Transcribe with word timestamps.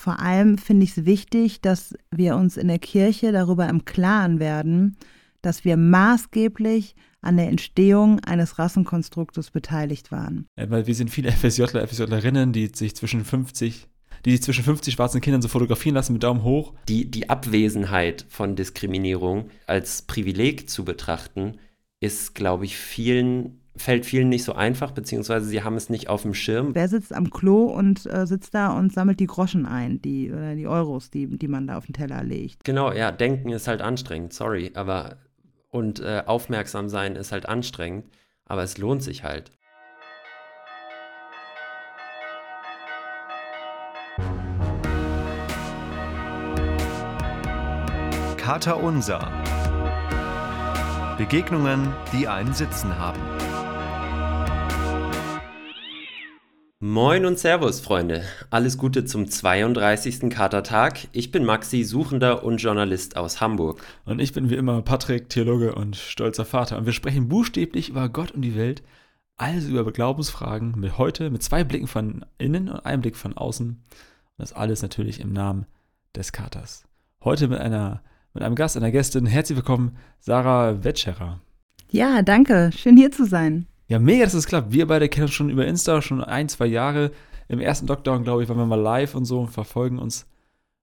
vor 0.00 0.18
allem 0.18 0.56
finde 0.56 0.84
ich 0.84 0.96
es 0.96 1.04
wichtig, 1.04 1.60
dass 1.60 1.94
wir 2.10 2.34
uns 2.36 2.56
in 2.56 2.68
der 2.68 2.78
Kirche 2.78 3.32
darüber 3.32 3.68
im 3.68 3.84
Klaren 3.84 4.40
werden, 4.40 4.96
dass 5.42 5.64
wir 5.64 5.76
maßgeblich 5.76 6.96
an 7.20 7.36
der 7.36 7.48
Entstehung 7.48 8.18
eines 8.20 8.58
Rassenkonstruktes 8.58 9.50
beteiligt 9.50 10.10
waren. 10.10 10.46
Ja, 10.58 10.70
weil 10.70 10.86
wir 10.86 10.94
sind 10.94 11.10
viele 11.10 11.30
FSJler, 11.30 11.86
FSJlerinnen, 11.86 12.52
die 12.52 12.70
sich 12.74 12.96
zwischen 12.96 13.24
50 13.24 13.88
die 14.26 14.32
sich 14.32 14.42
zwischen 14.42 14.64
50 14.64 14.92
schwarzen 14.92 15.22
Kindern 15.22 15.40
so 15.40 15.48
fotografieren 15.48 15.94
lassen 15.94 16.12
mit 16.12 16.22
Daumen 16.22 16.42
hoch. 16.42 16.74
Die, 16.88 17.10
die 17.10 17.30
Abwesenheit 17.30 18.26
von 18.28 18.54
Diskriminierung 18.54 19.48
als 19.66 20.02
Privileg 20.02 20.68
zu 20.68 20.84
betrachten, 20.84 21.54
ist, 22.00 22.34
glaube 22.34 22.66
ich, 22.66 22.76
vielen 22.76 23.59
fällt 23.76 24.04
vielen 24.04 24.28
nicht 24.28 24.44
so 24.44 24.52
einfach, 24.52 24.90
beziehungsweise 24.90 25.46
sie 25.46 25.62
haben 25.62 25.76
es 25.76 25.88
nicht 25.90 26.08
auf 26.08 26.22
dem 26.22 26.34
Schirm. 26.34 26.74
Wer 26.74 26.88
sitzt 26.88 27.14
am 27.14 27.30
Klo 27.30 27.64
und 27.64 28.06
äh, 28.06 28.26
sitzt 28.26 28.54
da 28.54 28.76
und 28.76 28.92
sammelt 28.92 29.20
die 29.20 29.26
Groschen 29.26 29.66
ein, 29.66 30.02
die, 30.02 30.30
oder 30.30 30.54
die 30.54 30.66
Euros, 30.66 31.10
die, 31.10 31.26
die 31.26 31.48
man 31.48 31.66
da 31.66 31.76
auf 31.76 31.86
den 31.86 31.94
Teller 31.94 32.22
legt? 32.22 32.64
Genau, 32.64 32.92
ja, 32.92 33.12
denken 33.12 33.50
ist 33.50 33.68
halt 33.68 33.80
anstrengend, 33.80 34.32
sorry, 34.32 34.72
aber 34.74 35.16
und 35.70 36.00
äh, 36.00 36.24
aufmerksam 36.26 36.88
sein 36.88 37.14
ist 37.16 37.32
halt 37.32 37.46
anstrengend, 37.46 38.06
aber 38.44 38.62
es 38.62 38.76
lohnt 38.78 39.02
sich 39.02 39.22
halt. 39.22 39.52
Kater 48.36 48.82
Unser. 48.82 49.30
Begegnungen, 51.16 51.92
die 52.12 52.26
einen 52.26 52.52
Sitzen 52.52 52.98
haben. 52.98 53.20
Moin 56.82 57.26
und 57.26 57.38
Servus, 57.38 57.78
Freunde. 57.78 58.24
Alles 58.48 58.78
Gute 58.78 59.04
zum 59.04 59.28
32. 59.28 60.30
Katertag. 60.30 61.08
Ich 61.12 61.30
bin 61.30 61.44
Maxi, 61.44 61.84
Suchender 61.84 62.42
und 62.42 62.56
Journalist 62.56 63.18
aus 63.18 63.42
Hamburg. 63.42 63.82
Und 64.06 64.18
ich 64.18 64.32
bin 64.32 64.48
wie 64.48 64.54
immer 64.54 64.80
Patrick, 64.80 65.28
Theologe 65.28 65.74
und 65.74 65.96
stolzer 65.96 66.46
Vater. 66.46 66.78
Und 66.78 66.86
wir 66.86 66.94
sprechen 66.94 67.28
buchstäblich 67.28 67.90
über 67.90 68.08
Gott 68.08 68.30
und 68.30 68.40
die 68.40 68.56
Welt, 68.56 68.82
also 69.36 69.68
über 69.68 69.92
Glaubensfragen, 69.92 70.72
mit 70.78 70.96
heute 70.96 71.28
mit 71.28 71.42
zwei 71.42 71.64
Blicken 71.64 71.86
von 71.86 72.24
innen 72.38 72.70
und 72.70 72.86
einem 72.86 73.02
Blick 73.02 73.18
von 73.18 73.36
außen. 73.36 73.68
Und 73.68 73.78
das 74.38 74.54
alles 74.54 74.80
natürlich 74.80 75.20
im 75.20 75.34
Namen 75.34 75.66
des 76.16 76.32
Katers. 76.32 76.84
Heute 77.22 77.48
mit 77.48 77.58
einer 77.58 78.02
mit 78.32 78.42
einem 78.42 78.54
Gast, 78.54 78.78
einer 78.78 78.90
Gästin. 78.90 79.26
Herzlich 79.26 79.56
willkommen, 79.56 79.98
Sarah 80.18 80.82
Wetscherer. 80.82 81.42
Ja, 81.90 82.22
danke. 82.22 82.70
Schön 82.74 82.96
hier 82.96 83.10
zu 83.10 83.26
sein. 83.26 83.66
Ja, 83.90 83.98
mega, 83.98 84.22
dass 84.22 84.34
es 84.34 84.46
klappt. 84.46 84.70
Wir 84.70 84.86
beide 84.86 85.08
kennen 85.08 85.24
uns 85.24 85.34
schon 85.34 85.50
über 85.50 85.66
Insta 85.66 86.00
schon 86.00 86.22
ein, 86.22 86.48
zwei 86.48 86.66
Jahre. 86.66 87.10
Im 87.48 87.58
ersten 87.58 87.88
Lockdown, 87.88 88.22
glaube 88.22 88.44
ich, 88.44 88.48
waren 88.48 88.56
wir 88.56 88.64
mal 88.64 88.76
live 88.76 89.16
und 89.16 89.24
so 89.24 89.40
und 89.40 89.48
verfolgen 89.48 89.98
uns 89.98 90.28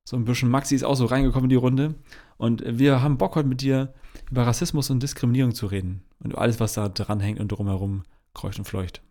so 0.03 0.17
ein 0.17 0.25
bisschen. 0.25 0.49
Maxi 0.49 0.75
ist 0.75 0.83
auch 0.83 0.95
so 0.95 1.05
reingekommen 1.05 1.45
in 1.45 1.51
die 1.51 1.55
Runde. 1.55 1.95
Und 2.35 2.63
wir 2.65 3.01
haben 3.01 3.17
Bock 3.17 3.37
heute 3.37 3.47
mit 3.47 3.61
dir 3.61 3.93
über 4.29 4.45
Rassismus 4.45 4.89
und 4.89 5.01
Diskriminierung 5.01 5.55
zu 5.55 5.67
reden. 5.67 6.03
Und 6.19 6.37
alles, 6.37 6.59
was 6.59 6.73
da 6.73 6.89
dranhängt 6.89 7.39
und 7.39 7.47
drumherum 7.47 8.03
kreucht 8.33 8.59
und 8.59 8.65
fleucht. 8.65 9.01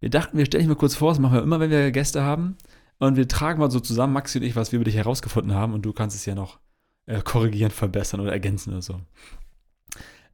Wir 0.00 0.08
dachten, 0.08 0.38
wir 0.38 0.46
stellen 0.46 0.62
dich 0.62 0.68
mal 0.68 0.76
kurz 0.76 0.94
vor, 0.94 1.10
das 1.10 1.18
machen 1.18 1.34
wir 1.34 1.42
immer, 1.42 1.60
wenn 1.60 1.70
wir 1.70 1.90
Gäste 1.90 2.22
haben. 2.22 2.56
Und 2.98 3.16
wir 3.16 3.28
tragen 3.28 3.60
mal 3.60 3.70
so 3.70 3.80
zusammen, 3.80 4.14
Maxi 4.14 4.38
und 4.38 4.44
ich, 4.44 4.56
was 4.56 4.72
wir 4.72 4.78
über 4.78 4.84
dich 4.84 4.96
herausgefunden 4.96 5.54
haben. 5.54 5.74
Und 5.74 5.82
du 5.82 5.92
kannst 5.92 6.16
es 6.16 6.24
ja 6.24 6.34
noch 6.34 6.58
äh, 7.04 7.20
korrigieren, 7.20 7.70
verbessern 7.70 8.20
oder 8.20 8.32
ergänzen 8.32 8.70
oder 8.70 8.80
so. 8.80 8.98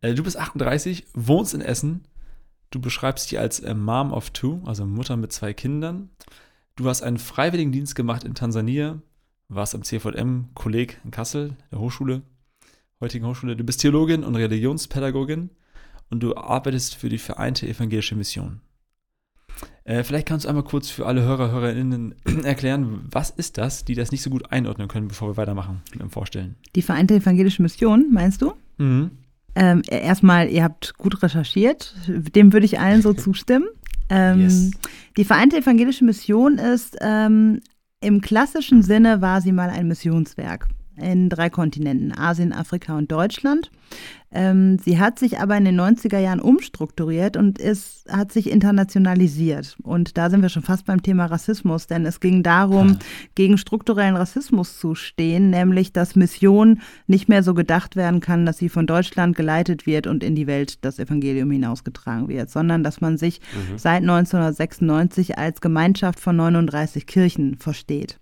Äh, 0.00 0.14
du 0.14 0.22
bist 0.22 0.39
38, 0.39 1.06
wohnst 1.14 1.55
in 1.55 1.61
Essen. 1.61 2.05
Du 2.70 2.80
beschreibst 2.80 3.30
dich 3.30 3.39
als 3.39 3.61
äh, 3.61 3.75
Mom 3.75 4.12
of 4.12 4.30
Two, 4.30 4.61
also 4.64 4.86
Mutter 4.86 5.16
mit 5.16 5.33
zwei 5.33 5.52
Kindern. 5.52 6.11
Du 6.77 6.89
hast 6.89 7.02
einen 7.02 7.19
Freiwilligendienst 7.19 7.94
gemacht 7.94 8.24
in 8.24 8.34
Tansania, 8.34 9.00
warst 9.48 9.74
am 9.74 9.83
CVM 9.83 10.48
Kolleg 10.55 11.00
in 11.05 11.11
Kassel, 11.11 11.56
der 11.70 11.78
Hochschule, 11.78 12.22
heutigen 13.00 13.27
Hochschule. 13.27 13.56
Du 13.56 13.64
bist 13.64 13.80
Theologin 13.80 14.24
und 14.24 14.36
Religionspädagogin 14.36 15.50
und 16.11 16.23
du 16.23 16.36
arbeitest 16.36 16.95
für 16.95 17.08
die 17.08 17.18
Vereinte 17.18 17.67
Evangelische 17.67 18.14
Mission. 18.14 18.61
Äh, 19.84 20.02
vielleicht 20.02 20.27
kannst 20.27 20.45
du 20.45 20.48
einmal 20.48 20.64
kurz 20.64 20.90
für 20.90 21.07
alle 21.07 21.23
Hörer, 21.23 21.51
Hörerinnen 21.51 22.14
erklären, 22.45 23.07
was 23.11 23.30
ist 23.30 23.57
das, 23.57 23.84
die 23.84 23.95
das 23.95 24.11
nicht 24.11 24.23
so 24.23 24.30
gut 24.30 24.51
einordnen 24.51 24.89
können, 24.89 25.08
bevor 25.08 25.30
wir 25.30 25.36
weitermachen 25.36 25.83
mit 25.92 26.02
dem 26.02 26.11
Vorstellen. 26.11 26.57
Die 26.74 26.83
Vereinte 26.83 27.14
Evangelische 27.14 27.63
Mission, 27.63 28.13
meinst 28.13 28.42
du? 28.42 28.55
Mhm. 28.78 29.13
Ähm, 29.56 29.83
erstmal, 29.89 30.48
ihr 30.50 30.62
habt 30.62 30.98
gut 30.98 31.22
recherchiert, 31.22 31.94
dem 32.06 32.52
würde 32.52 32.67
ich 32.67 32.78
allen 32.78 33.00
so 33.00 33.14
zustimmen. 33.14 33.67
Ähm, 34.11 34.40
yes. 34.42 34.70
Die 35.17 35.24
Vereinte 35.24 35.56
Evangelische 35.56 36.05
Mission 36.05 36.58
ist 36.58 36.96
ähm, 37.00 37.61
im 38.00 38.20
klassischen 38.20 38.83
Sinne 38.83 39.22
war 39.22 39.40
sie 39.40 39.52
mal 39.52 39.70
ein 39.70 39.89
Missionswerk 39.89 40.68
in 41.01 41.29
drei 41.29 41.51
Kontinenten, 41.51 42.17
Asien, 42.17 42.52
Afrika 42.52 42.96
und 42.96 43.12
Deutschland. 43.12 43.70
Ähm, 44.33 44.79
sie 44.79 44.98
hat 44.98 45.18
sich 45.18 45.39
aber 45.39 45.57
in 45.57 45.64
den 45.64 45.80
90er 45.80 46.18
Jahren 46.18 46.40
umstrukturiert 46.40 47.36
und 47.36 47.58
ist, 47.58 48.05
hat 48.11 48.33
sich 48.33 48.51
internationalisiert. 48.51 49.77
Und 49.83 50.18
da 50.18 50.30
sind 50.30 50.42
wir 50.42 50.48
schon 50.48 50.62
fast 50.62 50.84
beim 50.84 51.02
Thema 51.02 51.27
Rassismus, 51.27 51.86
denn 51.86 52.05
es 52.05 52.20
ging 52.20 52.42
darum, 52.42 52.89
ja. 52.89 52.98
gegen 53.34 53.57
strukturellen 53.57 54.17
Rassismus 54.17 54.79
zu 54.79 54.95
stehen, 54.95 55.51
nämlich 55.51 55.92
dass 55.92 56.17
Mission 56.17 56.80
nicht 57.07 57.28
mehr 57.28 57.42
so 57.42 57.55
gedacht 57.55 57.95
werden 57.95 58.20
kann, 58.20 58.45
dass 58.45 58.58
sie 58.58 58.68
von 58.68 58.86
Deutschland 58.86 59.36
geleitet 59.36 59.86
wird 59.86 60.07
und 60.07 60.24
in 60.24 60.34
die 60.34 60.46
Welt 60.46 60.84
das 60.84 60.98
Evangelium 60.98 61.51
hinausgetragen 61.51 62.28
wird, 62.28 62.51
sondern 62.51 62.83
dass 62.83 63.01
man 63.01 63.18
sich 63.18 63.40
mhm. 63.55 63.78
seit 63.78 64.02
1996 64.02 65.39
als 65.39 65.61
Gemeinschaft 65.61 66.18
von 66.20 66.36
39 66.36 67.07
Kirchen 67.07 67.57
versteht. 67.57 68.18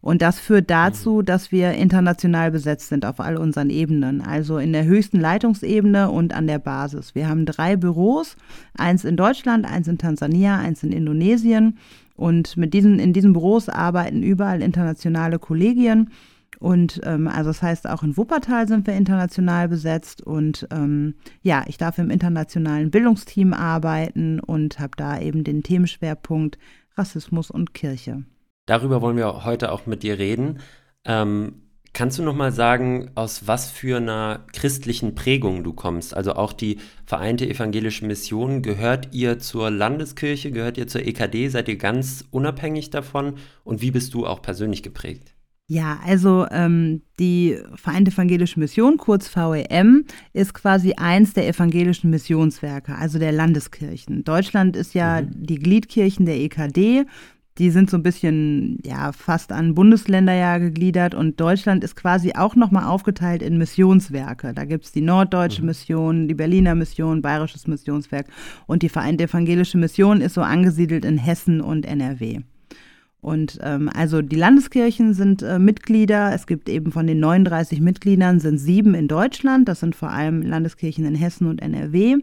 Und 0.00 0.22
das 0.22 0.38
führt 0.38 0.70
dazu, 0.70 1.16
mhm. 1.16 1.24
dass 1.24 1.52
wir 1.52 1.72
international 1.72 2.50
besetzt 2.50 2.88
sind 2.88 3.06
auf 3.06 3.20
all 3.20 3.36
unseren 3.36 3.70
Ebenen, 3.70 4.20
also 4.20 4.58
in 4.58 4.72
der 4.72 4.84
höchsten 4.84 5.18
Leitungsebene 5.18 6.10
und 6.10 6.34
an 6.34 6.46
der 6.46 6.58
Basis. 6.58 7.14
Wir 7.14 7.28
haben 7.28 7.46
drei 7.46 7.76
Büros, 7.76 8.36
eins 8.76 9.04
in 9.04 9.16
Deutschland, 9.16 9.64
eins 9.66 9.88
in 9.88 9.98
Tansania, 9.98 10.58
eins 10.58 10.82
in 10.82 10.92
Indonesien. 10.92 11.78
Und 12.16 12.56
mit 12.56 12.74
diesen, 12.74 12.98
in 12.98 13.12
diesen 13.12 13.32
Büros 13.32 13.68
arbeiten 13.68 14.22
überall 14.22 14.62
internationale 14.62 15.38
Kollegien. 15.38 16.10
Und 16.60 17.00
ähm, 17.04 17.28
also 17.28 17.50
das 17.50 17.62
heißt, 17.62 17.88
auch 17.88 18.02
in 18.02 18.16
Wuppertal 18.16 18.68
sind 18.68 18.86
wir 18.86 18.94
international 18.94 19.68
besetzt. 19.68 20.22
Und 20.22 20.68
ähm, 20.70 21.14
ja, 21.42 21.64
ich 21.66 21.76
darf 21.76 21.98
im 21.98 22.10
internationalen 22.10 22.90
Bildungsteam 22.90 23.52
arbeiten 23.52 24.40
und 24.40 24.78
habe 24.78 24.92
da 24.96 25.18
eben 25.20 25.44
den 25.44 25.62
Themenschwerpunkt 25.62 26.58
Rassismus 26.96 27.50
und 27.50 27.74
Kirche. 27.74 28.24
Darüber 28.66 29.02
wollen 29.02 29.16
wir 29.16 29.44
heute 29.44 29.72
auch 29.72 29.86
mit 29.86 30.02
dir 30.02 30.18
reden. 30.18 30.60
Ähm, 31.04 31.62
kannst 31.92 32.18
du 32.18 32.22
noch 32.22 32.34
mal 32.34 32.52
sagen, 32.52 33.10
aus 33.14 33.46
was 33.46 33.70
für 33.70 33.98
einer 33.98 34.46
christlichen 34.52 35.14
Prägung 35.14 35.64
du 35.64 35.72
kommst? 35.72 36.14
Also 36.14 36.34
auch 36.34 36.52
die 36.52 36.78
Vereinte 37.06 37.48
Evangelische 37.48 38.06
Mission, 38.06 38.62
gehört 38.62 39.08
ihr 39.12 39.38
zur 39.38 39.70
Landeskirche, 39.70 40.50
gehört 40.50 40.78
ihr 40.78 40.86
zur 40.86 41.02
EKD? 41.06 41.48
Seid 41.48 41.68
ihr 41.68 41.76
ganz 41.76 42.24
unabhängig 42.30 42.90
davon? 42.90 43.34
Und 43.64 43.80
wie 43.80 43.90
bist 43.90 44.14
du 44.14 44.26
auch 44.26 44.42
persönlich 44.42 44.82
geprägt? 44.82 45.34
Ja, 45.66 45.98
also 46.04 46.46
ähm, 46.50 47.00
die 47.18 47.58
Vereinte 47.74 48.10
Evangelische 48.10 48.60
Mission, 48.60 48.98
kurz 48.98 49.34
VEM, 49.34 50.04
ist 50.34 50.52
quasi 50.52 50.92
eins 50.94 51.32
der 51.32 51.48
evangelischen 51.48 52.10
Missionswerke, 52.10 52.94
also 52.94 53.18
der 53.18 53.32
Landeskirchen. 53.32 54.24
Deutschland 54.24 54.76
ist 54.76 54.92
ja 54.92 55.22
mhm. 55.22 55.30
die 55.32 55.58
Gliedkirchen 55.58 56.26
der 56.26 56.36
EKD 56.36 57.06
die 57.58 57.70
sind 57.70 57.88
so 57.88 57.96
ein 57.96 58.02
bisschen, 58.02 58.78
ja, 58.84 59.12
fast 59.12 59.52
an 59.52 59.74
Bundesländer 59.74 60.32
ja 60.32 60.58
gegliedert 60.58 61.14
und 61.14 61.40
Deutschland 61.40 61.84
ist 61.84 61.94
quasi 61.94 62.32
auch 62.34 62.56
nochmal 62.56 62.84
aufgeteilt 62.84 63.42
in 63.42 63.58
Missionswerke. 63.58 64.52
Da 64.54 64.64
gibt 64.64 64.86
es 64.86 64.92
die 64.92 65.00
Norddeutsche 65.00 65.62
mhm. 65.62 65.66
Mission, 65.66 66.28
die 66.28 66.34
Berliner 66.34 66.74
Mission, 66.74 67.22
Bayerisches 67.22 67.68
Missionswerk 67.68 68.26
und 68.66 68.82
die 68.82 68.88
Vereinte 68.88 69.24
Evangelische 69.24 69.78
Mission 69.78 70.20
ist 70.20 70.34
so 70.34 70.42
angesiedelt 70.42 71.04
in 71.04 71.16
Hessen 71.16 71.60
und 71.60 71.86
NRW. 71.86 72.40
Und 73.20 73.58
ähm, 73.62 73.88
also 73.94 74.20
die 74.20 74.36
Landeskirchen 74.36 75.14
sind 75.14 75.42
äh, 75.42 75.58
Mitglieder. 75.58 76.34
Es 76.34 76.46
gibt 76.46 76.68
eben 76.68 76.92
von 76.92 77.06
den 77.06 77.20
39 77.20 77.80
Mitgliedern 77.80 78.38
sind 78.38 78.58
sieben 78.58 78.94
in 78.94 79.08
Deutschland. 79.08 79.66
Das 79.66 79.80
sind 79.80 79.94
vor 79.94 80.10
allem 80.10 80.42
Landeskirchen 80.42 81.06
in 81.06 81.14
Hessen 81.14 81.46
und 81.46 81.62
NRW 81.62 82.18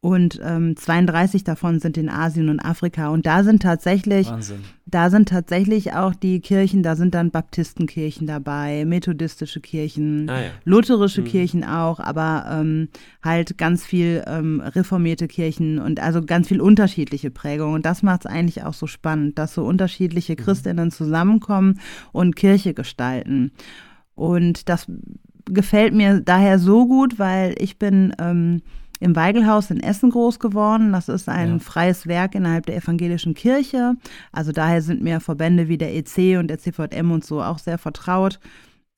und 0.00 0.40
ähm, 0.44 0.76
32 0.76 1.42
davon 1.42 1.80
sind 1.80 1.96
in 1.96 2.08
Asien 2.08 2.48
und 2.48 2.60
Afrika. 2.60 3.08
Und 3.08 3.26
da 3.26 3.42
sind 3.42 3.62
tatsächlich, 3.62 4.28
Wahnsinn. 4.30 4.60
da 4.84 5.10
sind 5.10 5.28
tatsächlich 5.28 5.94
auch 5.94 6.14
die 6.14 6.40
Kirchen, 6.40 6.82
da 6.82 6.96
sind 6.96 7.14
dann 7.14 7.30
Baptistenkirchen 7.30 8.26
dabei, 8.26 8.84
methodistische 8.84 9.60
Kirchen, 9.60 10.28
ah, 10.28 10.40
ja. 10.40 10.50
lutherische 10.64 11.22
mhm. 11.22 11.26
Kirchen 11.26 11.64
auch, 11.64 11.98
aber 11.98 12.46
ähm, 12.50 12.88
halt 13.22 13.58
ganz 13.58 13.84
viel 13.84 14.22
ähm, 14.26 14.60
reformierte 14.60 15.28
Kirchen 15.28 15.78
und 15.78 15.98
also 15.98 16.22
ganz 16.22 16.48
viel 16.48 16.60
unterschiedliche 16.60 17.30
Prägungen. 17.30 17.74
Und 17.74 17.86
das 17.86 18.02
macht 18.02 18.26
es 18.26 18.30
eigentlich 18.30 18.62
auch 18.64 18.74
so 18.74 18.86
spannend, 18.86 19.38
dass 19.38 19.54
so 19.54 19.64
unterschiedliche 19.64 20.34
mhm. 20.34 20.36
Christinnen 20.36 20.90
zusammenkommen 20.90 21.80
und 22.12 22.36
Kirche 22.36 22.74
gestalten. 22.74 23.50
Und 24.14 24.68
das 24.68 24.86
gefällt 25.46 25.94
mir 25.94 26.20
daher 26.20 26.58
so 26.58 26.86
gut, 26.86 27.18
weil 27.18 27.54
ich 27.58 27.78
bin 27.78 28.14
ähm, 28.18 28.62
im 29.00 29.14
Weigelhaus 29.14 29.70
in 29.70 29.80
Essen 29.80 30.10
groß 30.10 30.38
geworden. 30.38 30.92
Das 30.92 31.08
ist 31.08 31.28
ein 31.28 31.52
ja. 31.52 31.58
freies 31.58 32.06
Werk 32.06 32.34
innerhalb 32.34 32.66
der 32.66 32.76
evangelischen 32.76 33.34
Kirche. 33.34 33.94
Also 34.32 34.52
daher 34.52 34.82
sind 34.82 35.02
mir 35.02 35.20
Verbände 35.20 35.68
wie 35.68 35.78
der 35.78 35.94
EC 35.94 36.38
und 36.38 36.48
der 36.48 36.58
CVM 36.58 37.10
und 37.10 37.24
so 37.24 37.42
auch 37.42 37.58
sehr 37.58 37.78
vertraut. 37.78 38.40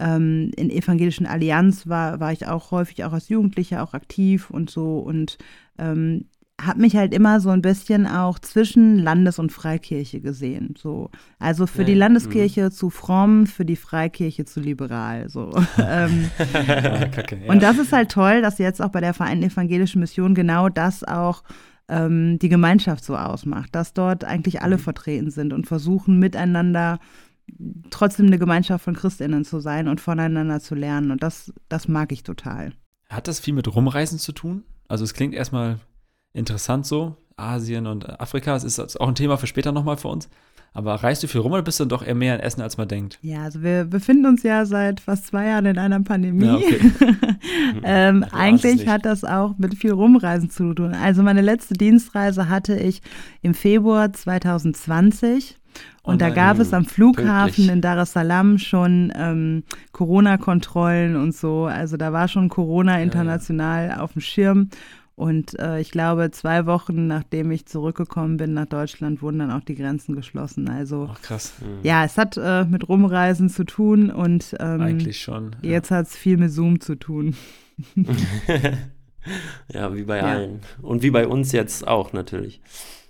Ähm, 0.00 0.52
in 0.56 0.70
evangelischen 0.70 1.26
Allianz 1.26 1.88
war, 1.88 2.20
war 2.20 2.32
ich 2.32 2.46
auch 2.46 2.70
häufig 2.70 3.04
auch 3.04 3.12
als 3.12 3.28
Jugendlicher 3.28 3.82
auch 3.82 3.94
aktiv 3.94 4.50
und 4.50 4.70
so 4.70 4.98
und 4.98 5.38
ähm, 5.78 6.26
habe 6.60 6.80
mich 6.80 6.96
halt 6.96 7.14
immer 7.14 7.40
so 7.40 7.50
ein 7.50 7.62
bisschen 7.62 8.06
auch 8.06 8.38
zwischen 8.38 8.98
Landes- 8.98 9.38
und 9.38 9.52
Freikirche 9.52 10.20
gesehen. 10.20 10.74
So. 10.76 11.10
Also 11.38 11.66
für 11.66 11.82
ja, 11.82 11.84
die 11.84 11.94
Landeskirche 11.94 12.64
mh. 12.64 12.70
zu 12.70 12.90
fromm, 12.90 13.46
für 13.46 13.64
die 13.64 13.76
Freikirche 13.76 14.44
zu 14.44 14.60
liberal. 14.60 15.28
So. 15.28 15.52
ähm, 15.78 16.30
Kacke, 16.52 17.38
ja. 17.44 17.52
Und 17.52 17.62
das 17.62 17.78
ist 17.78 17.92
halt 17.92 18.10
toll, 18.10 18.42
dass 18.42 18.58
jetzt 18.58 18.82
auch 18.82 18.90
bei 18.90 19.00
der 19.00 19.14
Vereinten 19.14 19.44
Evangelischen 19.44 20.00
Mission 20.00 20.34
genau 20.34 20.68
das 20.68 21.04
auch 21.04 21.44
ähm, 21.88 22.38
die 22.40 22.48
Gemeinschaft 22.48 23.04
so 23.04 23.16
ausmacht, 23.16 23.74
dass 23.74 23.92
dort 23.92 24.24
eigentlich 24.24 24.60
alle 24.60 24.76
mhm. 24.76 24.82
vertreten 24.82 25.30
sind 25.30 25.52
und 25.52 25.66
versuchen 25.66 26.18
miteinander 26.18 26.98
trotzdem 27.90 28.26
eine 28.26 28.38
Gemeinschaft 28.38 28.84
von 28.84 28.94
Christinnen 28.94 29.44
zu 29.44 29.60
sein 29.60 29.88
und 29.88 30.00
voneinander 30.00 30.60
zu 30.60 30.74
lernen. 30.74 31.12
Und 31.12 31.22
das, 31.22 31.52
das 31.68 31.88
mag 31.88 32.12
ich 32.12 32.24
total. 32.24 32.72
Hat 33.08 33.28
das 33.28 33.40
viel 33.40 33.54
mit 33.54 33.74
Rumreisen 33.74 34.18
zu 34.18 34.32
tun? 34.32 34.64
Also 34.86 35.04
es 35.04 35.14
klingt 35.14 35.34
erstmal 35.34 35.78
interessant 36.32 36.86
so. 36.86 37.16
Asien 37.36 37.86
und 37.86 38.20
Afrika, 38.20 38.52
das 38.52 38.64
ist 38.64 39.00
auch 39.00 39.08
ein 39.08 39.14
Thema 39.14 39.36
für 39.36 39.46
später 39.46 39.72
nochmal 39.72 39.96
für 39.96 40.08
uns. 40.08 40.28
Aber 40.74 40.94
reist 40.96 41.22
du 41.22 41.28
viel 41.28 41.40
rum 41.40 41.52
oder 41.52 41.62
bist 41.62 41.80
du 41.80 41.84
dann 41.84 41.88
doch 41.88 42.06
eher 42.06 42.14
mehr 42.14 42.34
in 42.34 42.40
Essen, 42.40 42.60
als 42.60 42.76
man 42.76 42.88
denkt? 42.88 43.18
Ja, 43.22 43.42
also 43.42 43.62
wir 43.62 43.84
befinden 43.84 44.26
uns 44.26 44.42
ja 44.42 44.64
seit 44.66 45.00
fast 45.00 45.26
zwei 45.26 45.46
Jahren 45.46 45.66
in 45.66 45.78
einer 45.78 46.00
Pandemie. 46.00 46.44
Ja, 46.44 46.54
okay. 46.56 46.80
ähm, 47.82 48.24
eigentlich 48.32 48.86
hat 48.86 49.04
das 49.04 49.24
auch 49.24 49.56
mit 49.58 49.74
viel 49.74 49.92
Rumreisen 49.92 50.50
zu 50.50 50.74
tun. 50.74 50.94
Also 50.94 51.22
meine 51.22 51.40
letzte 51.40 51.74
Dienstreise 51.74 52.48
hatte 52.48 52.76
ich 52.76 53.02
im 53.42 53.54
Februar 53.54 54.12
2020. 54.12 55.58
Und 56.02 56.14
oh 56.14 56.18
da 56.18 56.30
gab 56.30 56.58
es 56.58 56.72
am 56.72 56.86
Flughafen 56.86 57.54
pünktlich. 57.54 57.68
in 57.68 57.80
Dar 57.80 57.98
es 57.98 58.12
Salaam 58.12 58.58
schon 58.58 59.12
ähm, 59.14 59.62
Corona-Kontrollen 59.92 61.16
und 61.16 61.34
so. 61.34 61.66
Also 61.66 61.96
da 61.96 62.12
war 62.12 62.28
schon 62.28 62.48
Corona 62.48 63.00
international 63.00 63.88
ja, 63.88 63.96
ja. 63.96 64.00
auf 64.00 64.12
dem 64.12 64.22
Schirm. 64.22 64.70
Und 65.18 65.58
äh, 65.58 65.80
ich 65.80 65.90
glaube, 65.90 66.30
zwei 66.30 66.64
Wochen 66.66 67.08
nachdem 67.08 67.50
ich 67.50 67.66
zurückgekommen 67.66 68.36
bin 68.36 68.54
nach 68.54 68.66
Deutschland, 68.66 69.20
wurden 69.20 69.40
dann 69.40 69.50
auch 69.50 69.64
die 69.64 69.74
Grenzen 69.74 70.14
geschlossen. 70.14 70.68
Also 70.68 71.08
Ach, 71.10 71.20
krass. 71.20 71.54
Mhm. 71.60 71.80
Ja, 71.82 72.04
es 72.04 72.16
hat 72.16 72.36
äh, 72.36 72.64
mit 72.64 72.88
Rumreisen 72.88 73.48
zu 73.48 73.64
tun 73.64 74.10
und 74.10 74.54
ähm, 74.60 74.80
eigentlich 74.80 75.20
schon. 75.20 75.56
Ja. 75.60 75.72
Jetzt 75.72 75.90
hat 75.90 76.06
es 76.06 76.16
viel 76.16 76.36
mit 76.36 76.52
Zoom 76.52 76.80
zu 76.80 76.94
tun. 76.94 77.34
ja, 79.72 79.96
wie 79.96 80.04
bei 80.04 80.18
ja. 80.18 80.24
allen. 80.24 80.60
Und 80.82 81.02
wie 81.02 81.10
bei 81.10 81.26
uns 81.26 81.50
jetzt 81.50 81.88
auch 81.88 82.12
natürlich. 82.12 82.60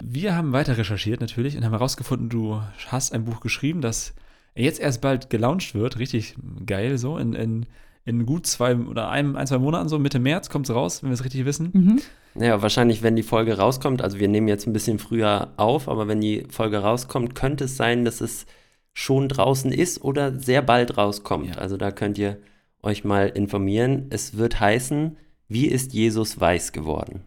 Wir 0.03 0.35
haben 0.35 0.55
weiter 0.55 0.79
recherchiert 0.79 1.21
natürlich 1.21 1.59
und 1.59 1.65
haben 1.67 1.73
herausgefunden, 1.73 2.31
du 2.31 2.63
hast 2.87 3.13
ein 3.13 3.27
Buch 3.27 3.41
geschrieben, 3.41 3.83
das 3.83 4.15
jetzt 4.55 4.81
erst 4.81 5.03
bald 5.03 5.29
gelauncht 5.29 5.75
wird. 5.75 5.99
Richtig 5.99 6.37
geil 6.65 6.97
so 6.97 7.19
in, 7.19 7.35
in 7.35 7.67
in 8.09 8.27
gut 8.27 8.47
zwei 8.47 8.75
oder 8.75 9.11
ein, 9.11 9.37
ein 9.37 9.47
zwei 9.47 9.59
Monaten, 9.59 9.89
so 9.89 9.99
Mitte 9.99 10.19
März, 10.19 10.49
kommt 10.49 10.69
es 10.69 10.75
raus, 10.75 11.03
wenn 11.03 11.11
wir 11.11 11.15
es 11.15 11.25
richtig 11.25 11.45
wissen. 11.45 11.71
Mhm. 11.73 12.01
Ja, 12.43 12.63
wahrscheinlich, 12.63 13.03
wenn 13.03 13.17
die 13.17 13.23
Folge 13.23 13.59
rauskommt, 13.59 14.01
also 14.03 14.19
wir 14.19 14.29
nehmen 14.29 14.49
jetzt 14.49 14.67
ein 14.67 14.73
bisschen 14.73 14.99
früher 14.99 15.53
auf, 15.57 15.89
aber 15.89 16.09
wenn 16.09 16.21
die 16.21 16.47
Folge 16.49 16.79
rauskommt, 16.79 17.35
könnte 17.35 17.65
es 17.65 17.77
sein, 17.77 18.05
dass 18.05 18.21
es 18.21 18.47
schon 18.95 19.29
draußen 19.29 19.71
ist 19.71 20.03
oder 20.03 20.39
sehr 20.39 20.63
bald 20.63 20.97
rauskommt. 20.97 21.51
Ja. 21.51 21.55
Also 21.57 21.77
da 21.77 21.91
könnt 21.91 22.19
ihr 22.19 22.39
euch 22.83 23.05
mal 23.05 23.29
informieren. 23.29 24.07
Es 24.11 24.37
wird 24.37 24.59
heißen, 24.59 25.17
wie 25.49 25.67
ist 25.67 25.93
Jesus 25.93 26.41
weiß 26.41 26.73
geworden? 26.73 27.23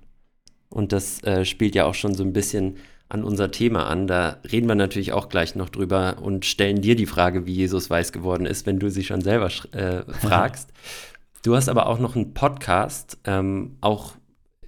Und 0.70 0.94
das 0.94 1.22
äh, 1.24 1.46
spielt 1.46 1.76
ja 1.76 1.86
auch 1.86 1.94
schon 1.94 2.16
so 2.16 2.24
ein 2.24 2.34
bisschen 2.34 2.78
an 3.12 3.24
unser 3.24 3.52
Thema 3.52 3.88
an. 3.88 4.08
Da 4.08 4.38
reden 4.50 4.68
wir 4.68 4.76
natürlich 4.76 5.12
auch 5.12 5.28
gleich 5.28 5.56
noch 5.56 5.70
drüber 5.70 6.18
und 6.22 6.46
stellen 6.46 6.82
dir 6.82 6.96
die 6.96 7.06
Frage, 7.06 7.46
wie 7.46 7.54
Jesus 7.54 7.90
weiß 7.90 8.14
geworden 8.14 8.46
ist, 8.46 8.66
wenn 8.66 8.80
du 8.80 8.90
sie 8.90 9.04
schon 9.04 9.22
selber 9.22 9.50
äh, 9.74 10.04
fragst. 10.22 10.70
du 11.44 11.56
hast 11.56 11.68
aber 11.68 11.88
auch 11.88 12.00
noch 12.00 12.16
einen 12.16 12.34
Podcast, 12.34 13.18
ähm, 13.26 13.78
auch 13.82 14.14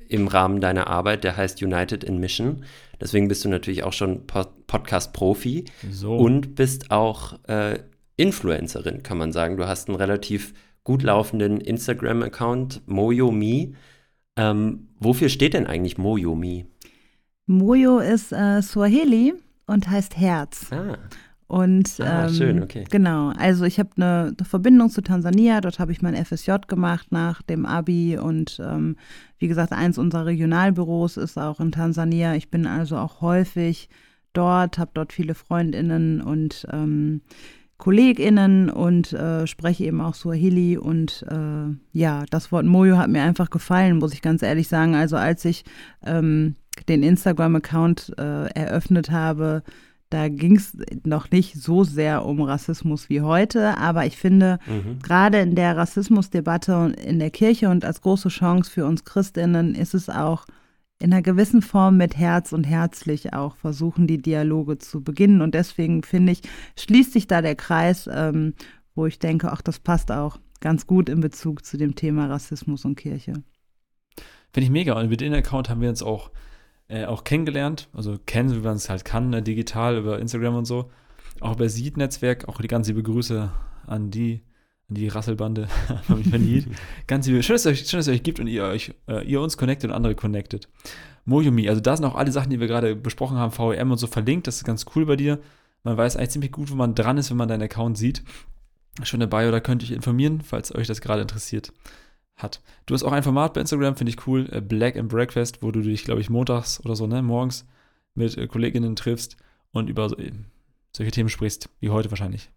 im 0.10 0.28
Rahmen 0.28 0.60
deiner 0.60 0.88
Arbeit, 0.88 1.24
der 1.24 1.38
heißt 1.38 1.62
United 1.64 2.04
in 2.04 2.20
Mission. 2.20 2.66
Deswegen 3.00 3.28
bist 3.28 3.46
du 3.46 3.50
natürlich 3.50 3.84
auch 3.84 3.94
schon 3.94 4.28
Pod 4.28 4.50
Podcast-Profi 4.68 5.66
so. 5.92 6.16
und 6.16 6.56
bist 6.56 6.90
auch 6.90 7.38
äh, 7.48 7.80
Influencerin, 8.18 9.04
kann 9.04 9.20
man 9.20 9.32
sagen. 9.32 9.58
Du 9.58 9.68
hast 9.68 9.88
einen 9.88 9.98
relativ 9.98 10.54
gut 10.84 11.04
laufenden 11.04 11.62
Instagram-Account, 11.62 12.82
MoyoMe. 12.88 13.74
Ähm, 14.36 14.88
wofür 15.00 15.30
steht 15.30 15.54
denn 15.54 15.68
eigentlich 15.68 15.98
MoyoMe? 15.98 16.66
Moyo 17.46 18.00
ist 18.00 18.32
äh, 18.32 18.62
Swahili 18.62 19.34
und 19.68 19.90
heißt 19.90 20.18
Herz. 20.18 20.72
Ah. 20.72 20.98
Und 21.48 22.00
ah, 22.00 22.28
ähm, 22.28 22.34
schön, 22.34 22.64
okay. 22.64 22.86
Genau, 22.90 23.30
also 23.38 23.66
ich 23.66 23.78
habe 23.78 23.90
eine, 23.98 24.34
eine, 24.36 24.46
Verbindung 24.46 24.90
zu 24.90 25.02
Tansania, 25.02 25.62
dort 25.62 25.78
habe 25.78 25.92
ich 25.92 26.02
mein 26.02 26.16
FSJ 26.16 26.54
gemacht 26.68 27.12
nach 27.12 27.44
dem 27.44 27.66
Abi 27.66 28.18
und 28.18 28.60
ähm, 28.64 28.96
wie 29.38 29.48
gesagt, 29.48 29.72
eins 29.72 29.98
unserer 29.98 30.26
Regionalbüros 30.26 31.18
ist 31.18 31.38
auch 31.38 31.60
in 31.60 31.72
Tansania. 31.72 32.34
Ich 32.34 32.50
bin 32.50 32.66
also 32.66 32.98
auch 32.98 33.22
häufig 33.22 33.90
dort, 34.32 34.80
habe 34.80 34.92
dort 34.96 35.14
viele 35.14 35.36
Freundinnen 35.36 36.22
und 36.22 36.66
ähm, 36.72 37.22
KollegInnen 37.84 38.70
und 38.70 39.12
äh, 39.12 39.46
spreche 39.46 39.84
eben 39.84 40.00
auch 40.00 40.16
Swahili 40.16 40.78
und 40.78 41.26
äh, 41.30 41.76
ja, 41.92 42.24
das 42.30 42.50
Wort 42.54 42.66
Moyo 42.66 42.98
hat 42.98 43.10
mir 43.10 43.24
einfach 43.24 43.50
gefallen, 43.50 43.98
muss 43.98 44.14
ich 44.14 44.22
ganz 44.22 44.42
ehrlich 44.42 44.70
sagen. 44.70 44.96
Also 44.96 45.18
als 45.18 45.44
ich 45.44 45.66
ähm, 46.06 46.56
den 46.88 47.04
Instagram-Account 47.04 48.14
äh, 48.18 48.46
eröffnet 48.54 49.12
habe, 49.12 49.64
da 50.10 50.30
ging 50.30 50.56
es 50.56 50.78
noch 51.04 51.30
nicht 51.30 51.56
so 51.56 51.84
sehr 51.84 52.24
um 52.24 52.42
Rassismus 52.42 53.10
wie 53.10 53.20
heute, 53.20 53.78
aber 53.78 54.06
ich 54.06 54.16
finde, 54.16 54.60
mhm. 54.66 55.00
gerade 55.00 55.40
in 55.40 55.56
der 55.56 55.76
Rassismusdebatte 55.76 56.94
in 57.04 57.20
der 57.20 57.32
Kirche 57.32 57.68
und 57.68 57.84
als 57.84 58.00
große 58.00 58.30
Chance 58.30 58.72
für 58.72 58.86
uns 58.86 59.04
Christinnen 59.04 59.76
ist 59.76 59.94
es 59.94 60.08
auch 60.08 60.46
in 61.04 61.12
einer 61.12 61.22
gewissen 61.22 61.62
Form 61.62 61.98
mit 61.98 62.16
Herz 62.16 62.54
und 62.54 62.64
herzlich 62.64 63.34
auch 63.34 63.58
versuchen, 63.58 64.08
die 64.08 64.22
Dialoge 64.22 64.78
zu 64.78 65.04
beginnen. 65.04 65.42
Und 65.42 65.54
deswegen 65.54 66.02
finde 66.02 66.32
ich, 66.32 66.42
schließt 66.80 67.12
sich 67.12 67.28
da 67.28 67.42
der 67.42 67.56
Kreis, 67.56 68.10
ähm, 68.12 68.54
wo 68.96 69.06
ich 69.06 69.20
denke, 69.20 69.52
ach, 69.52 69.62
das 69.62 69.80
passt 69.80 70.14
auch 70.14 70.40
ganz 70.62 70.88
gut 70.88 71.10
in 71.10 71.20
Bezug 71.20 71.66
zu 71.66 71.76
dem 71.76 71.96
Thema 71.96 72.28
Rassismus 72.28 72.86
und 72.86 72.96
Kirche. 72.96 73.34
Finde 74.54 74.66
ich 74.66 74.70
mega. 74.70 74.98
Und 74.98 75.10
mit 75.10 75.20
dem 75.20 75.34
Account 75.34 75.70
haben 75.70 75.82
wir 75.82 75.90
uns 75.90 76.02
auch 76.02 76.32
äh, 76.88 77.04
auch 77.04 77.26
kennengelernt. 77.26 77.90
Also 77.92 78.18
kennen, 78.26 78.56
wie 78.56 78.60
man 78.60 78.78
es 78.78 78.90
halt 78.90 79.04
kann, 79.04 79.30
ne, 79.30 79.42
digital 79.42 79.98
über 79.98 80.20
Instagram 80.20 80.56
und 80.56 80.66
so. 80.66 80.90
Auch 81.42 81.56
über 81.56 81.68
Seed-Netzwerk, 81.68 82.48
auch 82.48 82.62
die 82.62 82.68
ganz 82.68 82.88
liebe 82.88 83.04
Grüße 83.04 83.52
an 83.88 84.10
die, 84.10 84.42
an 84.90 84.96
die 84.96 85.08
Rasselbande 85.08 85.68
von 86.04 86.48
Yeet. 86.48 86.68
ganz 87.08 87.28
liebe, 87.28 87.44
schön 87.44 87.56
dass, 87.56 87.66
euch, 87.66 87.88
schön, 87.88 88.00
dass 88.00 88.08
es 88.08 88.14
euch 88.14 88.24
gibt 88.24 88.40
und 88.40 88.48
ihr 88.48 88.64
euch, 88.64 88.94
äh, 89.08 89.26
ihr 89.26 89.42
uns 89.42 89.58
connectet 89.58 89.90
und 89.90 89.96
andere 89.96 90.16
connectet. 90.16 90.70
Moyumi, 91.26 91.70
also 91.70 91.82
da 91.82 91.96
sind 91.96 92.06
auch 92.06 92.16
alle 92.16 92.32
Sachen, 92.32 92.50
die 92.50 92.60
wir 92.60 92.68
gerade 92.68 92.96
besprochen 92.96 93.38
haben, 93.38 93.58
VEM 93.58 93.92
und 93.92 93.98
so 93.98 94.08
verlinkt, 94.08 94.48
das 94.48 94.58
ist 94.58 94.66
ganz 94.66 94.86
cool 94.96 95.06
bei 95.06 95.16
dir. 95.16 95.40
Man 95.84 95.98
weiß 95.98 96.16
eigentlich 96.16 96.30
ziemlich 96.30 96.52
gut, 96.52 96.72
wo 96.72 96.76
man 96.76 96.96
dran 96.96 97.18
ist, 97.18 97.30
wenn 97.30 97.38
man 97.38 97.48
deinen 97.48 97.64
Account 97.64 97.98
sieht. 97.98 98.24
Schon 99.04 99.20
dabei 99.20 99.48
oder 99.48 99.60
könnt 99.60 99.90
ihr 99.90 99.96
informieren, 99.96 100.42
falls 100.42 100.74
euch 100.74 100.88
das 100.88 101.02
gerade 101.02 101.22
interessiert 101.22 101.74
hat. 102.36 102.62
Du 102.86 102.94
hast 102.94 103.04
auch 103.04 103.12
ein 103.12 103.24
Format 103.24 103.54
bei 103.54 103.62
Instagram, 103.62 103.96
finde 103.96 104.12
ich 104.12 104.28
cool, 104.28 104.48
äh, 104.52 104.62
Black 104.62 104.98
and 104.98 105.10
Breakfast, 105.10 105.62
wo 105.62 105.72
du 105.72 105.82
dich, 105.82 106.04
glaube 106.04 106.22
ich, 106.22 106.30
montags 106.30 106.84
oder 106.84 106.96
so, 106.96 107.08
ne, 107.08 107.22
morgens 107.22 107.66
mit 108.16 108.38
äh, 108.38 108.48
Kolleginnen 108.48 108.96
triffst 108.96 109.38
und 109.72 109.90
über 109.90 110.18
äh, 110.20 110.32
solche 110.92 111.12
Themen 111.12 111.30
sprichst, 111.30 111.70
wie 111.80 111.90
heute 111.90 112.12
wahrscheinlich. 112.12 112.52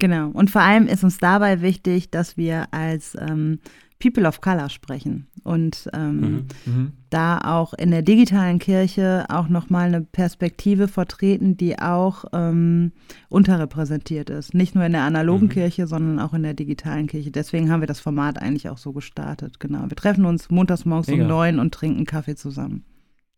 Genau. 0.00 0.30
Und 0.30 0.50
vor 0.50 0.62
allem 0.62 0.88
ist 0.88 1.04
uns 1.04 1.18
dabei 1.18 1.62
wichtig, 1.62 2.10
dass 2.10 2.36
wir 2.36 2.66
als 2.72 3.16
ähm, 3.20 3.60
People 4.00 4.26
of 4.26 4.40
Color 4.40 4.70
sprechen 4.70 5.26
und 5.44 5.88
ähm, 5.92 6.20
mhm. 6.20 6.46
Mhm. 6.64 6.92
da 7.10 7.38
auch 7.38 7.74
in 7.74 7.90
der 7.90 8.02
digitalen 8.02 8.58
Kirche 8.58 9.26
auch 9.28 9.48
nochmal 9.48 9.88
eine 9.88 10.00
Perspektive 10.00 10.88
vertreten, 10.88 11.56
die 11.56 11.78
auch 11.78 12.24
ähm, 12.32 12.92
unterrepräsentiert 13.28 14.30
ist. 14.30 14.54
Nicht 14.54 14.74
nur 14.74 14.84
in 14.84 14.92
der 14.92 15.02
analogen 15.02 15.46
mhm. 15.46 15.50
Kirche, 15.50 15.86
sondern 15.86 16.18
auch 16.18 16.32
in 16.32 16.42
der 16.42 16.54
digitalen 16.54 17.06
Kirche. 17.06 17.30
Deswegen 17.30 17.70
haben 17.70 17.80
wir 17.80 17.86
das 17.86 18.00
Format 18.00 18.40
eigentlich 18.40 18.70
auch 18.70 18.78
so 18.78 18.92
gestartet. 18.92 19.60
Genau. 19.60 19.82
Wir 19.86 19.96
treffen 19.96 20.24
uns 20.24 20.50
montags 20.50 20.86
morgens 20.86 21.08
Mega. 21.08 21.22
um 21.22 21.28
neun 21.28 21.58
und 21.58 21.74
trinken 21.74 22.06
Kaffee 22.06 22.36
zusammen. 22.36 22.84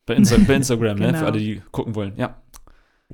Bei, 0.06 0.14
Insta 0.14 0.36
bei 0.46 0.54
Instagram, 0.54 0.96
genau. 0.96 1.12
ne? 1.12 1.18
Für 1.18 1.26
alle, 1.26 1.38
die 1.38 1.60
gucken 1.72 1.94
wollen. 1.94 2.12
Ja. 2.16 2.36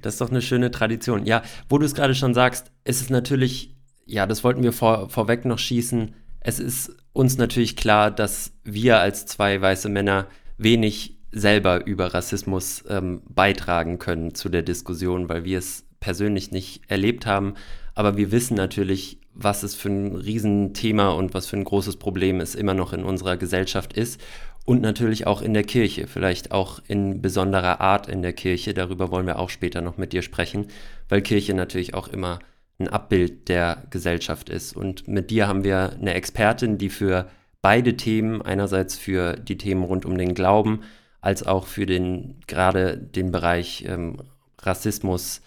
Das 0.03 0.15
ist 0.15 0.21
doch 0.21 0.31
eine 0.31 0.43
schöne 0.43 0.71
Tradition. 0.71 1.27
Ja, 1.27 1.43
wo 1.69 1.79
du 1.79 1.87
es 1.87 1.95
gerade 1.95 2.15
schon 2.15 2.35
sagst, 2.35 2.71
ist 2.85 3.01
es 3.01 3.11
natürlich, 3.11 3.75
ja, 4.07 4.27
das 4.27 4.45
wollten 4.45 4.63
wir 4.63 4.73
vor, 4.73 5.09
vorweg 5.09 5.45
noch 5.45 5.59
schießen. 5.59 6.15
Es 6.41 6.61
ist 6.61 6.97
uns 7.13 7.37
natürlich 7.37 7.77
klar, 7.77 8.11
dass 8.11 8.53
wir 8.65 9.01
als 9.01 9.27
zwei 9.27 9.61
weiße 9.61 9.89
Männer 9.89 10.27
wenig 10.57 11.19
selber 11.31 11.87
über 11.87 12.15
Rassismus 12.15 12.85
ähm, 12.89 13.23
beitragen 13.29 13.99
können 13.99 14.35
zu 14.35 14.49
der 14.49 14.63
Diskussion, 14.63 15.29
weil 15.29 15.45
wir 15.45 15.59
es 15.59 15.85
persönlich 16.01 16.53
nicht 16.53 16.83
erlebt 16.89 17.27
haben. 17.27 17.55
Aber 17.95 18.17
wir 18.17 18.31
wissen 18.31 18.55
natürlich, 18.57 19.19
was 19.35 19.63
es 19.63 19.75
für 19.75 19.89
ein 19.89 20.17
Riesenthema 20.17 21.11
und 21.11 21.35
was 21.35 21.47
für 21.47 21.57
ein 21.57 21.65
großes 21.65 21.97
Problem 21.97 22.41
es 22.41 22.55
immer 22.55 22.75
noch 22.75 22.93
in 22.93 23.05
unserer 23.05 23.37
Gesellschaft 23.37 23.93
ist. 23.93 24.21
Und 24.69 24.83
natürlich 24.83 25.27
auch 25.27 25.41
in 25.41 25.55
der 25.55 25.65
Kirche, 25.65 26.07
vielleicht 26.07 26.53
auch 26.53 26.81
in 26.89 27.23
besonderer 27.23 27.81
Art 27.81 28.07
in 28.07 28.21
der 28.21 28.35
Kirche. 28.35 28.75
Darüber 28.75 29.11
wollen 29.11 29.27
wir 29.27 29.39
auch 29.39 29.49
später 29.49 29.81
noch 29.81 29.97
mit 29.97 30.13
dir 30.13 30.21
sprechen, 30.21 30.67
weil 31.09 31.23
Kirche 31.23 31.55
natürlich 31.55 31.95
auch 31.95 32.07
immer 32.07 32.39
ein 32.79 32.87
Abbild 32.87 33.49
der 33.49 33.85
Gesellschaft 33.89 34.51
ist. 34.51 34.77
Und 34.77 35.09
mit 35.09 35.31
dir 35.31 35.49
haben 35.49 35.65
wir 35.65 35.95
eine 35.99 36.13
Expertin, 36.13 36.77
die 36.77 36.91
für 36.91 37.31
beide 37.63 37.97
Themen, 37.97 38.43
einerseits 38.43 38.99
für 38.99 39.37
die 39.37 39.57
Themen 39.57 39.85
rund 39.85 40.05
um 40.05 40.19
den 40.19 40.35
Glauben, 40.35 40.81
als 41.23 41.47
auch 41.47 41.67
für 41.67 41.87
den 41.87 42.43
gerade 42.47 42.99
den 42.99 43.33
Bereich 43.33 43.87
ähm, 43.89 44.19
Rassismus, 44.61 45.41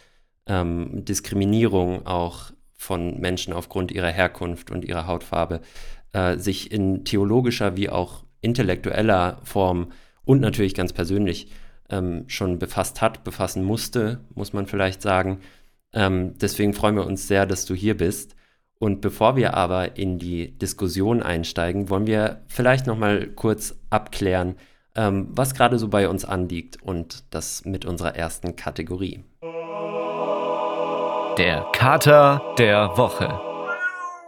ähm, 0.48 1.06
Diskriminierung 1.06 2.08
auch 2.08 2.54
von 2.74 3.20
Menschen 3.20 3.54
aufgrund 3.54 3.92
ihrer 3.92 4.10
Herkunft 4.10 4.72
und 4.72 4.84
ihrer 4.84 5.06
Hautfarbe, 5.06 5.62
äh, 6.14 6.40
sich 6.40 6.72
in 6.72 7.06
theologischer 7.06 7.78
wie 7.78 7.92
auch 7.92 8.24
intellektueller 8.42 9.40
Form 9.44 9.92
und 10.24 10.42
natürlich 10.42 10.74
ganz 10.74 10.94
persönlich 10.94 11.52
ähm, 11.90 12.26
schon 12.28 12.60
befasst 12.60 13.02
hat, 13.02 13.24
befassen 13.24 13.64
musste, 13.64 14.22
muss 14.36 14.54
man 14.54 14.68
vielleicht 14.68 15.02
sagen. 15.02 15.40
Ähm, 15.94 16.38
deswegen 16.40 16.74
freuen 16.74 16.96
wir 16.96 17.06
uns 17.06 17.28
sehr, 17.28 17.46
dass 17.46 17.66
du 17.66 17.76
hier 17.76 17.98
bist. 17.98 18.36
Und 18.80 19.02
bevor 19.02 19.36
wir 19.36 19.54
aber 19.54 19.98
in 19.98 20.18
die 20.18 20.58
Diskussion 20.58 21.22
einsteigen, 21.22 21.90
wollen 21.90 22.08
wir 22.08 22.42
vielleicht 22.48 22.88
noch 22.88 22.98
mal 22.98 23.28
kurz 23.28 23.76
abklären, 23.92 24.56
ähm, 24.96 25.28
was 25.32 25.54
gerade 25.54 25.78
so 25.78 25.88
bei 25.88 26.10
uns 26.10 26.26
anliegt 26.26 26.82
und 26.82 27.24
das 27.30 27.64
mit 27.64 27.86
unserer 27.86 28.16
ersten 28.16 28.56
Kategorie. 28.56 29.24
Der 31.38 31.68
Kater 31.74 32.42
der 32.58 32.98
Woche. 32.98 33.51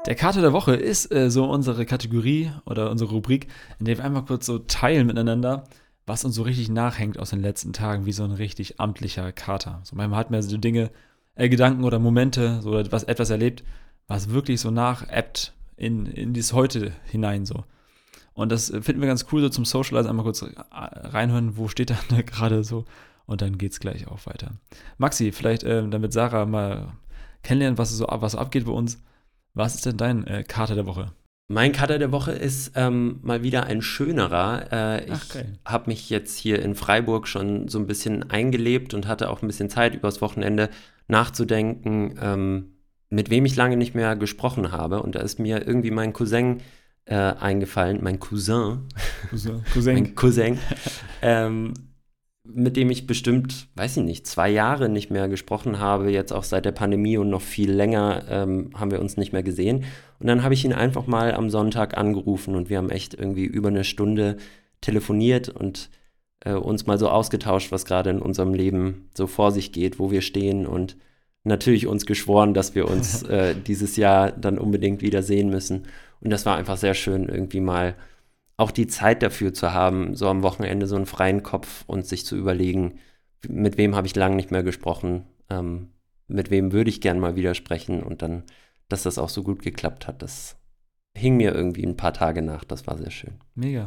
Der 0.06 0.16
Kater 0.16 0.42
der 0.42 0.52
Woche 0.52 0.76
ist 0.76 1.14
äh, 1.14 1.32
so 1.32 1.46
unsere 1.46 1.86
Kategorie 1.86 2.52
oder 2.66 2.92
unsere 2.92 3.12
Rubrik, 3.12 3.48
in 3.80 3.86
der 3.86 3.98
wir 3.98 4.04
einmal 4.04 4.26
kurz 4.26 4.46
so 4.46 4.60
teilen 4.60 5.08
miteinander, 5.08 5.64
was 6.06 6.26
uns 6.26 6.36
so 6.36 6.42
richtig 6.44 6.68
nachhängt 6.68 7.18
aus 7.18 7.30
den 7.30 7.42
letzten 7.42 7.72
Tagen, 7.72 8.06
wie 8.06 8.12
so 8.12 8.26
ein 8.26 8.32
richtig 8.32 8.82
amtlicher 8.82 9.32
Kater. 9.32 9.80
So 9.84 9.96
manchmal 9.96 10.20
hat 10.20 10.30
man 10.30 10.42
so 10.42 10.58
Dinge, 10.58 10.92
äh, 11.36 11.48
Gedanken 11.48 11.86
oder 11.86 12.00
Momente, 12.00 12.60
so 12.62 12.74
was 12.92 13.04
etwas 13.04 13.30
erlebt, 13.30 13.64
was 14.08 14.30
wirklich 14.30 14.60
so 14.60 14.72
nachappt 14.72 15.54
in, 15.78 16.06
in 16.06 16.34
dieses 16.34 16.52
Heute 16.52 16.92
hinein 17.06 17.46
so. 17.46 17.64
Und 18.34 18.52
das 18.52 18.72
äh, 18.72 18.82
finden 18.82 19.02
wir 19.02 19.08
ganz 19.08 19.28
cool, 19.32 19.40
so 19.40 19.48
zum 19.48 19.64
Socialize 19.64 20.10
einmal 20.10 20.26
kurz 20.26 20.46
reinhören, 20.70 21.56
wo 21.56 21.70
steht 21.70 21.92
da 22.10 22.22
gerade 22.22 22.66
so. 22.66 22.84
Und 23.26 23.42
dann 23.42 23.58
geht's 23.58 23.80
gleich 23.80 24.06
auch 24.10 24.26
weiter. 24.26 24.52
Maxi, 24.98 25.32
vielleicht 25.32 25.64
äh, 25.64 25.88
damit 25.88 26.12
Sarah 26.12 26.46
mal 26.46 26.92
kennenlernen, 27.42 27.78
was 27.78 27.92
so, 27.92 28.06
was 28.10 28.34
so 28.34 28.38
abgeht 28.38 28.66
bei 28.66 28.74
uns 28.74 29.00
was 29.54 29.76
ist 29.76 29.86
denn 29.86 29.98
dein 29.98 30.28
äh, 30.28 30.44
Kater 30.44 30.76
der 30.76 30.86
Woche? 30.86 31.12
Mein 31.50 31.72
Kater 31.72 32.00
der 32.00 32.12
Woche 32.12 32.32
ist 32.32 32.72
ähm, 32.76 33.20
mal 33.22 33.44
wieder 33.44 33.66
ein 33.66 33.82
schönerer. 33.82 34.72
Äh, 34.72 35.06
ich 35.06 35.44
habe 35.66 35.90
mich 35.90 36.10
jetzt 36.10 36.38
hier 36.38 36.62
in 36.62 36.74
Freiburg 36.74 37.28
schon 37.28 37.68
so 37.68 37.80
ein 37.80 37.86
bisschen 37.86 38.30
eingelebt 38.30 38.94
und 38.94 39.08
hatte 39.08 39.30
auch 39.30 39.42
ein 39.42 39.48
bisschen 39.48 39.70
Zeit 39.70 39.94
übers 39.94 40.22
Wochenende 40.22 40.70
nachzudenken, 41.08 42.16
ähm, 42.22 42.78
mit 43.10 43.30
wem 43.30 43.46
ich 43.46 43.56
lange 43.56 43.78
nicht 43.78 43.94
mehr 43.94 44.16
gesprochen 44.16 44.72
habe. 44.72 45.04
Und 45.04 45.16
da 45.16 45.20
ist 45.20 45.38
mir 45.38 45.68
irgendwie 45.68 45.92
mein 45.92 46.14
Cousin 46.14 46.62
äh, 47.06 47.16
eingefallen, 47.16 48.00
mein 48.02 48.20
Cousin. 48.20 48.88
Cousin. 49.30 49.64
Cousin. 49.74 49.94
mein 49.94 50.16
Cousin. 50.16 50.58
ähm, 51.22 51.74
mit 52.46 52.76
dem 52.76 52.90
ich 52.92 53.08
bestimmt, 53.08 53.68
weiß 53.76 53.98
ich 53.98 54.04
nicht, 54.04 54.28
zwei 54.28 54.50
Jahre 54.50 54.90
nicht 54.90 55.10
mehr 55.10 55.30
gesprochen 55.30 55.80
habe, 55.80 56.12
jetzt 56.12 56.34
auch 56.34 56.44
seit 56.44 56.66
der 56.66 56.74
Pandemie 56.74 57.18
und 57.18 57.30
noch 57.30 57.42
viel 57.42 57.72
länger 57.72 58.24
ähm, 58.30 58.72
haben 58.76 58.92
wir 58.92 59.00
uns 59.00 59.16
nicht 59.16 59.32
mehr 59.32 59.44
gesehen. 59.44 59.86
Und 60.20 60.28
dann 60.28 60.44
habe 60.44 60.54
ich 60.54 60.66
ihn 60.66 60.74
einfach 60.74 61.08
mal 61.08 61.34
am 61.34 61.50
Sonntag 61.50 61.98
angerufen 61.98 62.56
und 62.56 62.70
wir 62.70 62.78
haben 62.78 62.90
echt 62.90 63.14
irgendwie 63.14 63.46
über 63.46 63.70
eine 63.70 63.86
Stunde 63.86 64.38
telefoniert 64.82 65.48
und 65.48 65.90
äh, 66.42 66.54
uns 66.54 66.86
mal 66.86 67.00
so 67.00 67.10
ausgetauscht, 67.10 67.72
was 67.72 67.86
gerade 67.86 68.10
in 68.10 68.20
unserem 68.22 68.54
Leben 68.54 69.10
so 69.18 69.28
vor 69.28 69.52
sich 69.52 69.72
geht, 69.72 69.98
wo 69.98 70.12
wir 70.12 70.22
stehen 70.22 70.68
und 70.68 70.98
natürlich 71.46 71.88
uns 71.88 72.06
geschworen, 72.06 72.54
dass 72.54 72.76
wir 72.76 72.90
uns 72.90 73.24
äh, 73.30 73.56
dieses 73.56 73.96
Jahr 73.96 74.32
dann 74.32 74.58
unbedingt 74.58 75.02
wieder 75.02 75.24
sehen 75.24 75.50
müssen. 75.50 75.88
Und 76.20 76.30
das 76.30 76.46
war 76.46 76.58
einfach 76.58 76.78
sehr 76.78 76.94
schön, 76.94 77.30
irgendwie 77.30 77.62
mal 77.62 77.96
auch 78.58 78.72
die 78.72 78.88
Zeit 78.88 79.24
dafür 79.24 79.54
zu 79.54 79.74
haben, 79.74 80.16
so 80.16 80.28
am 80.28 80.44
Wochenende 80.44 80.88
so 80.88 80.96
einen 80.96 81.06
freien 81.06 81.44
Kopf 81.44 81.84
und 81.88 82.06
sich 82.06 82.26
zu 82.26 82.36
überlegen, 82.36 83.00
mit 83.48 83.78
wem 83.78 83.96
habe 83.96 84.08
ich 84.08 84.16
lange 84.16 84.36
nicht 84.36 84.52
mehr 84.52 84.64
gesprochen, 84.64 85.26
ähm, 85.50 85.90
mit 86.28 86.52
wem 86.52 86.72
würde 86.72 86.90
ich 86.90 87.02
gern 87.02 87.20
mal 87.20 87.36
wieder 87.36 87.56
sprechen 87.56 88.04
und 88.04 88.22
dann, 88.22 88.44
dass 88.90 89.04
das 89.04 89.18
auch 89.18 89.30
so 89.30 89.44
gut 89.44 89.62
geklappt 89.62 90.08
hat, 90.08 90.22
das 90.22 90.56
hing 91.16 91.38
mir 91.38 91.54
irgendwie 91.54 91.86
ein 91.86 91.98
paar 91.98 92.14
Tage 92.14 92.42
nach, 92.42 92.64
das 92.64 92.88
war 92.88 92.98
sehr 92.98 93.12
schön. 93.12 93.34
Mega. 93.56 93.86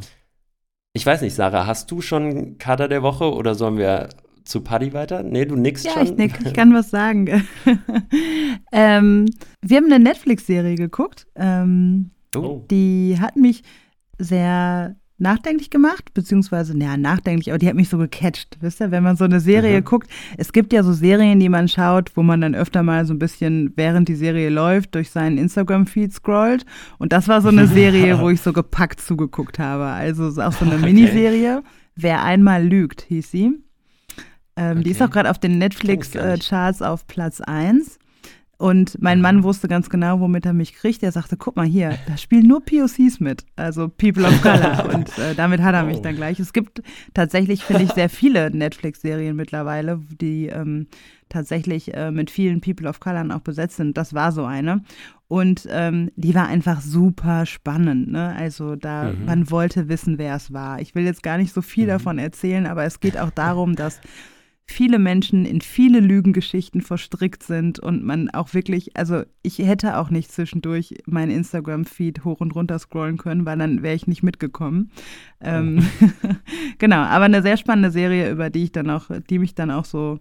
Ich 0.93 1.05
weiß 1.05 1.21
nicht, 1.21 1.35
Sarah, 1.35 1.67
hast 1.67 1.91
du 1.91 2.01
schon 2.01 2.57
Kater 2.57 2.87
der 2.87 3.03
Woche 3.03 3.31
oder 3.31 3.55
sollen 3.55 3.77
wir 3.77 4.09
zu 4.45 4.61
Paddy 4.61 4.93
weiter? 4.93 5.23
Nee, 5.23 5.45
du 5.45 5.55
nix 5.55 5.83
ja, 5.83 5.91
schon. 5.91 6.03
Ich 6.03 6.11
nick, 6.13 6.39
ich 6.43 6.53
kann 6.53 6.73
was 6.73 6.89
sagen. 6.89 7.47
ähm, 8.71 9.25
wir 9.61 9.77
haben 9.77 9.85
eine 9.85 9.99
Netflix-Serie 9.99 10.75
geguckt. 10.75 11.27
Ähm, 11.35 12.11
oh. 12.35 12.63
Die 12.71 13.17
hat 13.19 13.35
mich 13.35 13.63
sehr 14.17 14.95
nachdenklich 15.19 15.69
gemacht, 15.69 16.13
beziehungsweise, 16.13 16.77
naja, 16.77 16.95
nachdenklich, 16.95 17.49
aber 17.49 17.57
die 17.57 17.67
hat 17.67 17.75
mich 17.75 17.89
so 17.89 17.97
gecatcht, 17.97 18.57
wisst 18.61 18.81
ihr, 18.81 18.91
wenn 18.91 19.03
man 19.03 19.17
so 19.17 19.25
eine 19.25 19.39
Serie 19.39 19.79
mhm. 19.79 19.85
guckt. 19.85 20.09
Es 20.37 20.53
gibt 20.53 20.73
ja 20.73 20.83
so 20.83 20.93
Serien, 20.93 21.39
die 21.39 21.49
man 21.49 21.67
schaut, 21.67 22.15
wo 22.15 22.23
man 22.23 22.41
dann 22.41 22.53
öfter 22.53 22.83
mal 22.83 23.05
so 23.05 23.13
ein 23.13 23.19
bisschen, 23.19 23.73
während 23.75 24.09
die 24.09 24.15
Serie 24.15 24.49
läuft, 24.49 24.93
durch 24.93 25.09
seinen 25.09 25.37
Instagram-Feed 25.39 26.13
scrollt. 26.13 26.65
Und 26.99 27.13
das 27.13 27.27
war 27.27 27.41
so 27.41 27.49
eine 27.49 27.67
Serie, 27.67 28.19
wo 28.19 28.29
ich 28.29 28.41
so 28.41 28.53
gepackt 28.53 29.01
zugeguckt 29.01 29.57
habe. 29.57 29.85
Also 29.85 30.27
auch 30.41 30.53
so 30.53 30.65
eine 30.65 30.75
okay. 30.77 30.85
Miniserie. 30.85 31.63
Wer 31.95 32.23
einmal 32.23 32.63
lügt, 32.63 33.01
hieß 33.01 33.31
sie. 33.31 33.53
Ähm, 34.55 34.77
okay. 34.77 34.83
Die 34.83 34.91
ist 34.91 35.01
auch 35.01 35.09
gerade 35.09 35.31
auf 35.31 35.39
den 35.39 35.57
Netflix-Charts 35.57 36.83
auf 36.83 37.07
Platz 37.07 37.41
1. 37.41 37.97
Und 38.57 38.99
mein 38.99 39.21
Mann 39.21 39.43
wusste 39.43 39.67
ganz 39.67 39.87
genau, 39.87 40.19
womit 40.19 40.45
er 40.47 40.53
mich 40.53 40.73
kriegt. 40.73 41.03
Er 41.03 41.11
sagte, 41.11 41.37
guck 41.37 41.55
mal 41.55 41.65
hier, 41.65 41.95
da 42.07 42.17
spielen 42.17 42.47
nur 42.47 42.65
POCs 42.65 43.19
mit, 43.19 43.45
also 43.55 43.87
People 43.87 44.25
of 44.25 44.41
Color. 44.41 44.89
Und 44.95 45.15
äh, 45.19 45.35
damit 45.35 45.61
hat 45.61 45.75
er 45.75 45.83
mich 45.83 45.97
oh. 45.97 46.01
dann 46.01 46.15
gleich. 46.15 46.39
Es 46.39 46.53
gibt 46.53 46.81
tatsächlich, 47.13 47.63
finde 47.63 47.83
ich, 47.83 47.91
sehr 47.91 48.09
viele 48.09 48.49
Netflix-Serien 48.49 49.35
mittlerweile, 49.35 50.01
die 50.19 50.47
ähm, 50.47 50.87
tatsächlich 51.29 51.93
äh, 51.93 52.09
mit 52.09 52.31
vielen 52.31 52.59
People 52.59 52.89
of 52.89 52.99
Color 52.99 53.35
auch 53.35 53.41
besetzt 53.41 53.77
sind. 53.77 53.95
Das 53.95 54.15
war 54.15 54.31
so 54.31 54.45
eine. 54.45 54.83
Und 55.27 55.67
ähm, 55.69 56.09
die 56.15 56.33
war 56.33 56.47
einfach 56.47 56.81
super 56.81 57.45
spannend. 57.45 58.11
Ne? 58.11 58.35
Also 58.35 58.75
da, 58.75 59.11
mhm. 59.11 59.25
man 59.25 59.51
wollte 59.51 59.87
wissen, 59.87 60.17
wer 60.17 60.35
es 60.35 60.51
war. 60.51 60.81
Ich 60.81 60.95
will 60.95 61.03
jetzt 61.03 61.21
gar 61.21 61.37
nicht 61.37 61.53
so 61.53 61.61
viel 61.61 61.83
mhm. 61.83 61.89
davon 61.89 62.17
erzählen, 62.17 62.65
aber 62.65 62.85
es 62.85 63.01
geht 63.01 63.19
auch 63.19 63.29
darum, 63.29 63.75
dass 63.75 63.99
viele 64.69 64.99
Menschen 64.99 65.45
in 65.45 65.61
viele 65.61 66.01
Lügengeschichten 66.01 66.81
verstrickt 66.81 67.41
sind 67.41 67.79
und 67.79 68.03
man 68.03 68.29
auch 68.29 68.53
wirklich, 68.53 68.95
also 68.97 69.23
ich 69.41 69.59
hätte 69.59 69.97
auch 69.97 70.09
nicht 70.09 70.31
zwischendurch 70.31 70.95
meinen 71.05 71.31
Instagram-Feed 71.31 72.25
hoch 72.25 72.41
und 72.41 72.53
runter 72.53 72.77
scrollen 72.77 73.17
können, 73.17 73.45
weil 73.45 73.57
dann 73.57 73.81
wäre 73.81 73.95
ich 73.95 74.07
nicht 74.07 74.23
mitgekommen. 74.23 74.91
Ähm, 75.41 75.87
oh. 76.01 76.27
genau, 76.77 76.97
aber 76.97 77.25
eine 77.25 77.41
sehr 77.41 77.57
spannende 77.57 77.91
Serie, 77.91 78.29
über 78.29 78.49
die 78.49 78.65
ich 78.65 78.71
dann 78.73 78.89
auch, 78.89 79.09
die 79.29 79.39
mich 79.39 79.55
dann 79.55 79.71
auch 79.71 79.85
so 79.85 80.19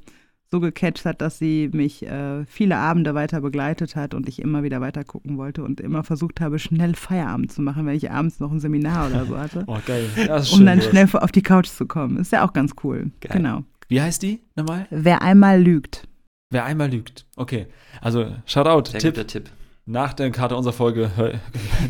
so 0.49 0.61
gecatcht 0.61 1.05
hat, 1.05 1.21
dass 1.21 1.38
sie 1.38 1.71
mich 1.73 2.07
äh, 2.07 2.45
viele 2.47 2.76
Abende 2.76 3.15
weiter 3.15 3.41
begleitet 3.41 3.97
hat 3.97 4.15
und 4.15 4.29
ich 4.29 4.41
immer 4.41 4.62
wieder 4.62 4.81
weiter 4.81 5.03
gucken 5.03 5.38
wollte 5.38 5.65
und 5.65 5.81
immer 5.81 6.05
versucht 6.05 6.41
habe, 6.41 6.61
schnell 6.61 6.95
Feierabend 6.95 7.50
zu 7.50 7.62
machen, 7.62 7.85
wenn 7.85 7.97
ich 7.97 8.12
abends 8.12 8.38
noch 8.38 8.53
ein 8.53 8.61
Seminar 8.61 9.09
oder 9.09 9.26
so 9.26 9.37
hatte. 9.37 9.65
oh, 9.67 9.79
geil. 9.85 10.09
Ja, 10.17 10.41
um 10.53 10.65
dann 10.65 10.81
schnell 10.81 11.09
auf 11.15 11.33
die 11.33 11.43
Couch 11.43 11.67
zu 11.67 11.87
kommen. 11.87 12.17
Ist 12.19 12.31
ja 12.31 12.47
auch 12.47 12.53
ganz 12.53 12.75
cool. 12.85 13.11
Geil. 13.21 13.38
Genau. 13.38 13.65
Wie 13.88 14.00
heißt 14.00 14.23
die 14.23 14.43
nochmal? 14.55 14.87
Wer 14.90 15.23
einmal 15.23 15.61
lügt. 15.62 16.09
Wer 16.50 16.64
einmal 16.64 16.90
lügt. 16.90 17.26
Okay. 17.37 17.66
Also, 18.00 18.33
Shoutout. 18.45 18.90
Sehr 18.90 19.00
Tipp. 19.00 19.14
guter 19.14 19.26
Tipp. 19.26 19.50
Nach 19.85 20.12
der 20.12 20.31
Karte 20.31 20.57
unserer 20.57 20.73
Folge, 20.73 21.11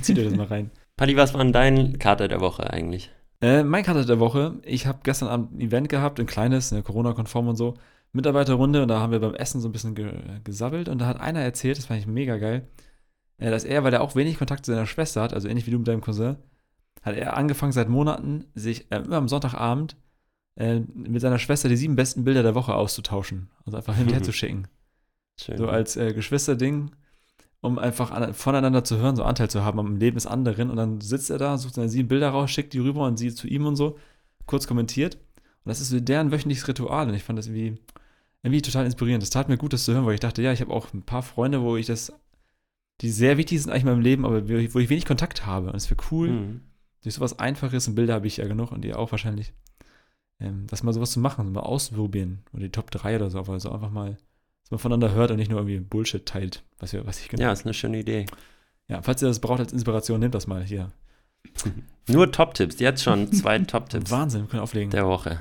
zieht 0.02 0.18
ihr 0.18 0.24
das 0.24 0.36
mal 0.36 0.46
rein. 0.46 0.70
Paddy, 0.96 1.16
was 1.16 1.32
war 1.34 1.42
denn 1.42 1.52
dein 1.52 1.98
Kater 1.98 2.28
der 2.28 2.40
Woche 2.40 2.70
eigentlich? 2.70 3.10
Äh, 3.40 3.62
mein 3.64 3.84
Kater 3.84 4.04
der 4.04 4.18
Woche, 4.18 4.60
ich 4.62 4.86
habe 4.86 5.00
gestern 5.02 5.28
Abend 5.28 5.52
ein 5.52 5.60
Event 5.60 5.88
gehabt, 5.88 6.18
ein 6.20 6.26
kleines, 6.26 6.72
eine 6.72 6.82
Corona-konform 6.82 7.48
und 7.48 7.56
so, 7.56 7.74
Mitarbeiterrunde 8.12 8.82
und 8.82 8.88
da 8.88 9.00
haben 9.00 9.12
wir 9.12 9.20
beim 9.20 9.34
Essen 9.34 9.60
so 9.60 9.68
ein 9.68 9.72
bisschen 9.72 9.94
ge 9.94 10.10
gesabbelt 10.42 10.88
und 10.88 10.98
da 10.98 11.06
hat 11.06 11.20
einer 11.20 11.40
erzählt, 11.40 11.76
das 11.76 11.86
fand 11.86 12.00
ich 12.00 12.06
mega 12.06 12.38
geil, 12.38 12.66
äh, 13.38 13.50
dass 13.50 13.64
er, 13.64 13.84
weil 13.84 13.92
er 13.92 14.00
auch 14.00 14.14
wenig 14.14 14.38
Kontakt 14.38 14.64
zu 14.64 14.72
seiner 14.72 14.86
Schwester 14.86 15.20
hat, 15.20 15.34
also 15.34 15.48
ähnlich 15.48 15.66
wie 15.66 15.70
du 15.70 15.78
mit 15.78 15.88
deinem 15.88 16.00
Cousin, 16.00 16.36
hat 17.02 17.14
er 17.14 17.36
angefangen 17.36 17.72
seit 17.72 17.90
Monaten, 17.90 18.46
sich 18.54 18.90
äh, 18.90 18.96
immer 19.00 19.16
am 19.16 19.28
Sonntagabend 19.28 19.96
äh, 20.56 20.80
mit 20.94 21.20
seiner 21.20 21.38
Schwester 21.38 21.68
die 21.68 21.76
sieben 21.76 21.96
besten 21.96 22.24
Bilder 22.24 22.42
der 22.42 22.54
Woche 22.54 22.74
auszutauschen. 22.74 23.48
Also 23.64 23.76
einfach 23.76 23.96
hin 23.96 24.06
und 24.06 24.12
her 24.12 24.22
zu 24.22 24.32
schicken. 24.34 24.68
Schön. 25.40 25.58
So 25.58 25.68
als 25.68 25.96
äh, 25.96 26.12
Geschwisterding, 26.12 26.90
um 27.60 27.78
einfach 27.78 28.10
an, 28.10 28.34
voneinander 28.34 28.84
zu 28.84 28.98
hören, 28.98 29.16
so 29.16 29.24
Anteil 29.24 29.50
zu 29.50 29.64
haben 29.64 29.78
am 29.78 29.96
Leben 29.96 30.16
des 30.16 30.26
anderen. 30.26 30.70
Und 30.70 30.76
dann 30.76 31.00
sitzt 31.00 31.30
er 31.30 31.38
da, 31.38 31.58
sucht 31.58 31.74
seine 31.74 31.88
sieben 31.88 32.08
Bilder 32.08 32.30
raus, 32.30 32.50
schickt 32.50 32.72
die 32.72 32.78
rüber 32.78 33.06
und 33.06 33.16
sie 33.18 33.34
zu 33.34 33.46
ihm 33.46 33.66
und 33.66 33.76
so, 33.76 33.98
kurz 34.46 34.66
kommentiert. 34.66 35.16
Und 35.16 35.70
das 35.70 35.80
ist 35.80 35.90
so 35.90 36.00
deren 36.00 36.32
wöchentliches 36.32 36.68
Ritual. 36.68 37.08
Und 37.08 37.14
ich 37.14 37.24
fand 37.24 37.38
das 37.38 37.46
irgendwie, 37.46 37.78
irgendwie 38.42 38.62
total 38.62 38.86
inspirierend. 38.86 39.22
Das 39.22 39.30
tat 39.30 39.48
mir 39.48 39.58
gut, 39.58 39.72
das 39.72 39.84
zu 39.84 39.92
hören, 39.92 40.06
weil 40.06 40.14
ich 40.14 40.20
dachte, 40.20 40.42
ja, 40.42 40.52
ich 40.52 40.60
habe 40.60 40.72
auch 40.72 40.92
ein 40.94 41.02
paar 41.02 41.22
Freunde, 41.22 41.62
wo 41.62 41.76
ich 41.76 41.86
das, 41.86 42.12
die 43.02 43.10
sehr 43.10 43.36
wichtig 43.36 43.60
sind 43.60 43.70
eigentlich 43.70 43.82
in 43.82 43.90
meinem 43.90 44.00
Leben, 44.00 44.24
aber 44.24 44.48
wo 44.48 44.78
ich 44.78 44.88
wenig 44.88 45.04
Kontakt 45.04 45.44
habe. 45.44 45.68
Und 45.68 45.76
es 45.76 45.90
wäre 45.90 46.00
cool, 46.10 46.30
mhm 46.30 46.60
durch 47.06 47.14
sowas 47.14 47.38
Einfaches 47.38 47.86
und 47.86 47.94
Bilder 47.94 48.14
habe 48.14 48.26
ich 48.26 48.38
ja 48.38 48.48
genug 48.48 48.72
und 48.72 48.84
ihr 48.84 48.98
auch 48.98 49.12
wahrscheinlich, 49.12 49.52
ähm, 50.40 50.66
das 50.68 50.82
mal 50.82 50.92
sowas 50.92 51.12
zu 51.12 51.20
machen, 51.20 51.52
mal 51.52 51.60
ausprobieren 51.60 52.42
oder 52.52 52.62
die 52.62 52.70
Top 52.70 52.90
3 52.90 53.16
oder 53.16 53.30
so, 53.30 53.38
also 53.38 53.70
einfach 53.70 53.90
mal, 53.90 54.16
dass 54.62 54.70
man 54.70 54.78
voneinander 54.78 55.12
hört 55.12 55.30
und 55.30 55.36
nicht 55.36 55.50
nur 55.50 55.60
irgendwie 55.60 55.80
Bullshit 55.80 56.24
teilt, 56.26 56.62
was, 56.78 56.92
wir, 56.92 57.06
was 57.06 57.20
ich 57.20 57.28
genau. 57.28 57.42
Ja, 57.42 57.52
ist 57.52 57.64
eine 57.64 57.74
schöne 57.74 57.98
Idee. 57.98 58.26
Ja, 58.88 59.02
falls 59.02 59.22
ihr 59.22 59.28
das 59.28 59.40
braucht 59.40 59.60
als 59.60 59.72
Inspiration, 59.72 60.20
nehmt 60.20 60.34
das 60.34 60.46
mal 60.46 60.62
hier. 60.62 60.92
Nur 62.08 62.30
Top-Tipps, 62.30 62.78
jetzt 62.78 63.02
schon 63.02 63.32
zwei 63.32 63.58
Top-Tipps. 63.66 64.10
Wahnsinn, 64.10 64.42
wir 64.42 64.48
können 64.48 64.62
auflegen. 64.62 64.90
Der 64.90 65.06
Woche. 65.06 65.40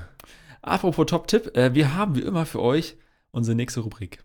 Apropos 0.62 1.06
Top-Tipp, 1.06 1.56
äh, 1.56 1.74
wir 1.74 1.94
haben 1.94 2.16
wie 2.16 2.22
immer 2.22 2.46
für 2.46 2.60
euch 2.60 2.96
unsere 3.30 3.54
nächste 3.54 3.80
Rubrik. 3.80 4.24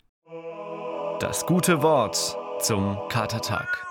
Das 1.20 1.46
gute 1.46 1.84
Wort 1.84 2.36
zum 2.60 2.98
Katertag. 3.10 3.91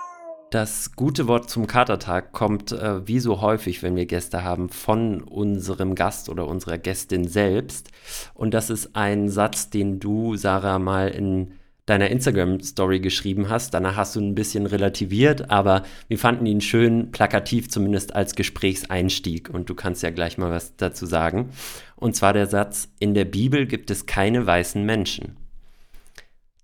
Das 0.51 0.97
gute 0.97 1.29
Wort 1.29 1.49
zum 1.49 1.65
Katertag 1.65 2.33
kommt 2.33 2.73
äh, 2.73 3.07
wie 3.07 3.21
so 3.21 3.39
häufig, 3.39 3.83
wenn 3.83 3.95
wir 3.95 4.05
Gäste 4.05 4.43
haben, 4.43 4.67
von 4.67 5.21
unserem 5.21 5.95
Gast 5.95 6.27
oder 6.27 6.45
unserer 6.45 6.77
Gästin 6.77 7.25
selbst. 7.25 7.89
Und 8.33 8.53
das 8.53 8.69
ist 8.69 8.93
ein 8.93 9.29
Satz, 9.29 9.69
den 9.69 10.01
du, 10.01 10.35
Sarah, 10.35 10.77
mal 10.77 11.07
in 11.07 11.53
deiner 11.85 12.09
Instagram-Story 12.09 12.99
geschrieben 12.99 13.47
hast. 13.47 13.73
Danach 13.73 13.95
hast 13.95 14.17
du 14.17 14.19
ein 14.19 14.35
bisschen 14.35 14.65
relativiert, 14.65 15.49
aber 15.49 15.83
wir 16.09 16.19
fanden 16.19 16.45
ihn 16.45 16.59
schön 16.59 17.11
plakativ, 17.11 17.69
zumindest 17.69 18.13
als 18.13 18.35
Gesprächseinstieg. 18.35 19.49
Und 19.49 19.69
du 19.69 19.73
kannst 19.73 20.03
ja 20.03 20.09
gleich 20.09 20.37
mal 20.37 20.51
was 20.51 20.75
dazu 20.75 21.05
sagen. 21.05 21.51
Und 21.95 22.17
zwar 22.17 22.33
der 22.33 22.47
Satz, 22.47 22.89
in 22.99 23.13
der 23.13 23.23
Bibel 23.25 23.67
gibt 23.67 23.89
es 23.89 24.05
keine 24.05 24.45
weißen 24.45 24.85
Menschen. 24.85 25.37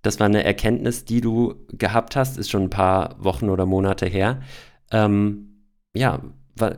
Das 0.02 0.20
war 0.20 0.26
eine 0.26 0.44
Erkenntnis, 0.44 1.04
die 1.04 1.20
du 1.20 1.54
gehabt 1.68 2.16
hast, 2.16 2.38
ist 2.38 2.50
schon 2.50 2.64
ein 2.64 2.70
paar 2.70 3.22
Wochen 3.22 3.48
oder 3.48 3.66
Monate 3.66 4.06
her. 4.06 4.40
Ähm, 4.90 5.64
ja, 5.94 6.22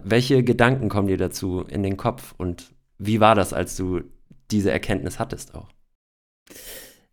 welche 0.05 0.43
Gedanken 0.43 0.89
kommen 0.89 1.09
dir 1.09 1.17
dazu 1.17 1.63
in 1.63 1.83
den 1.83 1.97
Kopf 1.97 2.35
und 2.37 2.75
wie 2.99 3.21
war 3.21 3.35
das, 3.35 3.53
als 3.53 3.77
du 3.77 4.03
diese 4.51 4.71
Erkenntnis 4.71 5.19
hattest 5.19 5.55
auch? 5.55 5.69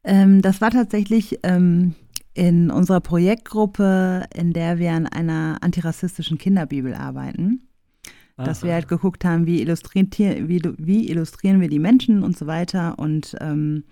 Ähm, 0.04 0.42
das 0.42 0.62
war 0.62 0.72
tatsächlich 0.72 1.40
ähm, 1.44 1.96
in 2.34 2.70
unserer 2.70 3.02
Projektgruppe, 3.02 4.26
in 4.34 4.54
der 4.54 4.80
wir 4.80 4.92
an 4.92 5.08
einer 5.08 5.58
antirassistischen 5.62 6.38
Kinderbibel 6.38 6.94
arbeiten. 6.94 7.64
Dass 8.40 8.62
wir 8.62 8.74
halt 8.74 8.88
geguckt 8.88 9.26
haben, 9.26 9.48
wie 9.48 9.62
illustrieren, 9.62 10.12
wie, 10.48 10.62
wie 10.78 11.10
illustrieren 11.10 11.60
wir 11.60 11.70
die 11.70 11.80
Menschen 11.80 12.22
und 12.22 12.38
so 12.38 12.46
weiter. 12.46 13.00
Und 13.00 13.36
ähm, 13.42 13.84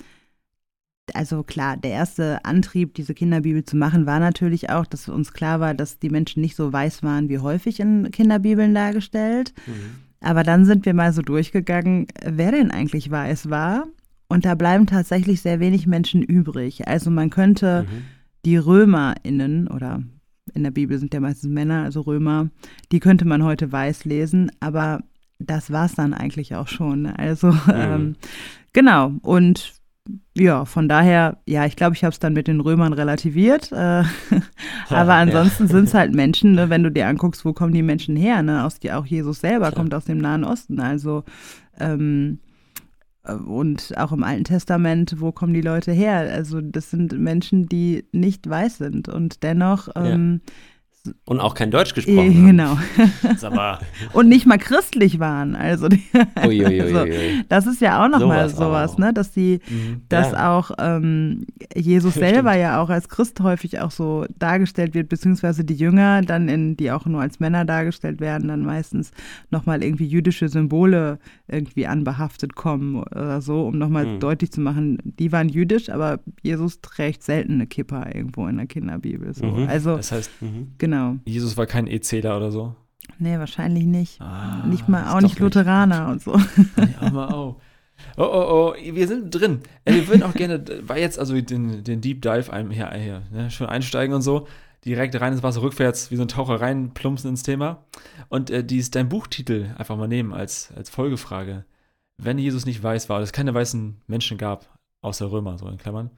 also 1.14 1.44
klar, 1.44 1.78
der 1.78 1.92
erste 1.92 2.44
Antrieb, 2.44 2.94
diese 2.96 3.14
Kinderbibel 3.14 3.64
zu 3.64 3.78
machen, 3.78 4.06
war 4.06 4.20
natürlich 4.20 4.70
auch, 4.70 4.86
dass 4.86 5.08
uns 5.08 5.34
klar 5.34 5.60
war, 5.60 5.74
dass 5.74 6.00
die 6.00 6.10
Menschen 6.10 6.42
nicht 6.42 6.56
so 6.56 6.72
weiß 6.72 7.04
waren, 7.04 7.30
wie 7.30 7.40
häufig 7.40 7.80
in 7.80 8.12
Kinderbibeln 8.12 8.74
dargestellt. 8.74 9.54
Mhm. 9.68 9.74
Aber 10.22 10.44
dann 10.44 10.66
sind 10.66 10.86
wir 10.86 10.94
mal 10.94 11.14
so 11.14 11.22
durchgegangen, 11.22 12.08
wer 12.24 12.52
denn 12.52 12.72
eigentlich 12.72 13.12
weiß 13.12 13.50
war. 13.50 13.86
Und 14.28 14.46
da 14.46 14.56
bleiben 14.56 14.88
tatsächlich 14.88 15.42
sehr 15.42 15.60
wenig 15.60 15.86
Menschen 15.86 16.24
übrig. 16.24 16.88
Also 16.88 17.12
man 17.12 17.30
könnte 17.30 17.84
mhm. 17.84 18.04
die 18.44 18.58
RömerInnen 18.58 19.68
oder 19.68 20.02
in 20.54 20.64
der 20.64 20.72
Bibel 20.72 20.98
sind 20.98 21.14
ja 21.14 21.20
meistens 21.20 21.52
Männer, 21.52 21.84
also 21.84 22.02
Römer, 22.02 22.50
die 22.92 23.00
könnte 23.00 23.26
man 23.26 23.44
heute 23.44 23.72
weiß 23.72 24.06
lesen, 24.06 24.52
aber 24.60 25.02
das 25.40 25.72
war 25.72 25.86
es 25.86 25.96
dann 25.96 26.14
eigentlich 26.14 26.56
auch 26.56 26.68
schon. 26.68 27.06
Also 27.06 27.52
mhm. 27.52 27.62
ähm, 27.74 28.16
genau. 28.74 29.14
Und 29.22 29.74
ja, 30.38 30.66
von 30.66 30.88
daher, 30.88 31.38
ja, 31.46 31.66
ich 31.66 31.76
glaube, 31.76 31.96
ich 31.96 32.04
habe 32.04 32.12
es 32.12 32.20
dann 32.20 32.34
mit 32.34 32.48
den 32.48 32.60
Römern 32.60 32.94
relativiert. 32.94 33.72
Äh, 33.72 34.04
aber 34.90 35.14
ansonsten 35.16 35.64
ja. 35.64 35.70
sind 35.70 35.86
es 35.86 35.94
halt 35.94 36.14
Menschen, 36.14 36.54
ne, 36.54 36.70
wenn 36.70 36.84
du 36.84 36.92
dir 36.92 37.08
anguckst, 37.08 37.44
wo 37.46 37.54
kommen 37.54 37.74
die 37.74 37.82
Menschen 37.82 38.16
her, 38.16 38.44
ne? 38.44 38.64
Aus, 38.64 38.80
die, 38.80 38.92
auch 38.92 39.06
Jesus 39.06 39.40
selber 39.40 39.68
Klar. 39.68 39.74
kommt 39.74 39.94
aus 39.94 40.06
dem 40.06 40.20
Nahen 40.20 40.44
Osten. 40.44 40.80
Also 40.80 41.24
ähm, 41.80 42.40
äh, 43.24 43.34
und 43.34 43.98
auch 43.98 44.12
im 44.12 44.24
Alten 44.24 44.44
Testament, 44.44 45.16
wo 45.20 45.32
kommen 45.32 45.54
die 45.54 45.62
Leute 45.62 45.92
her? 45.92 46.18
Also 46.32 46.62
das 46.62 46.92
sind 46.92 47.18
Menschen, 47.18 47.68
die 47.68 48.06
nicht 48.12 48.48
weiß 48.48 48.78
sind 48.78 49.10
und 49.10 49.42
dennoch 49.42 49.90
ähm, 49.96 50.42
ja. 50.46 50.54
Und 51.26 51.40
auch 51.40 51.54
kein 51.54 51.72
Deutsch 51.72 51.94
gesprochen 51.94 52.18
haben. 52.18 52.46
Genau. 52.46 52.78
und 54.14 54.30
nicht 54.30 54.46
mal 54.46 54.58
christlich 54.58 55.20
waren. 55.20 55.56
Also, 55.56 55.88
die, 55.88 56.04
also, 56.36 57.06
das 57.50 57.68
ist 57.68 57.82
ja 57.82 58.04
auch 58.04 58.10
nochmal 58.10 58.50
so 58.50 58.58
sowas, 58.58 58.98
ne? 58.98 59.14
Dass 59.14 59.32
die, 59.32 59.60
mhm. 59.68 60.02
dass 60.10 60.32
ja. 60.32 60.56
auch 60.56 60.72
ähm, 60.80 61.46
Jesus 61.76 62.14
selber 62.16 62.52
Stimmt. 62.52 62.64
ja 62.64 62.82
auch 62.82 62.90
als 62.90 63.10
Christ 63.10 63.40
häufig 63.42 63.80
auch 63.80 63.92
so 63.92 64.26
dargestellt 64.38 64.94
wird, 64.94 65.10
beziehungsweise 65.10 65.64
die 65.64 65.76
Jünger 65.76 66.22
dann 66.22 66.50
in, 66.50 66.78
die 66.78 66.92
auch 66.92 67.06
nur 67.06 67.22
als 67.22 67.40
Männer 67.40 67.66
dargestellt 67.66 68.20
werden, 68.20 68.48
dann 68.48 68.64
meistens 68.64 69.12
nochmal 69.52 69.84
irgendwie 69.84 70.08
jüdische 70.08 70.50
Symbole 70.50 71.20
irgendwie 71.48 71.88
anbehaftet 71.88 72.56
kommen 72.56 72.96
oder 72.96 73.42
so, 73.42 73.68
um 73.68 73.78
nochmal 73.78 74.06
mhm. 74.06 74.20
deutlich 74.20 74.52
zu 74.52 74.62
machen, 74.62 74.98
die 75.04 75.32
waren 75.32 75.50
jüdisch, 75.50 75.90
aber 75.90 76.20
Jesus 76.42 76.82
trägt 76.82 77.24
selten 77.24 77.54
eine 77.54 77.68
Kippa 77.68 78.08
irgendwo 78.14 78.48
in 78.48 78.58
der 78.58 78.68
Kinderbibel. 78.68 79.34
So. 79.34 79.46
Mhm. 79.46 79.68
Also, 79.68 79.98
das 79.98 80.12
heißt, 80.12 80.32
mhm. 80.42 80.72
genau 80.78 80.95
Genau. 80.96 81.18
Jesus 81.26 81.58
war 81.58 81.66
kein 81.66 81.88
EZler 81.88 82.38
oder 82.38 82.52
so. 82.52 82.76
Nee, 83.20 83.38
wahrscheinlich 83.38 83.86
nicht. 83.86 84.22
Ah, 84.22 84.66
nicht 84.66 84.88
mal, 84.88 85.14
auch 85.14 85.22
nicht 85.22 85.40
Lutheraner 85.40 86.14
nicht. 86.14 86.28
und 86.28 86.40
so. 86.40 86.82
Ja, 87.02 87.10
mal 87.12 87.28
auch. 87.28 87.58
Oh, 88.18 88.24
oh, 88.24 88.74
oh, 88.74 88.76
wir 88.76 89.08
sind 89.08 89.32
drin. 89.32 89.62
Äh, 89.86 89.94
wir 89.94 90.08
würden 90.08 90.24
auch 90.24 90.34
gerne, 90.34 90.64
war 90.88 90.98
jetzt 90.98 91.18
also 91.18 91.40
den, 91.40 91.84
den 91.84 92.02
Deep 92.02 92.22
Dive 92.22 92.52
ein, 92.52 92.70
hier, 92.72 92.92
hier 92.92 93.22
ne, 93.32 93.50
schon 93.52 93.68
einsteigen 93.68 94.14
und 94.14 94.22
so. 94.22 94.48
Direkt 94.84 95.20
rein 95.20 95.34
ins 95.34 95.44
Wasser, 95.44 95.62
rückwärts, 95.62 96.12
wie 96.12 96.16
so 96.16 96.22
ein 96.24 96.28
Taucher 96.28 96.60
rein, 96.62 96.94
plumpsen 96.94 97.30
ins 97.30 97.44
Thema. 97.44 97.86
Und 98.30 98.50
äh, 98.50 98.64
dies, 98.64 98.92
dein 98.92 99.10
Buchtitel 99.10 99.74
einfach 99.78 99.98
mal 99.98 100.08
nehmen 100.08 100.34
als, 100.34 100.72
als 100.76 100.90
Folgefrage. 100.90 101.66
Wenn 102.18 102.38
Jesus 102.38 102.66
nicht 102.66 102.84
weiß 102.84 103.10
war, 103.10 103.18
oder 103.18 103.24
es 103.24 103.34
keine 103.34 103.54
weißen 103.54 104.02
Menschen 104.08 104.38
gab, 104.38 104.78
außer 105.02 105.32
Römer, 105.32 105.58
so 105.58 105.68
in 105.68 105.78
Klammern, 105.78 106.12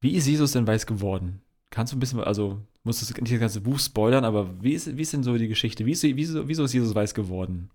wie 0.00 0.12
ist 0.12 0.26
Jesus 0.26 0.52
denn 0.52 0.66
weiß 0.66 0.86
geworden? 0.86 1.40
Kannst 1.70 1.92
du 1.92 1.96
ein 1.96 2.00
bisschen, 2.00 2.20
also 2.20 2.60
musst 2.84 3.00
du 3.00 3.20
nicht 3.20 3.32
das 3.32 3.40
ganze 3.40 3.60
Buch 3.60 3.78
spoilern, 3.78 4.24
aber 4.24 4.50
wie 4.60 4.72
ist, 4.72 4.96
wie 4.96 5.02
ist 5.02 5.12
denn 5.12 5.22
so 5.22 5.36
die 5.36 5.48
Geschichte? 5.48 5.86
Wie 5.86 5.92
ist, 5.92 6.02
wieso, 6.02 6.48
wieso 6.48 6.64
ist 6.64 6.72
Jesus 6.72 6.94
weiß 6.94 7.14
geworden? 7.14 7.70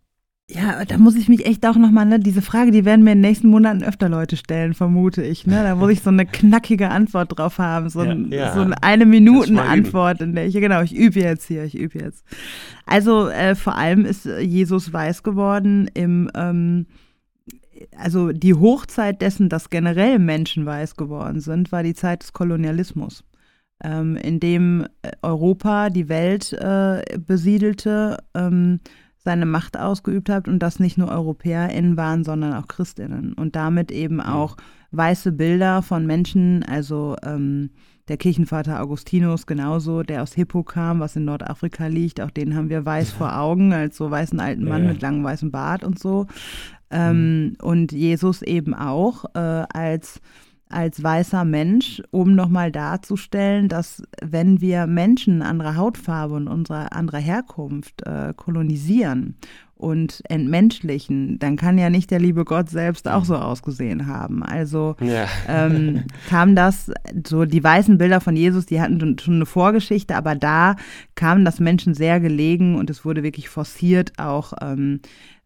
Ja, 0.50 0.86
da 0.86 0.98
muss 0.98 1.18
ich 1.18 1.28
mich 1.28 1.46
echt 1.46 1.66
auch 1.66 1.76
nochmal, 1.76 2.06
ne, 2.06 2.20
diese 2.22 2.42
Frage, 2.42 2.72
die 2.72 2.86
werden 2.86 3.04
mir 3.04 3.12
in 3.12 3.18
den 3.18 3.30
nächsten 3.30 3.50
Monaten 3.50 3.84
öfter 3.84 4.08
Leute 4.08 4.38
stellen, 4.38 4.74
vermute 4.74 5.22
ich. 5.22 5.46
Ne? 5.46 5.62
Da 5.62 5.76
muss 5.76 5.92
ich 5.92 6.02
so 6.02 6.10
eine 6.10 6.26
knackige 6.26 6.90
Antwort 6.90 7.38
drauf 7.38 7.58
haben, 7.58 7.90
so, 7.90 8.00
ein, 8.00 8.32
ja, 8.32 8.54
so 8.54 8.62
eine, 8.62 8.82
eine 8.82 9.06
Minuten 9.06 9.60
Antwort, 9.60 10.22
in 10.22 10.36
der 10.36 10.48
ich, 10.48 10.54
genau, 10.54 10.82
ich 10.82 10.96
übe 10.96 11.20
jetzt 11.20 11.48
hier, 11.48 11.66
ich 11.66 11.78
übe 11.78 12.00
jetzt. 12.00 12.24
Also 12.86 13.28
äh, 13.28 13.56
vor 13.56 13.76
allem 13.76 14.06
ist 14.06 14.24
Jesus 14.24 14.94
weiß 14.94 15.24
geworden 15.24 15.90
im, 15.94 16.32
ähm, 16.34 16.86
also 17.98 18.32
die 18.32 18.54
Hochzeit 18.54 19.22
dessen, 19.22 19.50
dass 19.50 19.70
generell 19.70 20.18
Menschen 20.18 20.66
weiß 20.66 20.96
geworden 20.96 21.42
sind, 21.42 21.74
war 21.74 21.84
die 21.84 21.94
Zeit 21.94 22.24
des 22.24 22.32
Kolonialismus 22.32 23.26
ähm, 23.84 24.16
in 24.16 24.40
dem 24.40 24.86
äh, 25.02 25.12
Europa 25.22 25.90
die 25.90 26.10
Welt 26.10 26.54
äh, 26.54 27.04
besiedelte, 27.20 28.18
ähm, 28.34 28.80
seine 29.18 29.46
Macht 29.46 29.78
ausgeübt 29.78 30.30
hat 30.30 30.48
und 30.48 30.60
das 30.60 30.80
nicht 30.80 30.98
nur 30.98 31.12
EuropäerInnen 31.12 31.98
waren, 31.98 32.24
sondern 32.24 32.54
auch 32.54 32.68
ChristInnen. 32.68 33.34
Und 33.34 33.56
damit 33.56 33.92
eben 33.92 34.16
mhm. 34.16 34.22
auch 34.22 34.56
weiße 34.92 35.34
Bilder 35.34 35.82
von 35.82 36.06
Menschen, 36.06 36.64
also 36.64 37.18
ähm, 37.24 37.72
der 38.08 38.16
Kirchenvater 38.16 38.82
Augustinus 38.82 39.46
genauso, 39.46 40.02
der 40.02 40.24
aus 40.24 40.34
Hippo 40.34 40.64
kam, 40.64 41.02
was 41.02 41.18
in 41.18 41.26
Nordafrika 41.26 41.88
liegt, 41.88 42.22
auch 42.22 42.32
den 42.32 42.56
haben 42.56 42.70
wir 42.70 42.86
weiß 42.86 43.12
ja. 43.12 43.18
vor 43.18 43.38
Augen, 43.38 43.74
als 43.74 43.98
so 43.98 44.10
weißen 44.10 44.40
alten 44.40 44.64
Mann 44.64 44.84
ja. 44.84 44.94
mit 44.94 45.02
langem 45.02 45.26
weißem 45.26 45.52
Bart 45.52 45.84
und 45.84 46.00
so. 46.00 46.28
Ähm, 46.90 47.44
mhm. 47.44 47.58
Und 47.62 47.92
Jesus 47.92 48.42
eben 48.42 48.74
auch 48.74 49.26
äh, 49.36 49.40
als 49.40 50.22
als 50.70 51.02
weißer 51.02 51.46
Mensch, 51.46 52.02
um 52.12 52.36
nochmal 52.36 52.72
darzustellen, 52.72 53.70
dass 53.70 54.04
wenn 54.22 54.62
wir 54.62 54.88
Menschen 54.88 55.42
anderer 55.42 55.76
Hautfarbe 55.76 56.36
und 56.36 56.48
unserer 56.48 56.94
anderer 56.94 57.20
Herkunft 57.20 58.06
äh, 58.06 58.34
kolonisieren 58.36 59.36
und 59.78 60.24
entmenschlichen, 60.28 61.40
dann 61.40 61.56
kann 61.56 61.78
ja 61.78 61.90
nicht 61.90 62.10
der 62.10 62.20
liebe 62.20 62.46
Gott 62.46 62.70
selbst 62.70 63.08
auch 63.08 63.24
so 63.24 63.36
ausgesehen 63.36 64.08
haben. 64.08 64.44
Also 64.44 64.96
ja. 65.00 65.28
ähm, 65.48 66.06
kam 66.30 66.56
das, 66.56 66.92
so 67.26 67.46
die 67.46 67.64
weißen 67.64 67.98
Bilder 67.98 68.20
von 68.20 68.36
Jesus, 68.36 68.66
die 68.66 68.82
hatten 68.82 69.18
schon 69.20 69.36
eine 69.36 69.46
Vorgeschichte, 69.46 70.16
aber 70.16 70.36
da 70.36 70.76
kam 71.16 71.46
das 71.46 71.60
Menschen 71.60 71.94
sehr 71.94 72.20
gelegen 72.20 72.76
und 72.76 72.90
es 72.90 73.06
wurde 73.06 73.24
wirklich 73.24 73.50
forciert 73.50 74.14
auch 74.18 74.54
ähm, 74.62 75.00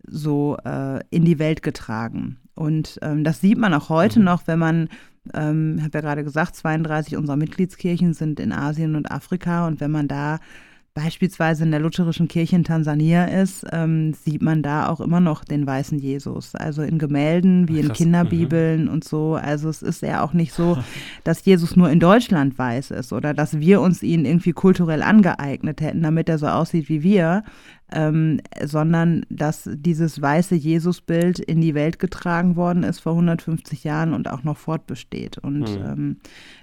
so 0.08 0.58
äh, 0.66 1.02
in 1.10 1.26
die 1.26 1.38
Welt 1.38 1.62
getragen. 1.62 2.38
Und 2.56 3.00
ähm, 3.02 3.24
das 3.24 3.42
sieht 3.42 3.58
man 3.58 3.74
auch 3.74 3.90
heute 3.90 4.20
mhm. 4.20 4.26
noch, 4.26 4.48
wenn 4.48 4.60
man 4.60 4.90
ähm, 5.34 5.80
habe 5.82 5.98
ja 5.98 6.02
gerade 6.02 6.24
gesagt, 6.24 6.56
32 6.56 7.18
unserer 7.18 7.38
Mitgliedskirchen 7.38 8.14
sind 8.14 8.40
in 8.40 8.52
Asien 8.52 8.96
und 8.96 9.12
Afrika. 9.12 9.68
Und 9.68 9.80
wenn 9.80 9.92
man 9.92 10.08
da 10.08 10.40
beispielsweise 10.94 11.64
in 11.64 11.72
der 11.72 11.80
lutherischen 11.80 12.28
Kirche 12.28 12.58
in 12.58 12.64
Tansania 12.66 13.26
ist, 13.26 13.66
ähm, 13.72 14.14
sieht 14.14 14.42
man 14.42 14.62
da 14.62 14.90
auch 14.90 15.00
immer 15.00 15.22
noch 15.22 15.46
den 15.46 15.66
weißen 15.66 15.98
Jesus. 16.00 16.54
Also 16.54 16.82
in 16.82 17.00
Gemälden 17.00 17.70
wie 17.70 17.80
Ach, 17.80 17.86
in 17.86 17.94
Kinderbibeln 17.94 18.86
mhm. 18.86 18.90
und 18.90 19.04
so. 19.04 19.36
Also 19.36 19.70
es 19.70 19.82
ist 19.82 20.02
ja 20.02 20.22
auch 20.22 20.34
nicht 20.34 20.54
so, 20.54 20.78
dass 21.24 21.46
Jesus 21.46 21.78
nur 21.78 21.90
in 21.90 22.02
Deutschland 22.02 22.58
weiß 22.58 22.92
ist 22.92 23.14
oder 23.14 23.34
dass 23.34 23.60
wir 23.60 23.80
uns 23.80 24.04
ihn 24.04 24.26
irgendwie 24.26 24.52
kulturell 24.52 25.02
angeeignet 25.02 25.80
hätten, 25.80 26.02
damit 26.02 26.28
er 26.28 26.38
so 26.38 26.48
aussieht 26.48 26.90
wie 26.90 27.04
wir. 27.04 27.44
Ähm, 27.92 28.42
sondern 28.64 29.26
dass 29.30 29.70
dieses 29.72 30.22
weiße 30.22 30.56
Jesusbild 30.56 31.40
in 31.40 31.62
die 31.62 31.76
Welt 31.76 32.00
getragen 32.00 32.56
worden 32.56 32.84
ist 32.84 33.00
vor 33.00 33.14
150 33.14 33.84
Jahren 33.84 34.14
und 34.14 34.30
auch 34.30 34.44
noch 34.44 34.58
fortbesteht. 34.58 35.38
Und 35.38 35.62
mhm. 35.62 35.86
ähm, 35.86 36.18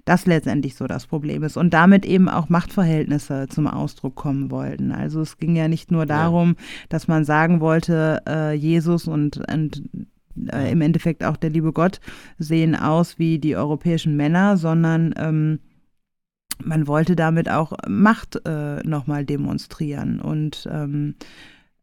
das 0.04 0.26
letztendlich 0.26 0.74
so 0.74 0.86
das 0.86 1.06
Problem 1.06 1.42
ist. 1.42 1.56
Und 1.56 1.74
damit 1.74 2.06
eben 2.06 2.28
auch 2.28 2.48
Machtverhältnisse 2.48 3.46
zum 3.48 3.66
Ausdruck 3.66 4.14
kommen 4.14 4.50
wollten. 4.50 4.92
Also 4.92 5.20
es 5.20 5.38
ging 5.38 5.56
ja 5.56 5.68
nicht 5.68 5.90
nur 5.90 6.06
darum, 6.06 6.56
ja. 6.56 6.64
dass 6.88 7.08
man 7.08 7.24
sagen 7.24 7.60
wollte, 7.60 8.22
äh, 8.26 8.54
Jesus 8.54 9.06
und, 9.06 9.42
und 9.52 9.82
äh, 10.52 10.70
im 10.72 10.80
Endeffekt 10.80 11.24
auch 11.24 11.36
der 11.36 11.50
liebe 11.50 11.72
Gott 11.72 12.00
sehen 12.38 12.74
aus 12.74 13.18
wie 13.18 13.38
die 13.38 13.56
europäischen 13.56 14.16
Männer, 14.16 14.56
sondern 14.56 15.14
ähm, 15.16 15.58
man 16.62 16.86
wollte 16.86 17.16
damit 17.16 17.50
auch 17.50 17.72
Macht 17.86 18.40
äh, 18.46 18.82
nochmal 18.82 19.24
demonstrieren 19.24 20.20
und 20.20 20.68
ähm, 20.70 21.14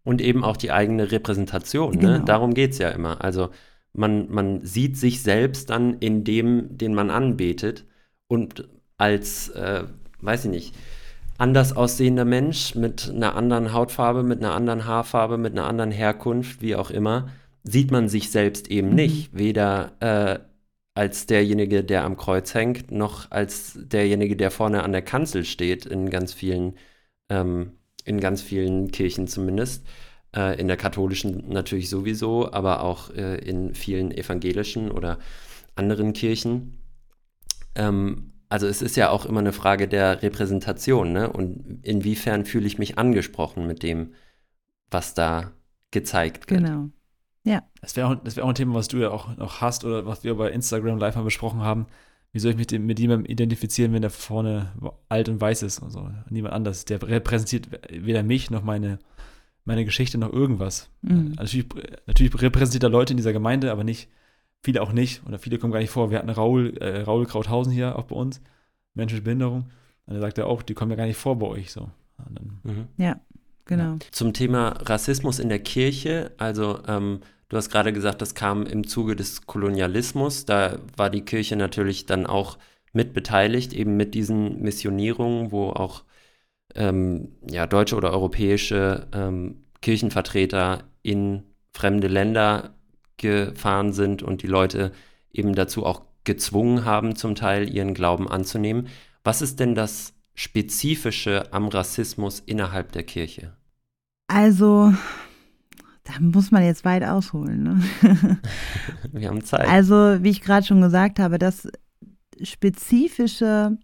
und 0.03 0.21
eben 0.21 0.43
auch 0.43 0.55
die 0.55 0.71
eigene 0.71 1.11
Repräsentation. 1.11 1.93
Ne? 1.93 1.99
Genau. 1.99 2.17
Ne? 2.19 2.23
Darum 2.25 2.53
geht 2.53 2.71
es 2.71 2.77
ja 2.77 2.89
immer. 2.89 3.23
Also 3.23 3.49
man, 3.91 4.29
man 4.29 4.61
sieht 4.61 4.97
sich 4.97 5.23
selbst 5.23 5.69
dann 5.71 5.95
in 5.95 6.23
dem, 6.23 6.77
den 6.77 6.93
man 6.93 7.09
anbetet 7.09 7.85
und 8.27 8.67
als, 8.97 9.49
äh, 9.49 9.83
weiß 10.21 10.45
ich 10.45 10.51
nicht, 10.51 10.75
anders 11.37 11.75
aussehender 11.75 12.25
Mensch 12.25 12.75
mit 12.75 13.11
einer 13.13 13.35
anderen 13.35 13.73
Hautfarbe, 13.73 14.23
mit 14.23 14.39
einer 14.39 14.53
anderen 14.53 14.85
Haarfarbe, 14.85 15.37
mit 15.37 15.53
einer 15.53 15.67
anderen 15.67 15.91
Herkunft, 15.91 16.61
wie 16.61 16.75
auch 16.75 16.91
immer, 16.91 17.29
sieht 17.63 17.91
man 17.91 18.07
sich 18.07 18.31
selbst 18.31 18.69
eben 18.69 18.89
mhm. 18.89 18.95
nicht. 18.95 19.29
Weder 19.33 19.91
äh, 19.99 20.39
als 20.95 21.27
derjenige, 21.27 21.83
der 21.83 22.03
am 22.05 22.17
Kreuz 22.17 22.53
hängt, 22.53 22.89
noch 22.91 23.29
als 23.29 23.77
derjenige, 23.77 24.35
der 24.35 24.49
vorne 24.49 24.83
an 24.83 24.93
der 24.93 25.01
Kanzel 25.01 25.45
steht, 25.45 25.85
in 25.85 26.09
ganz 26.09 26.33
vielen, 26.33 26.75
ähm, 27.29 27.73
in 28.05 28.19
ganz 28.19 28.41
vielen 28.41 28.91
Kirchen 28.91 29.27
zumindest. 29.27 29.85
Äh, 30.35 30.59
in 30.59 30.67
der 30.67 30.77
katholischen 30.77 31.49
natürlich 31.49 31.89
sowieso, 31.89 32.51
aber 32.51 32.81
auch 32.81 33.09
äh, 33.11 33.37
in 33.37 33.75
vielen 33.75 34.11
evangelischen 34.11 34.89
oder 34.89 35.19
anderen 35.75 36.13
Kirchen. 36.13 36.77
Ähm, 37.75 38.33
also 38.47 38.67
es 38.67 38.81
ist 38.81 38.95
ja 38.95 39.09
auch 39.09 39.25
immer 39.25 39.41
eine 39.41 39.53
Frage 39.53 39.87
der 39.87 40.21
Repräsentation, 40.21 41.11
ne? 41.11 41.31
Und 41.31 41.79
inwiefern 41.83 42.45
fühle 42.45 42.67
ich 42.67 42.77
mich 42.77 42.97
angesprochen 42.97 43.67
mit 43.67 43.83
dem, 43.83 44.13
was 44.89 45.13
da 45.13 45.51
gezeigt 45.91 46.49
wird. 46.49 46.63
Genau. 46.63 46.89
Ja. 47.45 47.63
Das 47.79 47.95
wäre 47.95 48.07
auch, 48.07 48.17
wär 48.23 48.43
auch 48.43 48.49
ein 48.49 48.55
Thema, 48.55 48.73
was 48.73 48.87
du 48.87 48.97
ja 48.97 49.11
auch 49.11 49.37
noch 49.37 49.61
hast 49.61 49.85
oder 49.85 50.05
was 50.05 50.23
wir 50.23 50.35
bei 50.35 50.51
Instagram 50.51 50.97
live 50.97 51.15
mal 51.15 51.23
besprochen 51.23 51.61
haben. 51.61 51.85
Wie 52.33 52.39
soll 52.39 52.51
ich 52.51 52.57
mich 52.57 52.79
mit 52.79 52.99
jemandem 52.99 53.31
identifizieren, 53.31 53.93
wenn 53.93 54.01
der 54.01 54.11
vorne 54.11 54.73
alt 55.07 55.29
und 55.29 55.39
weiß 55.39 55.63
ist 55.63 55.79
und 55.79 55.91
so? 55.91 56.09
Niemand 56.29 56.53
anders. 56.53 56.83
Der 56.83 57.01
repräsentiert 57.01 57.69
weder 57.89 58.23
mich 58.23 58.51
noch 58.51 58.61
meine, 58.61 58.99
meine 59.63 59.85
Geschichte 59.85 60.17
noch 60.17 60.33
irgendwas. 60.33 60.89
Mhm. 61.01 61.35
Also 61.37 61.57
natürlich, 61.57 61.67
natürlich, 62.07 62.41
repräsentiert 62.41 62.83
er 62.83 62.89
Leute 62.89 63.13
in 63.13 63.17
dieser 63.17 63.31
Gemeinde, 63.31 63.71
aber 63.71 63.85
nicht, 63.85 64.09
viele 64.63 64.81
auch 64.81 64.91
nicht. 64.91 65.25
Oder 65.25 65.39
viele 65.39 65.59
kommen 65.59 65.71
gar 65.71 65.79
nicht 65.79 65.91
vor. 65.91 66.11
Wir 66.11 66.17
hatten 66.17 66.29
Raul, 66.29 66.75
äh, 66.79 67.03
Raul 67.03 67.25
Krauthausen 67.25 67.71
hier 67.71 67.97
auch 67.97 68.05
bei 68.05 68.15
uns, 68.15 68.41
Menschen 68.95 69.15
mit 69.15 69.23
Behinderung. 69.23 69.69
Und 70.05 70.15
er 70.15 70.19
sagt 70.19 70.37
ja 70.37 70.45
auch, 70.45 70.61
die 70.61 70.73
kommen 70.73 70.91
ja 70.91 70.97
gar 70.97 71.05
nicht 71.05 71.17
vor 71.17 71.39
bei 71.39 71.47
euch 71.47 71.71
so. 71.71 71.89
Dann, 72.17 72.59
mhm. 72.63 72.87
Ja, 72.97 73.19
genau. 73.65 73.97
Zum 74.11 74.33
Thema 74.33 74.69
Rassismus 74.81 75.39
in 75.39 75.47
der 75.47 75.59
Kirche, 75.59 76.31
also 76.37 76.79
ähm, 76.87 77.21
Du 77.49 77.57
hast 77.57 77.69
gerade 77.69 77.93
gesagt, 77.93 78.21
das 78.21 78.35
kam 78.35 78.65
im 78.65 78.87
Zuge 78.87 79.15
des 79.15 79.45
Kolonialismus. 79.45 80.45
Da 80.45 80.79
war 80.97 81.09
die 81.09 81.21
Kirche 81.21 81.55
natürlich 81.55 82.05
dann 82.05 82.25
auch 82.25 82.57
mit 82.91 83.13
beteiligt, 83.13 83.73
eben 83.73 83.97
mit 83.97 84.15
diesen 84.15 84.61
Missionierungen, 84.61 85.51
wo 85.51 85.69
auch 85.69 86.03
ähm, 86.73 87.33
ja, 87.47 87.67
deutsche 87.67 87.95
oder 87.95 88.11
europäische 88.11 89.07
ähm, 89.13 89.65
Kirchenvertreter 89.81 90.83
in 91.03 91.43
fremde 91.73 92.07
Länder 92.07 92.73
gefahren 93.17 93.93
sind 93.93 94.23
und 94.23 94.41
die 94.41 94.47
Leute 94.47 94.91
eben 95.31 95.53
dazu 95.53 95.85
auch 95.85 96.01
gezwungen 96.23 96.85
haben, 96.85 97.15
zum 97.15 97.35
Teil 97.35 97.73
ihren 97.73 97.93
Glauben 97.93 98.27
anzunehmen. 98.27 98.87
Was 99.23 99.41
ist 99.41 99.59
denn 99.59 99.75
das 99.75 100.13
Spezifische 100.33 101.53
am 101.53 101.67
Rassismus 101.67 102.39
innerhalb 102.39 102.91
der 102.91 103.03
Kirche? 103.03 103.55
Also, 104.27 104.93
da 106.05 106.13
muss 106.19 106.51
man 106.51 106.63
jetzt 106.63 106.85
weit 106.85 107.03
ausholen. 107.03 107.63
Ne? 107.63 107.81
Wir 109.11 109.29
haben 109.29 109.43
Zeit. 109.43 109.67
Also, 109.67 110.23
wie 110.23 110.29
ich 110.29 110.41
gerade 110.41 110.65
schon 110.65 110.81
gesagt 110.81 111.19
habe, 111.19 111.37
das 111.39 111.67
spezifische, 112.41 113.77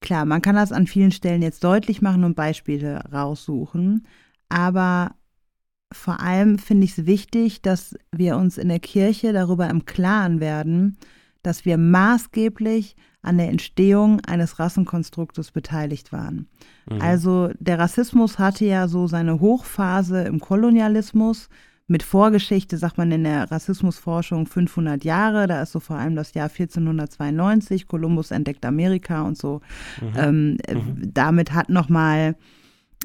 klar, 0.00 0.24
man 0.24 0.42
kann 0.42 0.56
das 0.56 0.72
an 0.72 0.86
vielen 0.86 1.12
Stellen 1.12 1.42
jetzt 1.42 1.62
deutlich 1.64 2.02
machen 2.02 2.24
und 2.24 2.34
Beispiele 2.34 3.02
raussuchen, 3.12 4.06
aber 4.48 5.12
vor 5.92 6.20
allem 6.20 6.58
finde 6.58 6.84
ich 6.84 6.98
es 6.98 7.06
wichtig, 7.06 7.62
dass 7.62 7.96
wir 8.12 8.36
uns 8.36 8.58
in 8.58 8.68
der 8.68 8.80
Kirche 8.80 9.32
darüber 9.32 9.68
im 9.70 9.84
Klaren 9.84 10.40
werden, 10.40 10.98
dass 11.42 11.64
wir 11.64 11.78
maßgeblich 11.78 12.96
an 13.22 13.38
der 13.38 13.48
Entstehung 13.48 14.20
eines 14.26 14.58
Rassenkonstruktes 14.58 15.50
beteiligt 15.50 16.12
waren. 16.12 16.48
Mhm. 16.90 17.00
Also 17.02 17.50
der 17.58 17.78
Rassismus 17.78 18.38
hatte 18.38 18.64
ja 18.64 18.88
so 18.88 19.06
seine 19.06 19.40
Hochphase 19.40 20.22
im 20.22 20.40
Kolonialismus. 20.40 21.48
Mit 21.86 22.02
Vorgeschichte 22.02 22.76
sagt 22.76 22.98
man 22.98 23.10
in 23.10 23.24
der 23.24 23.50
Rassismusforschung 23.50 24.46
500 24.46 25.04
Jahre. 25.04 25.46
Da 25.48 25.60
ist 25.62 25.72
so 25.72 25.80
vor 25.80 25.96
allem 25.96 26.14
das 26.14 26.34
Jahr 26.34 26.48
1492. 26.48 27.88
Kolumbus 27.88 28.30
entdeckt 28.30 28.64
Amerika 28.64 29.22
und 29.22 29.36
so. 29.36 29.60
Mhm. 30.00 30.12
Ähm, 30.16 30.58
mhm. 30.72 31.12
Damit 31.12 31.52
hat 31.52 31.68
nochmal 31.68 32.36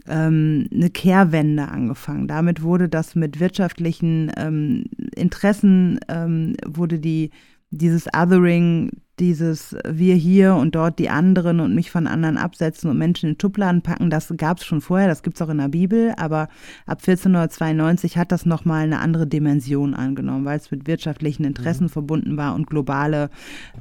ähm, 0.08 0.70
eine 0.72 0.90
Kehrwende 0.92 1.68
angefangen. 1.68 2.28
Damit 2.28 2.62
wurde 2.62 2.88
das 2.88 3.16
mit 3.16 3.40
wirtschaftlichen 3.40 4.32
ähm, 4.38 4.86
Interessen, 5.16 6.00
ähm, 6.08 6.56
wurde 6.66 7.00
die 7.00 7.32
dieses 7.72 8.08
Othering, 8.16 8.92
dieses 9.20 9.76
wir 9.88 10.16
hier 10.16 10.56
und 10.56 10.76
dort 10.76 11.00
die 11.00 11.10
anderen 11.10 11.60
und 11.60 11.74
mich 11.74 11.92
von 11.92 12.08
anderen 12.08 12.38
absetzen 12.38 12.90
und 12.90 12.98
Menschen 12.98 13.30
in 13.30 13.38
Schubladen 13.40 13.82
packen, 13.82 14.10
das 14.10 14.34
gab 14.38 14.58
es 14.58 14.66
schon 14.66 14.82
vorher, 14.82 15.08
das 15.08 15.24
gibt 15.24 15.38
es 15.38 15.42
auch 15.42 15.50
in 15.50 15.58
der 15.58 15.70
Bibel, 15.70 16.14
aber 16.18 16.50
ab 16.86 17.00
1492 17.00 18.18
hat 18.18 18.32
das 18.32 18.46
nochmal 18.46 18.84
eine 18.84 19.00
andere 19.00 19.28
Dimension 19.28 19.94
angenommen, 19.94 20.46
weil 20.46 20.58
es 20.58 20.72
mit 20.72 20.88
wirtschaftlichen 20.88 21.46
Interessen 21.46 21.86
mhm. 21.86 21.90
verbunden 21.90 22.38
war 22.38 22.56
und 22.56 22.68
globale 22.68 23.30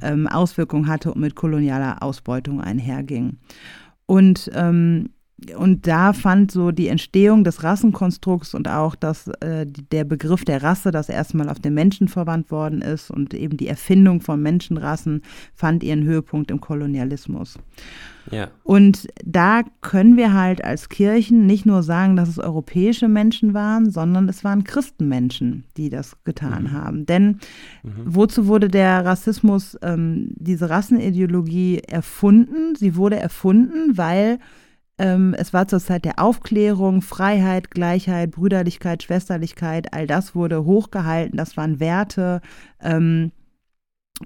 ähm, 0.01 0.27
Auswirkungen 0.27 0.87
hatte 0.87 1.13
und 1.13 1.21
mit 1.21 1.35
kolonialer 1.35 2.01
Ausbeutung 2.01 2.61
einherging. 2.61 3.37
Und 4.05 4.51
ähm, 4.53 5.09
und 5.57 5.87
da 5.87 6.13
fand 6.13 6.51
so 6.51 6.71
die 6.71 6.87
Entstehung 6.87 7.43
des 7.43 7.63
Rassenkonstrukts 7.63 8.53
und 8.53 8.67
auch 8.67 8.95
dass 8.95 9.27
äh, 9.39 9.65
der 9.65 10.03
Begriff 10.03 10.45
der 10.45 10.63
Rasse, 10.63 10.91
das 10.91 11.09
erstmal 11.09 11.49
auf 11.49 11.59
den 11.59 11.73
Menschen 11.73 12.07
verwandt 12.07 12.51
worden 12.51 12.81
ist 12.81 13.11
und 13.11 13.33
eben 13.33 13.57
die 13.57 13.67
Erfindung 13.67 14.21
von 14.21 14.41
Menschenrassen 14.41 15.21
fand 15.53 15.83
ihren 15.83 16.03
Höhepunkt 16.03 16.51
im 16.51 16.61
Kolonialismus. 16.61 17.57
Ja. 18.31 18.47
Und 18.63 19.07
da 19.23 19.61
können 19.81 20.17
wir 20.17 20.33
halt 20.33 20.63
als 20.63 20.89
Kirchen 20.89 21.45
nicht 21.45 21.65
nur 21.65 21.83
sagen, 21.83 22.15
dass 22.15 22.29
es 22.29 22.39
europäische 22.39 23.07
Menschen 23.07 23.53
waren, 23.53 23.91
sondern 23.91 24.27
es 24.29 24.43
waren 24.43 24.63
Christenmenschen, 24.63 25.65
die 25.77 25.89
das 25.89 26.17
getan 26.23 26.63
mhm. 26.63 26.71
haben. 26.71 27.05
Denn 27.05 27.39
mhm. 27.83 27.91
wozu 28.05 28.47
wurde 28.47 28.67
der 28.67 29.05
Rassismus, 29.05 29.77
ähm, 29.81 30.29
diese 30.35 30.69
Rassenideologie 30.69 31.81
erfunden? 31.87 32.75
Sie 32.75 32.95
wurde 32.95 33.17
erfunden, 33.17 33.97
weil 33.97 34.39
es 34.97 35.53
war 35.53 35.67
zur 35.67 35.79
Zeit 35.79 36.05
der 36.05 36.19
Aufklärung, 36.19 37.01
Freiheit, 37.01 37.69
Gleichheit, 37.71 38.31
Brüderlichkeit, 38.31 39.03
Schwesterlichkeit, 39.03 39.93
all 39.93 40.07
das 40.07 40.35
wurde 40.35 40.63
hochgehalten, 40.63 41.37
das 41.37 41.57
waren 41.57 41.79
Werte. 41.79 42.41
Ähm, 42.81 43.31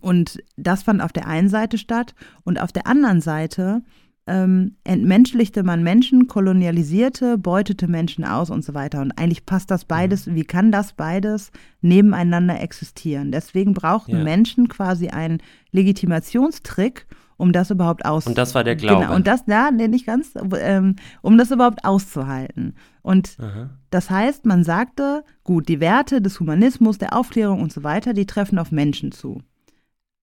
und 0.01 0.43
das 0.57 0.83
fand 0.83 1.01
auf 1.01 1.11
der 1.11 1.27
einen 1.27 1.49
Seite 1.49 1.79
statt 1.79 2.13
und 2.43 2.61
auf 2.61 2.71
der 2.71 2.85
anderen 2.85 3.21
Seite 3.21 3.81
ähm, 4.29 4.75
entmenschlichte 4.83 5.63
man 5.63 5.81
Menschen, 5.81 6.27
kolonialisierte, 6.27 7.39
beutete 7.39 7.87
Menschen 7.87 8.23
aus 8.23 8.51
und 8.51 8.63
so 8.63 8.75
weiter. 8.75 9.01
Und 9.01 9.13
eigentlich 9.13 9.47
passt 9.47 9.71
das 9.71 9.85
beides, 9.85 10.27
mhm. 10.27 10.35
wie 10.35 10.43
kann 10.43 10.71
das 10.71 10.93
beides 10.93 11.51
nebeneinander 11.81 12.61
existieren? 12.61 13.31
Deswegen 13.31 13.73
brauchten 13.73 14.17
ja. 14.17 14.23
Menschen 14.23 14.67
quasi 14.67 15.07
einen 15.07 15.39
Legitimationstrick, 15.71 17.07
um 17.39 17.53
das 17.53 17.71
überhaupt 17.71 18.05
auszuhalten. 18.05 18.31
Und 18.31 18.37
das 18.37 18.53
war 18.53 18.63
der 18.65 18.75
Glaube. 18.75 19.03
Genau, 19.03 19.15
und 19.15 19.25
das, 19.25 19.45
ja, 19.47 19.71
nee, 19.71 19.87
nicht 19.87 20.05
ganz, 20.05 20.33
ähm, 20.59 20.97
um 21.21 21.37
das 21.37 21.51
überhaupt 21.51 21.85
auszuhalten. 21.85 22.75
Und 23.01 23.37
Aha. 23.39 23.69
das 23.89 24.09
heißt, 24.09 24.45
man 24.45 24.65
sagte, 24.65 25.23
gut, 25.45 25.69
die 25.69 25.79
Werte 25.79 26.21
des 26.21 26.39
Humanismus, 26.39 26.97
der 26.97 27.15
Aufklärung 27.15 27.61
und 27.61 27.71
so 27.71 27.83
weiter, 27.83 28.13
die 28.13 28.25
treffen 28.25 28.59
auf 28.59 28.71
Menschen 28.71 29.13
zu. 29.13 29.41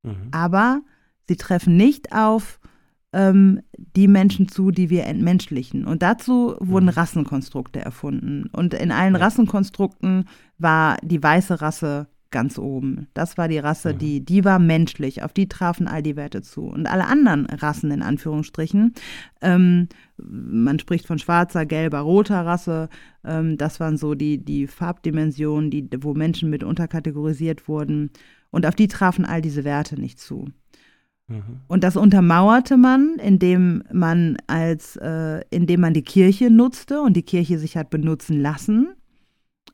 Mhm. 0.02 0.28
Aber 0.30 0.82
sie 1.26 1.36
treffen 1.36 1.78
nicht 1.78 2.12
auf 2.12 2.60
ähm, 3.14 3.62
die 3.76 4.08
Menschen 4.08 4.48
zu, 4.48 4.70
die 4.70 4.90
wir 4.90 5.06
entmenschlichen. 5.06 5.86
Und 5.86 6.02
dazu 6.02 6.54
wurden 6.60 6.86
mhm. 6.86 6.90
Rassenkonstrukte 6.90 7.80
erfunden. 7.80 8.50
Und 8.52 8.74
in 8.74 8.92
allen 8.92 9.14
ja. 9.14 9.20
Rassenkonstrukten 9.20 10.28
war 10.58 10.98
die 11.02 11.22
weiße 11.22 11.62
Rasse 11.62 12.08
ganz 12.30 12.58
oben. 12.58 13.08
Das 13.14 13.38
war 13.38 13.48
die 13.48 13.58
Rasse, 13.58 13.94
mhm. 13.94 13.98
die, 13.98 14.24
die 14.24 14.44
war 14.44 14.58
menschlich. 14.58 15.22
Auf 15.22 15.32
die 15.32 15.48
trafen 15.48 15.88
all 15.88 16.02
die 16.02 16.16
Werte 16.16 16.42
zu. 16.42 16.62
Und 16.62 16.86
alle 16.86 17.06
anderen 17.06 17.46
Rassen 17.46 17.90
in 17.90 18.02
Anführungsstrichen, 18.02 18.94
ähm, 19.40 19.88
man 20.16 20.78
spricht 20.78 21.06
von 21.06 21.18
schwarzer, 21.18 21.66
gelber, 21.66 22.00
roter 22.00 22.44
Rasse, 22.44 22.88
ähm, 23.24 23.56
das 23.56 23.80
waren 23.80 23.96
so 23.96 24.14
die, 24.14 24.44
die 24.44 24.66
Farbdimensionen, 24.66 25.70
die, 25.70 25.88
wo 26.00 26.14
Menschen 26.14 26.50
mit 26.50 26.64
unterkategorisiert 26.64 27.68
wurden. 27.68 28.10
Und 28.50 28.66
auf 28.66 28.74
die 28.74 28.88
trafen 28.88 29.24
all 29.24 29.42
diese 29.42 29.64
Werte 29.64 30.00
nicht 30.00 30.18
zu. 30.18 30.48
Mhm. 31.28 31.60
Und 31.66 31.84
das 31.84 31.96
untermauerte 31.96 32.76
man, 32.76 33.16
indem 33.22 33.82
man 33.92 34.36
als, 34.46 34.96
äh, 34.96 35.42
indem 35.50 35.80
man 35.80 35.94
die 35.94 36.02
Kirche 36.02 36.50
nutzte 36.50 37.00
und 37.00 37.16
die 37.16 37.22
Kirche 37.22 37.58
sich 37.58 37.76
hat 37.76 37.90
benutzen 37.90 38.40
lassen. 38.40 38.94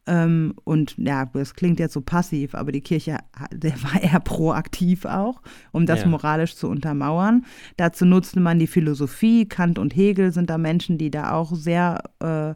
Ähm, 0.07 0.55
und 0.65 0.97
ja, 0.99 1.27
das 1.27 1.55
klingt 1.55 1.79
jetzt 1.79 1.93
so 1.93 2.01
passiv, 2.01 2.55
aber 2.55 2.73
die 2.73 2.81
Kirche 2.81 3.19
der 3.53 3.83
war 3.83 4.03
eher 4.03 4.21
proaktiv 4.21 5.05
auch, 5.05 5.43
um 5.71 5.87
das 5.87 6.03
ja. 6.03 6.09
moralisch 6.09 6.57
zu 6.57 6.69
untermauern. 6.69 7.45
Dazu 7.77 8.05
nutzte 8.05 8.41
man 8.41 8.59
die 8.59 8.67
Philosophie. 8.67 9.47
Kant 9.47 9.79
und 9.79 9.95
Hegel 9.95 10.33
sind 10.33 10.51
da 10.51 10.59
Menschen, 10.59 10.99
die 10.99 11.11
da 11.11 11.33
auch 11.33 11.55
sehr 11.55 12.03
äh, 12.21 12.55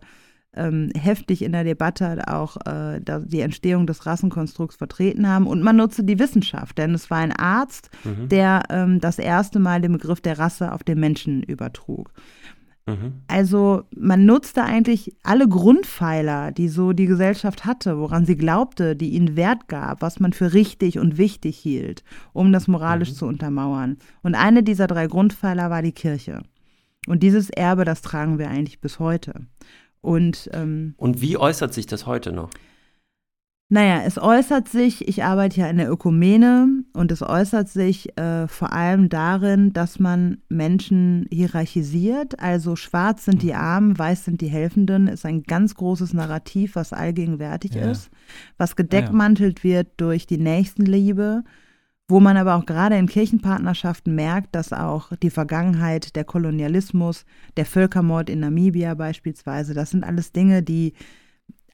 ähm, 0.56 0.90
heftig 0.98 1.42
in 1.42 1.52
der 1.52 1.64
Debatte 1.64 2.28
auch 2.28 2.56
äh, 2.66 3.00
die 3.00 3.40
Entstehung 3.40 3.86
des 3.86 4.06
Rassenkonstrukts 4.06 4.76
vertreten 4.76 5.28
haben. 5.28 5.46
Und 5.46 5.62
man 5.62 5.76
nutzte 5.76 6.02
die 6.02 6.18
Wissenschaft, 6.18 6.78
denn 6.78 6.94
es 6.94 7.10
war 7.10 7.18
ein 7.18 7.32
Arzt, 7.32 7.90
mhm. 8.04 8.28
der 8.28 8.62
ähm, 8.70 9.00
das 9.00 9.18
erste 9.18 9.58
Mal 9.58 9.80
den 9.80 9.92
Begriff 9.92 10.20
der 10.20 10.38
Rasse 10.38 10.72
auf 10.72 10.82
den 10.82 10.98
Menschen 10.98 11.42
übertrug. 11.42 12.12
Mhm. 12.86 13.22
Also 13.26 13.82
man 13.96 14.24
nutzte 14.24 14.62
eigentlich 14.62 15.12
alle 15.24 15.48
Grundpfeiler, 15.48 16.52
die 16.52 16.68
so 16.68 16.92
die 16.92 17.06
Gesellschaft 17.06 17.64
hatte, 17.64 17.98
woran 17.98 18.24
sie 18.24 18.36
glaubte, 18.36 18.94
die 18.94 19.10
ihnen 19.10 19.34
Wert 19.36 19.66
gab, 19.68 20.02
was 20.02 20.20
man 20.20 20.32
für 20.32 20.52
richtig 20.52 20.98
und 20.98 21.18
wichtig 21.18 21.58
hielt, 21.58 22.04
um 22.32 22.52
das 22.52 22.68
moralisch 22.68 23.10
mhm. 23.10 23.14
zu 23.14 23.26
untermauern. 23.26 23.98
Und 24.22 24.36
eine 24.36 24.62
dieser 24.62 24.86
drei 24.86 25.08
Grundpfeiler 25.08 25.68
war 25.68 25.82
die 25.82 25.92
Kirche. 25.92 26.42
Und 27.08 27.22
dieses 27.22 27.50
Erbe, 27.50 27.84
das 27.84 28.02
tragen 28.02 28.38
wir 28.38 28.48
eigentlich 28.48 28.80
bis 28.80 28.98
heute. 29.00 29.46
Und, 30.00 30.48
ähm, 30.52 30.94
und 30.96 31.20
wie 31.20 31.36
äußert 31.36 31.74
sich 31.74 31.86
das 31.86 32.06
heute 32.06 32.32
noch? 32.32 32.50
Naja, 33.68 34.02
es 34.04 34.16
äußert 34.16 34.68
sich, 34.68 35.08
ich 35.08 35.24
arbeite 35.24 35.60
ja 35.60 35.68
in 35.68 35.78
der 35.78 35.90
Ökumene 35.90 36.84
und 36.92 37.10
es 37.10 37.20
äußert 37.20 37.68
sich 37.68 38.16
äh, 38.16 38.46
vor 38.46 38.72
allem 38.72 39.08
darin, 39.08 39.72
dass 39.72 39.98
man 39.98 40.38
Menschen 40.48 41.26
hierarchisiert. 41.32 42.38
Also 42.38 42.76
schwarz 42.76 43.24
sind 43.24 43.42
die 43.42 43.54
Armen, 43.54 43.98
weiß 43.98 44.24
sind 44.24 44.40
die 44.40 44.46
Helfenden, 44.46 45.08
ist 45.08 45.26
ein 45.26 45.42
ganz 45.42 45.74
großes 45.74 46.14
Narrativ, 46.14 46.76
was 46.76 46.92
allgegenwärtig 46.92 47.74
ja. 47.74 47.90
ist, 47.90 48.08
was 48.56 48.76
gedeckmantelt 48.76 49.58
ja. 49.60 49.64
wird 49.64 49.88
durch 49.96 50.28
die 50.28 50.38
Nächstenliebe, 50.38 51.42
wo 52.06 52.20
man 52.20 52.36
aber 52.36 52.54
auch 52.54 52.66
gerade 52.66 52.96
in 52.96 53.08
Kirchenpartnerschaften 53.08 54.14
merkt, 54.14 54.54
dass 54.54 54.72
auch 54.72 55.10
die 55.16 55.30
Vergangenheit, 55.30 56.14
der 56.14 56.22
Kolonialismus, 56.22 57.24
der 57.56 57.66
Völkermord 57.66 58.30
in 58.30 58.38
Namibia 58.38 58.94
beispielsweise, 58.94 59.74
das 59.74 59.90
sind 59.90 60.04
alles 60.04 60.30
Dinge, 60.30 60.62
die 60.62 60.92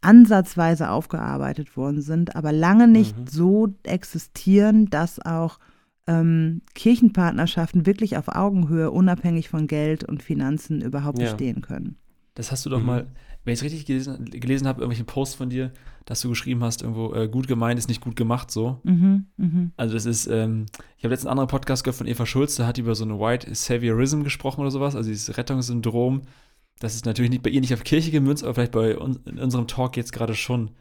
ansatzweise 0.02 0.90
aufgearbeitet 0.90 1.76
worden 1.76 2.02
sind, 2.02 2.36
aber 2.36 2.52
lange 2.52 2.88
nicht 2.88 3.18
mhm. 3.18 3.26
so 3.26 3.74
existieren, 3.84 4.90
dass 4.90 5.24
auch 5.24 5.58
ähm, 6.06 6.62
Kirchenpartnerschaften 6.74 7.86
wirklich 7.86 8.16
auf 8.16 8.28
Augenhöhe, 8.28 8.90
unabhängig 8.90 9.48
von 9.48 9.66
Geld 9.66 10.04
und 10.04 10.22
Finanzen 10.22 10.80
überhaupt 10.82 11.18
ja. 11.18 11.30
bestehen 11.30 11.62
können. 11.62 11.96
Das 12.34 12.50
hast 12.50 12.66
du 12.66 12.70
doch 12.70 12.80
mhm. 12.80 12.86
mal, 12.86 13.06
wenn 13.44 13.52
ich 13.52 13.60
es 13.60 13.64
richtig 13.64 13.86
gelesen, 13.86 14.24
gelesen 14.24 14.66
habe, 14.66 14.80
irgendwelchen 14.80 15.06
Post 15.06 15.36
von 15.36 15.50
dir, 15.50 15.72
dass 16.04 16.20
du 16.20 16.28
geschrieben 16.30 16.64
hast, 16.64 16.82
irgendwo, 16.82 17.14
äh, 17.14 17.28
gut 17.28 17.46
gemeint 17.46 17.78
ist 17.78 17.88
nicht 17.88 18.00
gut 18.00 18.16
gemacht, 18.16 18.50
so. 18.50 18.80
Mhm, 18.82 19.26
mh. 19.36 19.70
Also 19.76 19.94
das 19.94 20.06
ist, 20.06 20.26
ähm, 20.26 20.66
ich 20.96 21.04
habe 21.04 21.12
letztens 21.12 21.26
einen 21.26 21.32
anderen 21.32 21.48
Podcast 21.48 21.84
gehört 21.84 21.96
von 21.96 22.06
Eva 22.06 22.26
Schulz, 22.26 22.56
da 22.56 22.66
hat 22.66 22.76
die 22.76 22.80
über 22.80 22.94
so 22.94 23.04
eine 23.04 23.20
White 23.20 23.54
Saviorism 23.54 24.22
gesprochen 24.22 24.62
oder 24.62 24.70
sowas, 24.70 24.96
also 24.96 25.08
dieses 25.08 25.36
Rettungssyndrom. 25.36 26.22
Das 26.78 26.94
ist 26.94 27.06
natürlich 27.06 27.30
nicht 27.30 27.42
bei 27.42 27.50
ihr 27.50 27.60
nicht 27.60 27.74
auf 27.74 27.84
Kirche 27.84 28.10
gemünzt, 28.10 28.42
aber 28.42 28.54
vielleicht 28.54 28.72
bei 28.72 28.96
uns, 28.96 29.20
in 29.24 29.38
unserem 29.38 29.66
Talk 29.68 29.96
jetzt 29.96 30.12
gerade 30.12 30.34
schon, 30.34 30.72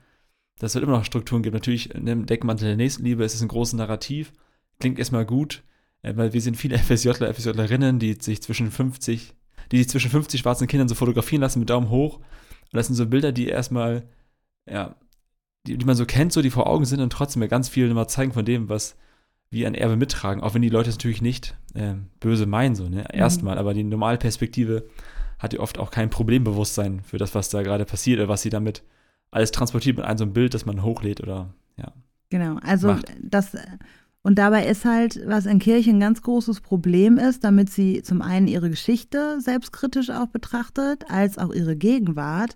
dass 0.57 0.71
es 0.71 0.75
halt 0.75 0.83
immer 0.83 0.97
noch 0.97 1.05
Strukturen 1.05 1.43
gibt. 1.43 1.53
Natürlich 1.53 1.93
in 1.93 2.05
dem 2.05 2.25
Deckmantel 2.25 2.67
der 2.67 2.77
Nächstenliebe 2.77 3.23
ist 3.23 3.35
es 3.35 3.41
ein 3.41 3.47
großes 3.47 3.73
Narrativ, 3.73 4.33
klingt 4.79 4.99
erstmal 4.99 5.25
gut, 5.25 5.63
äh, 6.01 6.15
weil 6.15 6.33
wir 6.33 6.41
sind 6.41 6.57
viele 6.57 6.77
FSJler, 6.79 7.33
FSJlerinnen, 7.33 7.99
die 7.99 8.17
sich 8.19 8.41
zwischen 8.41 8.71
50, 8.71 9.33
die 9.71 9.77
sich 9.77 9.89
zwischen 9.89 10.11
50 10.11 10.41
schwarzen 10.41 10.67
Kindern 10.67 10.87
so 10.87 10.95
fotografieren 10.95 11.41
lassen 11.41 11.59
mit 11.59 11.69
Daumen 11.69 11.89
hoch. 11.89 12.17
Und 12.17 12.77
das 12.77 12.87
sind 12.87 12.95
so 12.95 13.05
Bilder, 13.05 13.31
die 13.31 13.47
erstmal, 13.47 14.07
ja, 14.69 14.95
die, 15.67 15.77
die 15.77 15.85
man 15.85 15.95
so 15.95 16.05
kennt, 16.05 16.33
so 16.33 16.41
die 16.41 16.49
vor 16.49 16.67
Augen 16.67 16.85
sind 16.85 17.01
und 17.01 17.11
trotzdem 17.11 17.41
ja 17.41 17.47
ganz 17.47 17.69
viel 17.69 17.89
immer 17.89 18.07
zeigen 18.07 18.33
von 18.33 18.45
dem, 18.45 18.69
was 18.69 18.95
wir 19.51 19.67
ein 19.67 19.75
Erbe 19.75 19.97
mittragen, 19.97 20.41
auch 20.41 20.53
wenn 20.53 20.61
die 20.61 20.69
Leute 20.69 20.89
es 20.89 20.95
natürlich 20.95 21.21
nicht 21.21 21.55
äh, 21.73 21.95
böse 22.19 22.45
meinen, 22.45 22.73
so, 22.73 22.87
ne? 22.87 23.01
Mhm. 23.01 23.19
Erstmal, 23.19 23.57
aber 23.57 23.73
die 23.73 23.83
Normalperspektive 23.83 24.87
hat 25.41 25.53
ja 25.53 25.59
oft 25.59 25.77
auch 25.77 25.91
kein 25.91 26.09
Problembewusstsein 26.09 27.01
für 27.01 27.17
das, 27.17 27.33
was 27.33 27.49
da 27.49 27.63
gerade 27.63 27.85
passiert 27.85 28.19
oder 28.19 28.29
was 28.29 28.41
sie 28.41 28.49
damit 28.49 28.83
alles 29.31 29.51
transportiert 29.51 29.97
mit 29.97 30.05
einem 30.05 30.17
so 30.17 30.23
einem 30.25 30.33
Bild, 30.33 30.53
das 30.53 30.65
man 30.65 30.83
hochlädt 30.83 31.21
oder 31.21 31.53
ja. 31.77 31.93
Genau, 32.29 32.57
also 32.63 32.87
macht. 32.87 33.11
das 33.21 33.55
und 34.23 34.37
dabei 34.37 34.67
ist 34.67 34.85
halt, 34.85 35.19
was 35.25 35.47
in 35.47 35.57
Kirchen 35.57 35.95
ein 35.95 35.99
ganz 35.99 36.21
großes 36.21 36.61
Problem 36.61 37.17
ist, 37.17 37.43
damit 37.43 37.71
sie 37.71 38.03
zum 38.03 38.21
einen 38.21 38.47
ihre 38.47 38.69
Geschichte 38.69 39.41
selbstkritisch 39.41 40.11
auch 40.11 40.27
betrachtet, 40.27 41.05
als 41.09 41.39
auch 41.39 41.51
ihre 41.51 41.75
Gegenwart, 41.75 42.55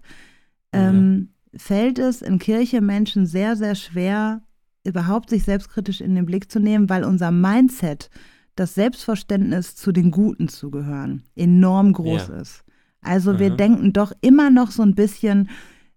ähm, 0.71 1.29
fällt 1.55 1.97
es 1.97 2.21
in 2.21 2.37
Kirche 2.37 2.81
Menschen 2.81 3.25
sehr, 3.25 3.55
sehr 3.55 3.73
schwer, 3.73 4.43
überhaupt 4.83 5.31
sich 5.31 5.43
selbstkritisch 5.43 6.01
in 6.01 6.13
den 6.13 6.27
Blick 6.27 6.51
zu 6.51 6.59
nehmen, 6.59 6.89
weil 6.89 7.03
unser 7.03 7.31
Mindset, 7.31 8.11
das 8.55 8.75
Selbstverständnis 8.75 9.75
zu 9.75 9.91
den 9.91 10.11
Guten 10.11 10.47
zu 10.47 10.69
gehören, 10.69 11.23
enorm 11.35 11.93
groß 11.93 12.27
ja. 12.27 12.35
ist. 12.35 12.64
Also 13.05 13.33
mhm. 13.33 13.39
wir 13.39 13.49
denken 13.51 13.93
doch 13.93 14.11
immer 14.21 14.49
noch 14.49 14.71
so 14.71 14.83
ein 14.83 14.95
bisschen, 14.95 15.49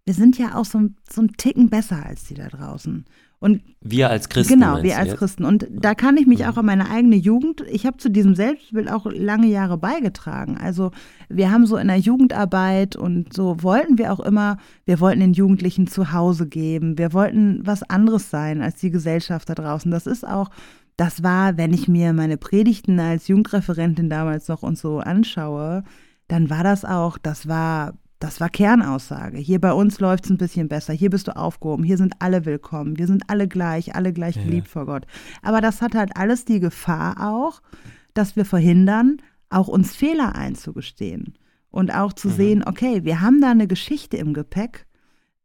wir 0.04 0.14
sind 0.14 0.38
ja 0.38 0.54
auch 0.54 0.64
so, 0.64 0.88
so 1.10 1.22
ein 1.22 1.32
Ticken 1.36 1.70
besser 1.70 2.04
als 2.04 2.24
die 2.24 2.34
da 2.34 2.48
draußen. 2.48 3.04
Und 3.40 3.62
wir 3.80 4.10
als 4.10 4.28
Christen. 4.28 4.54
Genau, 4.54 4.82
wir 4.82 4.98
als 4.98 5.10
jetzt? 5.10 5.18
Christen. 5.18 5.44
Und 5.44 5.68
da 5.70 5.94
kann 5.94 6.16
ich 6.16 6.26
mich 6.26 6.40
mhm. 6.40 6.46
auch 6.46 6.56
an 6.56 6.66
meine 6.66 6.90
eigene 6.90 7.14
Jugend, 7.14 7.62
ich 7.70 7.86
habe 7.86 7.96
zu 7.96 8.10
diesem 8.10 8.34
Selbstbild 8.34 8.90
auch 8.90 9.06
lange 9.06 9.46
Jahre 9.46 9.78
beigetragen. 9.78 10.58
Also 10.58 10.90
wir 11.28 11.52
haben 11.52 11.64
so 11.64 11.76
in 11.76 11.86
der 11.86 11.98
Jugendarbeit 11.98 12.96
und 12.96 13.32
so 13.32 13.62
wollten 13.62 13.96
wir 13.96 14.12
auch 14.12 14.20
immer, 14.20 14.56
wir 14.86 14.98
wollten 14.98 15.20
den 15.20 15.34
Jugendlichen 15.34 15.86
zu 15.86 16.12
Hause 16.12 16.48
geben. 16.48 16.98
Wir 16.98 17.12
wollten 17.12 17.60
was 17.64 17.84
anderes 17.84 18.28
sein 18.28 18.60
als 18.60 18.76
die 18.76 18.90
Gesellschaft 18.90 19.48
da 19.48 19.54
draußen. 19.54 19.90
Das 19.90 20.08
ist 20.08 20.26
auch, 20.26 20.50
das 20.96 21.22
war, 21.22 21.56
wenn 21.56 21.72
ich 21.72 21.86
mir 21.86 22.12
meine 22.12 22.38
Predigten 22.38 22.98
als 22.98 23.28
Jugendreferentin 23.28 24.10
damals 24.10 24.48
noch 24.48 24.64
und 24.64 24.76
so 24.76 24.98
anschaue, 24.98 25.84
dann 26.28 26.50
war 26.50 26.62
das 26.62 26.84
auch, 26.84 27.18
das 27.18 27.48
war 27.48 27.94
das 28.18 28.40
war 28.40 28.48
Kernaussage. 28.48 29.38
Hier 29.38 29.60
bei 29.60 29.72
uns 29.72 30.00
läuft 30.00 30.24
es 30.24 30.30
ein 30.30 30.38
bisschen 30.38 30.68
besser. 30.68 30.92
Hier 30.92 31.10
bist 31.10 31.28
du 31.28 31.36
aufgehoben. 31.36 31.84
Hier 31.84 31.96
sind 31.96 32.14
alle 32.18 32.44
willkommen. 32.44 32.98
Wir 32.98 33.06
sind 33.06 33.22
alle 33.28 33.46
gleich, 33.46 33.94
alle 33.94 34.12
gleich 34.12 34.36
ja. 34.36 34.42
geliebt 34.42 34.66
vor 34.66 34.86
Gott. 34.86 35.06
Aber 35.40 35.60
das 35.60 35.80
hat 35.82 35.94
halt 35.94 36.16
alles 36.16 36.44
die 36.44 36.58
Gefahr 36.58 37.30
auch, 37.32 37.62
dass 38.14 38.34
wir 38.34 38.44
verhindern, 38.44 39.18
auch 39.50 39.68
uns 39.68 39.94
Fehler 39.94 40.34
einzugestehen. 40.34 41.34
Und 41.70 41.94
auch 41.94 42.12
zu 42.12 42.28
mhm. 42.28 42.32
sehen, 42.32 42.64
okay, 42.66 43.04
wir 43.04 43.20
haben 43.20 43.40
da 43.40 43.52
eine 43.52 43.68
Geschichte 43.68 44.16
im 44.16 44.34
Gepäck 44.34 44.87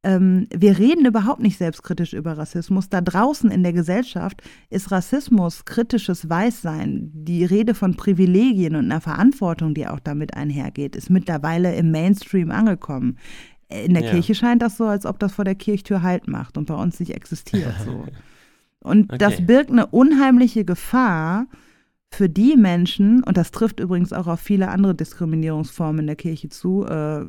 ähm, 0.03 0.47
wir 0.53 0.77
reden 0.77 1.05
überhaupt 1.05 1.41
nicht 1.41 1.57
selbstkritisch 1.57 2.13
über 2.13 2.37
Rassismus. 2.37 2.89
Da 2.89 3.01
draußen 3.01 3.49
in 3.49 3.63
der 3.63 3.73
Gesellschaft 3.73 4.41
ist 4.69 4.91
Rassismus, 4.91 5.65
kritisches 5.65 6.29
Weißsein, 6.29 7.11
die 7.13 7.45
Rede 7.45 7.73
von 7.73 7.95
Privilegien 7.95 8.75
und 8.75 8.85
einer 8.85 9.01
Verantwortung, 9.01 9.73
die 9.73 9.87
auch 9.87 9.99
damit 9.99 10.33
einhergeht, 10.35 10.95
ist 10.95 11.09
mittlerweile 11.09 11.73
im 11.75 11.91
Mainstream 11.91 12.51
angekommen. 12.51 13.17
In 13.69 13.93
der 13.93 14.03
ja. 14.03 14.11
Kirche 14.11 14.35
scheint 14.35 14.61
das 14.61 14.77
so, 14.77 14.85
als 14.85 15.05
ob 15.05 15.19
das 15.19 15.33
vor 15.33 15.45
der 15.45 15.55
Kirchtür 15.55 16.01
Halt 16.01 16.27
macht 16.27 16.57
und 16.57 16.65
bei 16.65 16.75
uns 16.75 16.99
nicht 16.99 17.15
existiert. 17.15 17.73
So. 17.85 18.05
Und 18.85 19.13
okay. 19.13 19.17
das 19.17 19.45
birgt 19.45 19.71
eine 19.71 19.87
unheimliche 19.87 20.65
Gefahr, 20.65 21.47
für 22.13 22.29
die 22.29 22.55
Menschen, 22.55 23.23
und 23.23 23.37
das 23.37 23.51
trifft 23.51 23.79
übrigens 23.79 24.13
auch 24.13 24.27
auf 24.27 24.39
viele 24.39 24.69
andere 24.69 24.93
Diskriminierungsformen 24.93 26.01
in 26.01 26.07
der 26.07 26.15
Kirche 26.15 26.47
zu, 26.49 26.85
äh, 26.85 27.25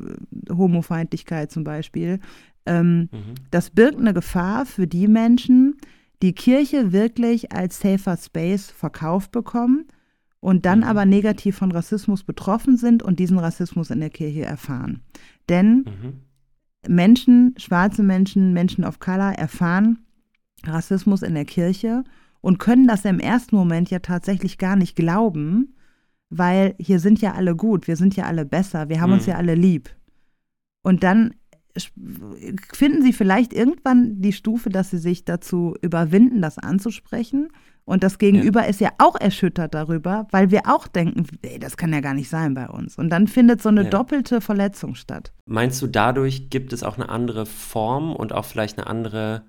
Homofeindlichkeit 0.49 1.51
zum 1.51 1.63
Beispiel, 1.63 2.19
ähm, 2.65 3.09
mhm. 3.11 3.35
Das 3.51 3.69
birgt 3.69 3.99
eine 3.99 4.13
Gefahr 4.13 4.65
für 4.65 4.87
die 4.87 5.07
Menschen, 5.07 5.77
die 6.21 6.33
Kirche 6.33 6.91
wirklich 6.91 7.51
als 7.51 7.79
safer 7.79 8.17
Space 8.17 8.71
verkauft 8.71 9.31
bekommen 9.31 9.85
und 10.39 10.65
dann 10.65 10.79
mhm. 10.79 10.85
aber 10.85 11.05
negativ 11.05 11.57
von 11.57 11.71
Rassismus 11.71 12.23
betroffen 12.23 12.77
sind 12.77 13.03
und 13.03 13.19
diesen 13.19 13.37
Rassismus 13.37 13.89
in 13.89 13.99
der 13.99 14.09
Kirche 14.09 14.43
erfahren. 14.43 15.01
Denn 15.49 15.85
mhm. 15.85 16.21
Menschen, 16.87 17.55
schwarze 17.57 18.03
Menschen, 18.03 18.53
Menschen 18.53 18.83
of 18.83 18.99
Color 18.99 19.33
erfahren 19.33 19.99
Rassismus 20.63 21.21
in 21.21 21.35
der 21.35 21.45
Kirche 21.45 22.03
und 22.41 22.59
können 22.59 22.87
das 22.87 23.05
im 23.05 23.19
ersten 23.19 23.55
Moment 23.55 23.89
ja 23.89 23.99
tatsächlich 23.99 24.57
gar 24.57 24.75
nicht 24.75 24.95
glauben, 24.95 25.75
weil 26.29 26.75
hier 26.79 26.99
sind 26.99 27.21
ja 27.21 27.33
alle 27.33 27.55
gut, 27.55 27.87
wir 27.87 27.97
sind 27.97 28.15
ja 28.15 28.25
alle 28.25 28.45
besser, 28.45 28.89
wir 28.89 29.01
haben 29.01 29.13
uns 29.13 29.25
mhm. 29.25 29.31
ja 29.31 29.37
alle 29.37 29.55
lieb. 29.55 29.89
Und 30.81 31.03
dann 31.03 31.33
finden 32.73 33.01
Sie 33.01 33.13
vielleicht 33.13 33.53
irgendwann 33.53 34.21
die 34.21 34.33
Stufe, 34.33 34.69
dass 34.69 34.91
Sie 34.91 34.97
sich 34.97 35.25
dazu 35.25 35.75
überwinden, 35.81 36.41
das 36.41 36.57
anzusprechen? 36.57 37.49
Und 37.85 38.03
das 38.03 38.17
Gegenüber 38.17 38.63
ja. 38.63 38.67
ist 38.67 38.81
ja 38.81 38.89
auch 38.97 39.15
erschüttert 39.15 39.75
darüber, 39.75 40.27
weil 40.31 40.49
wir 40.49 40.63
auch 40.65 40.87
denken, 40.87 41.27
ey, 41.43 41.59
das 41.59 41.77
kann 41.77 41.93
ja 41.93 41.99
gar 42.01 42.15
nicht 42.15 42.29
sein 42.29 42.55
bei 42.55 42.67
uns. 42.67 42.97
Und 42.97 43.11
dann 43.11 43.27
findet 43.27 43.61
so 43.61 43.69
eine 43.69 43.83
ja. 43.83 43.89
doppelte 43.91 44.41
Verletzung 44.41 44.95
statt. 44.95 45.31
Meinst 45.45 45.81
du, 45.83 45.87
dadurch 45.87 46.49
gibt 46.49 46.73
es 46.73 46.81
auch 46.81 46.95
eine 46.95 47.09
andere 47.09 47.45
Form 47.45 48.15
und 48.15 48.33
auch 48.33 48.45
vielleicht 48.45 48.79
eine 48.79 48.87
andere 48.87 49.43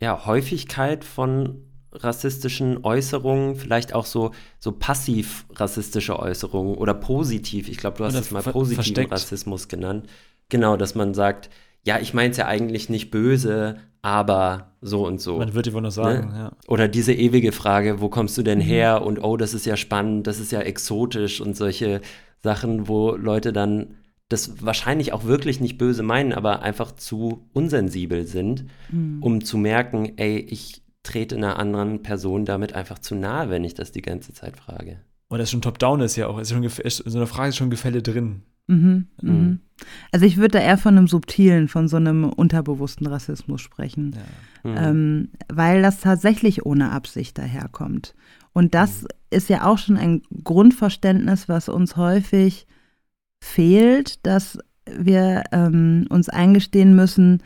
ja, 0.00 0.24
Häufigkeit 0.24 1.04
von 1.04 1.62
rassistischen 1.92 2.84
Äußerungen, 2.84 3.56
vielleicht 3.56 3.94
auch 3.94 4.06
so, 4.06 4.32
so 4.58 4.72
passiv 4.72 5.44
rassistische 5.54 6.18
Äußerungen 6.18 6.74
oder 6.76 6.94
positiv. 6.94 7.68
Ich 7.68 7.76
glaube, 7.76 7.98
du 7.98 8.04
hast 8.04 8.14
es 8.14 8.30
mal 8.30 8.42
positiven 8.42 8.82
versteckt. 8.82 9.12
Rassismus 9.12 9.68
genannt. 9.68 10.08
Genau, 10.52 10.76
dass 10.76 10.94
man 10.94 11.14
sagt, 11.14 11.48
ja, 11.82 11.98
ich 11.98 12.12
meine 12.12 12.32
es 12.32 12.36
ja 12.36 12.46
eigentlich 12.46 12.90
nicht 12.90 13.10
böse, 13.10 13.78
aber 14.02 14.74
so 14.82 15.06
und 15.06 15.18
so. 15.18 15.38
Man 15.38 15.54
würde 15.54 15.70
immer 15.70 15.80
nur 15.80 15.90
sagen, 15.90 16.28
ne? 16.28 16.38
ja. 16.38 16.52
Oder 16.68 16.88
diese 16.88 17.14
ewige 17.14 17.52
Frage, 17.52 18.02
wo 18.02 18.10
kommst 18.10 18.36
du 18.36 18.42
denn 18.42 18.58
mhm. 18.58 18.64
her? 18.64 19.02
Und 19.02 19.18
oh, 19.24 19.38
das 19.38 19.54
ist 19.54 19.64
ja 19.64 19.78
spannend, 19.78 20.26
das 20.26 20.40
ist 20.40 20.52
ja 20.52 20.60
exotisch 20.60 21.40
und 21.40 21.56
solche 21.56 22.02
Sachen, 22.42 22.86
wo 22.86 23.12
Leute 23.12 23.54
dann 23.54 23.94
das 24.28 24.62
wahrscheinlich 24.62 25.14
auch 25.14 25.24
wirklich 25.24 25.58
nicht 25.58 25.78
böse 25.78 26.02
meinen, 26.02 26.34
aber 26.34 26.60
einfach 26.60 26.92
zu 26.92 27.48
unsensibel 27.54 28.26
sind, 28.26 28.66
mhm. 28.90 29.22
um 29.22 29.42
zu 29.42 29.56
merken, 29.56 30.18
ey, 30.18 30.36
ich 30.36 30.82
trete 31.02 31.34
einer 31.36 31.58
anderen 31.58 32.02
Person 32.02 32.44
damit 32.44 32.74
einfach 32.74 32.98
zu 32.98 33.14
nahe, 33.14 33.48
wenn 33.48 33.64
ich 33.64 33.72
das 33.72 33.90
die 33.90 34.02
ganze 34.02 34.34
Zeit 34.34 34.58
frage. 34.58 34.98
Und 35.28 35.38
das 35.38 35.50
schon 35.50 35.62
top-down 35.62 36.02
ist 36.02 36.16
ja 36.16 36.26
auch. 36.26 36.38
Ist 36.38 36.50
schon, 36.50 36.62
ist, 36.62 36.96
so 36.98 37.18
eine 37.18 37.26
Frage 37.26 37.48
ist 37.48 37.56
schon 37.56 37.70
Gefälle 37.70 38.02
drin. 38.02 38.42
Mhm, 38.66 39.06
mhm. 39.20 39.60
Also 40.12 40.26
ich 40.26 40.36
würde 40.36 40.58
da 40.58 40.60
eher 40.60 40.78
von 40.78 40.96
einem 40.96 41.08
subtilen, 41.08 41.68
von 41.68 41.88
so 41.88 41.96
einem 41.96 42.24
unterbewussten 42.24 43.06
Rassismus 43.06 43.60
sprechen, 43.60 44.14
ja. 44.64 44.70
mhm. 44.70 44.76
ähm, 44.78 45.28
weil 45.52 45.82
das 45.82 46.00
tatsächlich 46.00 46.64
ohne 46.64 46.90
Absicht 46.90 47.38
daherkommt. 47.38 48.14
Und 48.52 48.74
das 48.74 49.02
mhm. 49.02 49.08
ist 49.30 49.48
ja 49.48 49.64
auch 49.66 49.78
schon 49.78 49.96
ein 49.96 50.22
Grundverständnis, 50.44 51.48
was 51.48 51.68
uns 51.68 51.96
häufig 51.96 52.66
fehlt, 53.40 54.24
dass 54.24 54.58
wir 54.86 55.44
ähm, 55.52 56.06
uns 56.10 56.28
eingestehen 56.28 56.94
müssen, 56.94 57.42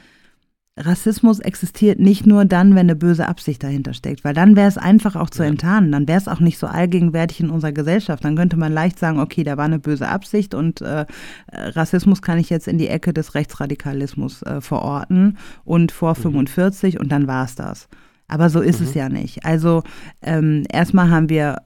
Rassismus 0.78 1.40
existiert 1.40 1.98
nicht 1.98 2.26
nur 2.26 2.44
dann, 2.44 2.74
wenn 2.74 2.80
eine 2.80 2.96
böse 2.96 3.26
Absicht 3.26 3.62
dahinter 3.62 3.94
steckt, 3.94 4.24
weil 4.24 4.34
dann 4.34 4.56
wäre 4.56 4.68
es 4.68 4.76
einfach 4.76 5.16
auch 5.16 5.30
zu 5.30 5.42
ja. 5.42 5.48
enttarnen, 5.48 5.90
dann 5.90 6.06
wäre 6.06 6.18
es 6.18 6.28
auch 6.28 6.40
nicht 6.40 6.58
so 6.58 6.66
allgegenwärtig 6.66 7.40
in 7.40 7.48
unserer 7.48 7.72
Gesellschaft. 7.72 8.24
Dann 8.24 8.36
könnte 8.36 8.58
man 8.58 8.72
leicht 8.72 8.98
sagen, 8.98 9.18
okay, 9.18 9.42
da 9.42 9.56
war 9.56 9.64
eine 9.64 9.78
böse 9.78 10.06
Absicht 10.06 10.54
und 10.54 10.82
äh, 10.82 11.06
Rassismus 11.50 12.20
kann 12.20 12.38
ich 12.38 12.50
jetzt 12.50 12.68
in 12.68 12.76
die 12.76 12.88
Ecke 12.88 13.14
des 13.14 13.34
Rechtsradikalismus 13.34 14.42
äh, 14.42 14.60
verorten 14.60 15.38
und 15.64 15.92
vor 15.92 16.10
mhm. 16.18 16.22
45 16.22 17.00
und 17.00 17.10
dann 17.10 17.26
war 17.26 17.46
es 17.46 17.54
das. 17.54 17.88
Aber 18.28 18.50
so 18.50 18.60
ist 18.60 18.80
mhm. 18.80 18.86
es 18.86 18.94
ja 18.94 19.08
nicht. 19.08 19.46
Also 19.46 19.82
ähm, 20.20 20.64
erstmal 20.70 21.10
haben 21.10 21.30
wir 21.30 21.62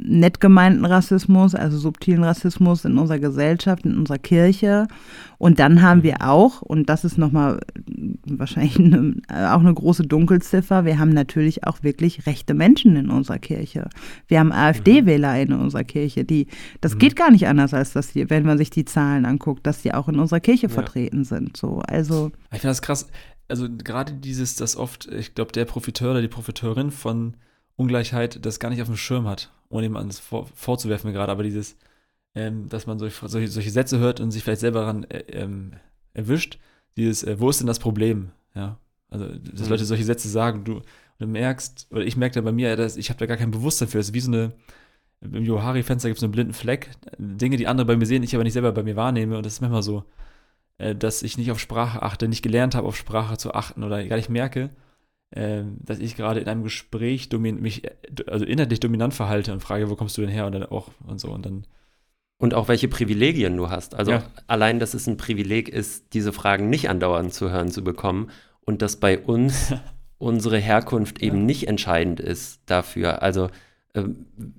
nett 0.00 0.40
gemeinten 0.40 0.84
Rassismus, 0.84 1.54
also 1.54 1.76
subtilen 1.78 2.22
Rassismus 2.22 2.84
in 2.84 2.96
unserer 2.98 3.18
Gesellschaft, 3.18 3.84
in 3.84 3.98
unserer 3.98 4.18
Kirche. 4.18 4.86
Und 5.38 5.58
dann 5.58 5.82
haben 5.82 6.02
wir 6.02 6.22
auch, 6.22 6.62
und 6.62 6.88
das 6.88 7.04
ist 7.04 7.18
nochmal 7.18 7.60
wahrscheinlich 8.26 8.78
eine, 8.78 9.16
auch 9.28 9.60
eine 9.60 9.74
große 9.74 10.04
Dunkelziffer, 10.04 10.84
wir 10.84 10.98
haben 10.98 11.10
natürlich 11.10 11.64
auch 11.64 11.82
wirklich 11.82 12.26
rechte 12.26 12.54
Menschen 12.54 12.96
in 12.96 13.10
unserer 13.10 13.38
Kirche. 13.38 13.88
Wir 14.28 14.40
haben 14.40 14.52
AfD-Wähler 14.52 15.40
in 15.40 15.52
unserer 15.52 15.84
Kirche, 15.84 16.24
die, 16.24 16.46
das 16.80 16.94
mhm. 16.94 16.98
geht 17.00 17.16
gar 17.16 17.30
nicht 17.30 17.48
anders, 17.48 17.74
als 17.74 17.92
dass 17.92 18.12
die, 18.12 18.30
wenn 18.30 18.44
man 18.44 18.58
sich 18.58 18.70
die 18.70 18.84
Zahlen 18.84 19.24
anguckt, 19.24 19.66
dass 19.66 19.82
die 19.82 19.94
auch 19.94 20.08
in 20.08 20.18
unserer 20.18 20.40
Kirche 20.40 20.68
ja. 20.68 20.72
vertreten 20.72 21.24
sind. 21.24 21.56
So, 21.56 21.80
also. 21.86 22.30
Ich 22.52 22.60
finde 22.60 22.68
das 22.68 22.82
krass. 22.82 23.08
Also 23.50 23.66
gerade 23.70 24.12
dieses, 24.12 24.56
dass 24.56 24.76
oft, 24.76 25.06
ich 25.06 25.34
glaube, 25.34 25.52
der 25.52 25.64
Profiteur 25.64 26.10
oder 26.10 26.20
die 26.20 26.28
Profiteurin 26.28 26.90
von 26.90 27.34
Ungleichheit 27.78 28.44
das 28.44 28.60
gar 28.60 28.68
nicht 28.68 28.82
auf 28.82 28.88
dem 28.88 28.96
Schirm 28.96 29.26
hat 29.26 29.50
ohne 29.70 29.86
ihm 29.86 29.96
alles 29.96 30.18
vor, 30.18 30.46
vorzuwerfen 30.54 31.12
gerade, 31.12 31.32
aber 31.32 31.42
dieses, 31.42 31.76
ähm, 32.34 32.68
dass 32.68 32.86
man 32.86 32.98
solche, 32.98 33.28
solche, 33.28 33.48
solche, 33.48 33.70
Sätze 33.70 33.98
hört 33.98 34.20
und 34.20 34.30
sich 34.30 34.42
vielleicht 34.42 34.60
selber 34.60 34.80
daran 34.80 35.04
äh, 35.04 35.20
ähm, 35.32 35.72
erwischt, 36.14 36.58
dieses, 36.96 37.22
äh, 37.22 37.38
wo 37.38 37.50
ist 37.50 37.60
denn 37.60 37.66
das 37.66 37.78
Problem? 37.78 38.30
Ja, 38.54 38.78
also, 39.10 39.26
dass 39.26 39.64
mhm. 39.64 39.70
Leute 39.70 39.84
solche 39.84 40.04
Sätze 40.04 40.28
sagen, 40.28 40.64
du, 40.64 40.82
du 41.18 41.26
merkst, 41.26 41.88
oder 41.90 42.04
ich 42.04 42.16
merke 42.16 42.34
da 42.34 42.40
bei 42.40 42.52
mir, 42.52 42.76
dass 42.76 42.96
ich 42.96 43.10
habe 43.10 43.18
da 43.18 43.26
gar 43.26 43.36
kein 43.36 43.50
Bewusstsein 43.50 43.88
für, 43.88 43.98
das 43.98 44.08
ist 44.08 44.14
wie 44.14 44.20
so 44.20 44.32
eine, 44.32 44.52
im 45.20 45.44
Johari-Fenster 45.44 46.08
gibt 46.08 46.18
es 46.18 46.20
so 46.20 46.26
einen 46.26 46.32
blinden 46.32 46.52
Fleck, 46.52 46.90
Dinge, 47.18 47.56
die 47.56 47.66
andere 47.66 47.86
bei 47.86 47.96
mir 47.96 48.06
sehen, 48.06 48.22
ich 48.22 48.34
aber 48.34 48.44
nicht 48.44 48.52
selber 48.52 48.72
bei 48.72 48.84
mir 48.84 48.96
wahrnehme 48.96 49.36
und 49.36 49.44
das 49.44 49.54
ist 49.54 49.60
manchmal 49.60 49.82
so, 49.82 50.04
äh, 50.78 50.94
dass 50.94 51.22
ich 51.22 51.36
nicht 51.36 51.50
auf 51.50 51.58
Sprache 51.58 52.02
achte, 52.02 52.28
nicht 52.28 52.42
gelernt 52.42 52.74
habe, 52.74 52.86
auf 52.86 52.96
Sprache 52.96 53.36
zu 53.36 53.52
achten 53.52 53.82
oder 53.82 54.04
gar 54.06 54.16
nicht 54.16 54.30
merke, 54.30 54.70
dass 55.30 55.98
ich 55.98 56.16
gerade 56.16 56.40
in 56.40 56.48
einem 56.48 56.62
Gespräch 56.62 57.28
mich 57.32 57.84
äh, 57.84 57.90
also 58.26 58.44
inhaltlich 58.44 58.80
dominant 58.80 59.14
verhalte 59.14 59.52
und 59.52 59.60
frage, 59.60 59.90
wo 59.90 59.96
kommst 59.96 60.16
du 60.16 60.22
denn 60.22 60.30
her 60.30 60.46
und 60.46 60.52
dann 60.52 60.64
auch 60.64 60.88
und 61.06 61.20
so 61.20 61.28
und 61.28 61.44
dann 61.44 61.66
und 62.38 62.54
auch 62.54 62.68
welche 62.68 62.88
Privilegien 62.88 63.56
du 63.56 63.68
hast. 63.68 63.94
Also 63.96 64.12
ja. 64.12 64.22
allein, 64.46 64.78
dass 64.78 64.94
es 64.94 65.06
ein 65.08 65.16
Privileg 65.16 65.68
ist, 65.68 66.14
diese 66.14 66.32
Fragen 66.32 66.70
nicht 66.70 66.88
andauernd 66.88 67.34
zu 67.34 67.50
hören 67.50 67.70
zu 67.70 67.82
bekommen 67.82 68.30
und 68.60 68.80
dass 68.80 68.96
bei 68.96 69.18
uns 69.18 69.74
unsere 70.18 70.58
Herkunft 70.58 71.20
eben 71.20 71.38
ja. 71.38 71.44
nicht 71.44 71.68
entscheidend 71.68 72.20
ist 72.20 72.60
dafür. 72.66 73.22
Also 73.22 73.48
äh, 73.94 74.04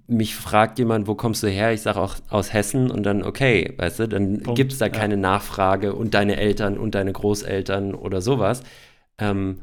mich 0.08 0.36
fragt 0.36 0.78
jemand, 0.78 1.08
wo 1.08 1.16
kommst 1.16 1.42
du 1.42 1.48
her? 1.48 1.72
Ich 1.72 1.82
sage 1.82 2.00
auch 2.00 2.16
aus 2.30 2.54
Hessen 2.54 2.92
und 2.92 3.04
dann, 3.04 3.24
okay, 3.24 3.74
weißt 3.78 4.00
du, 4.00 4.08
dann 4.08 4.44
gibt 4.56 4.74
es 4.74 4.78
da 4.78 4.90
keine 4.90 5.16
ja. 5.16 5.22
Nachfrage 5.22 5.96
und 5.96 6.14
deine 6.14 6.36
Eltern 6.36 6.78
und 6.78 6.96
deine 6.96 7.14
Großeltern 7.14 7.96
oder 7.96 8.22
sowas. 8.22 8.62
Ähm, 9.18 9.62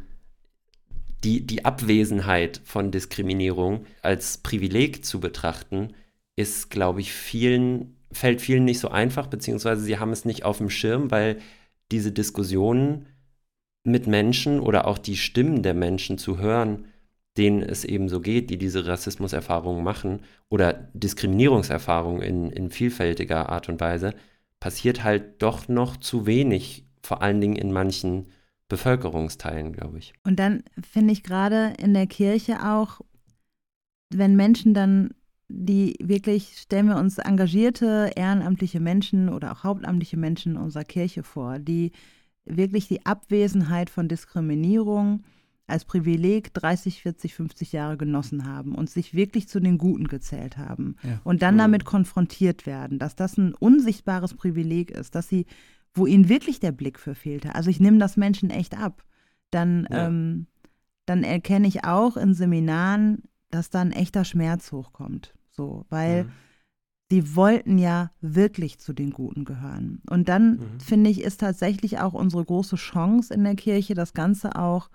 die, 1.25 1.47
die 1.47 1.65
Abwesenheit 1.65 2.61
von 2.65 2.91
Diskriminierung 2.91 3.87
als 4.03 4.39
Privileg 4.39 5.05
zu 5.05 5.21
betrachten, 5.21 5.95
ist, 6.37 6.71
glaube 6.71 7.01
ich, 7.01 7.13
vielen, 7.13 7.97
fällt 8.13 8.41
vielen 8.41 8.65
nicht 8.65 8.79
so 8.79 8.89
einfach, 8.89 9.27
beziehungsweise 9.27 9.83
sie 9.83 9.99
haben 9.99 10.13
es 10.13 10.25
nicht 10.25 10.45
auf 10.45 10.59
dem 10.59 10.71
Schirm, 10.71 11.11
weil 11.11 11.39
diese 11.91 12.13
Diskussionen 12.13 13.07
mit 13.85 14.07
Menschen 14.07 14.61
oder 14.61 14.87
auch 14.87 14.99
die 14.99 15.17
Stimmen 15.17 15.63
der 15.63 15.75
Menschen 15.75 16.19
zu 16.19 16.39
hören, 16.39 16.87
denen 17.37 17.63
es 17.63 17.85
eben 17.85 18.09
so 18.09 18.21
geht, 18.21 18.51
die 18.51 18.59
diese 18.59 18.87
Rassismuserfahrungen 18.87 19.85
machen 19.85 20.21
oder 20.49 20.91
Diskriminierungserfahrungen 20.95 22.23
in, 22.23 22.51
in 22.51 22.71
vielfältiger 22.71 23.49
Art 23.49 23.69
und 23.69 23.81
Weise, 23.81 24.15
passiert 24.61 25.05
halt 25.05 25.43
doch 25.43 25.69
noch 25.69 25.97
zu 25.97 26.27
wenig, 26.27 26.87
vor 27.03 27.23
allen 27.23 27.41
Dingen 27.41 27.57
in 27.57 27.73
manchen 27.73 28.27
Bevölkerungsteilen, 28.69 29.73
glaube 29.73 29.99
ich. 29.99 30.15
Und 30.25 30.39
dann 30.39 30.63
finde 30.83 31.13
ich 31.13 31.23
gerade 31.23 31.75
in 31.79 31.95
der 31.95 32.07
Kirche 32.07 32.67
auch, 32.67 33.01
wenn 34.11 34.37
Menschen 34.37 34.75
dann, 34.75 35.11
die 35.49 35.95
wirklich, 36.01 36.59
stellen 36.59 36.89
wir 36.89 36.97
uns 36.97 37.19
engagierte, 37.19 38.11
ehrenamtliche 38.17 38.81
Menschen 38.81 39.29
oder 39.29 39.53
auch 39.53 39.65
hauptamtliche 39.65 40.17
Menschen 40.17 40.57
in 40.57 40.61
unserer 40.61 40.85
Kirche 40.85 41.23
vor, 41.23 41.59
die 41.59 41.93
wirklich 42.45 42.89
die 42.89 43.05
Abwesenheit 43.07 43.91
von 43.91 44.09
Diskriminierung 44.09 45.25
als 45.69 45.85
Privileg 45.85 46.55
30, 46.55 47.03
40, 47.03 47.35
50 47.35 47.73
Jahre 47.73 47.97
genossen 47.97 48.47
haben 48.47 48.75
und 48.75 48.89
sich 48.89 49.15
wirklich 49.15 49.49
zu 49.49 49.59
den 49.59 49.79
Guten 49.79 50.07
gezählt 50.07 50.59
haben 50.59 50.97
ja. 51.03 51.21
und 51.25 51.43
dann 51.43 51.59
damit 51.59 51.85
konfrontiert 51.85 52.67
werden, 52.67 52.99
dass 52.99 53.17
das 53.17 53.37
ein 53.37 53.53
unsichtbares 53.53 54.35
Privileg 54.35 54.93
ist, 54.93 55.17
dass 55.17 55.29
sie 55.29 55.47
wo 55.97 56.07
ihnen 56.07 56.29
wirklich 56.29 56.61
der 56.61 56.73
Blick 56.73 56.99
für 56.99 57.15
fehlte. 57.15 57.55
Also 57.55 57.71
ich 57.71 57.81
nehme 57.81 57.99
das 57.99 58.17
Menschen 58.17 58.51
echt 58.51 58.79
ab. 58.79 59.03
Dann, 59.51 59.89
ja. 59.91 60.07
ähm, 60.07 60.47
dann 61.07 61.25
erkenne 61.25 61.67
ich 61.67 61.85
auch 61.85 62.17
in 62.17 62.35
Seminaren, 62.35 63.23
dass 63.51 63.71
da 63.71 63.81
ein 63.81 63.93
echter 63.93 64.25
Schmerz 64.25 64.73
hochkommt. 64.73 65.35
So, 65.51 65.87
weil 65.89 66.25
mhm. 66.25 66.33
sie 67.11 67.35
wollten 67.35 67.79
ja 67.79 68.11
wirklich 68.21 68.79
zu 68.79 68.93
den 68.93 69.11
Guten 69.11 69.45
gehören. 69.45 70.03
Und 70.11 70.29
dann, 70.29 70.57
mhm. 70.57 70.81
finde 70.81 71.11
ich, 71.11 71.23
ist 71.23 71.41
tatsächlich 71.41 71.99
auch 71.99 72.13
unsere 72.13 72.45
große 72.45 72.77
Chance 72.77 73.33
in 73.33 73.45
der 73.45 73.57
Kirche, 73.57 73.95
das 73.95 74.13
Ganze 74.13 74.57
auch 74.57 74.91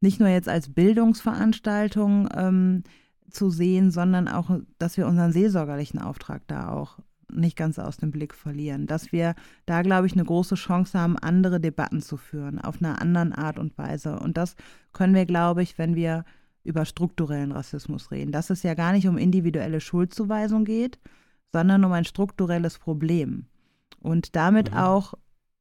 nicht 0.00 0.20
nur 0.20 0.28
jetzt 0.28 0.48
als 0.48 0.68
Bildungsveranstaltung 0.68 2.28
ähm, 2.34 2.82
zu 3.30 3.50
sehen, 3.50 3.90
sondern 3.90 4.28
auch, 4.28 4.50
dass 4.78 4.96
wir 4.98 5.06
unseren 5.06 5.32
seelsorgerlichen 5.32 6.00
Auftrag 6.00 6.46
da 6.48 6.70
auch 6.70 6.98
nicht 7.32 7.56
ganz 7.56 7.78
aus 7.78 7.96
dem 7.96 8.10
Blick 8.10 8.34
verlieren. 8.34 8.86
Dass 8.86 9.12
wir 9.12 9.34
da, 9.66 9.82
glaube 9.82 10.06
ich, 10.06 10.12
eine 10.12 10.24
große 10.24 10.54
Chance 10.54 10.98
haben, 10.98 11.18
andere 11.18 11.60
Debatten 11.60 12.00
zu 12.00 12.16
führen, 12.16 12.60
auf 12.60 12.80
einer 12.80 13.00
anderen 13.00 13.32
Art 13.32 13.58
und 13.58 13.76
Weise. 13.78 14.18
Und 14.18 14.36
das 14.36 14.56
können 14.92 15.14
wir, 15.14 15.26
glaube 15.26 15.62
ich, 15.62 15.78
wenn 15.78 15.94
wir 15.94 16.24
über 16.64 16.84
strukturellen 16.84 17.52
Rassismus 17.52 18.10
reden. 18.10 18.32
Dass 18.32 18.50
es 18.50 18.62
ja 18.62 18.74
gar 18.74 18.92
nicht 18.92 19.08
um 19.08 19.18
individuelle 19.18 19.80
Schuldzuweisung 19.80 20.64
geht, 20.64 20.98
sondern 21.52 21.84
um 21.84 21.92
ein 21.92 22.04
strukturelles 22.04 22.78
Problem. 22.78 23.46
Und 24.00 24.36
damit 24.36 24.70
mhm. 24.70 24.76
auch 24.78 25.14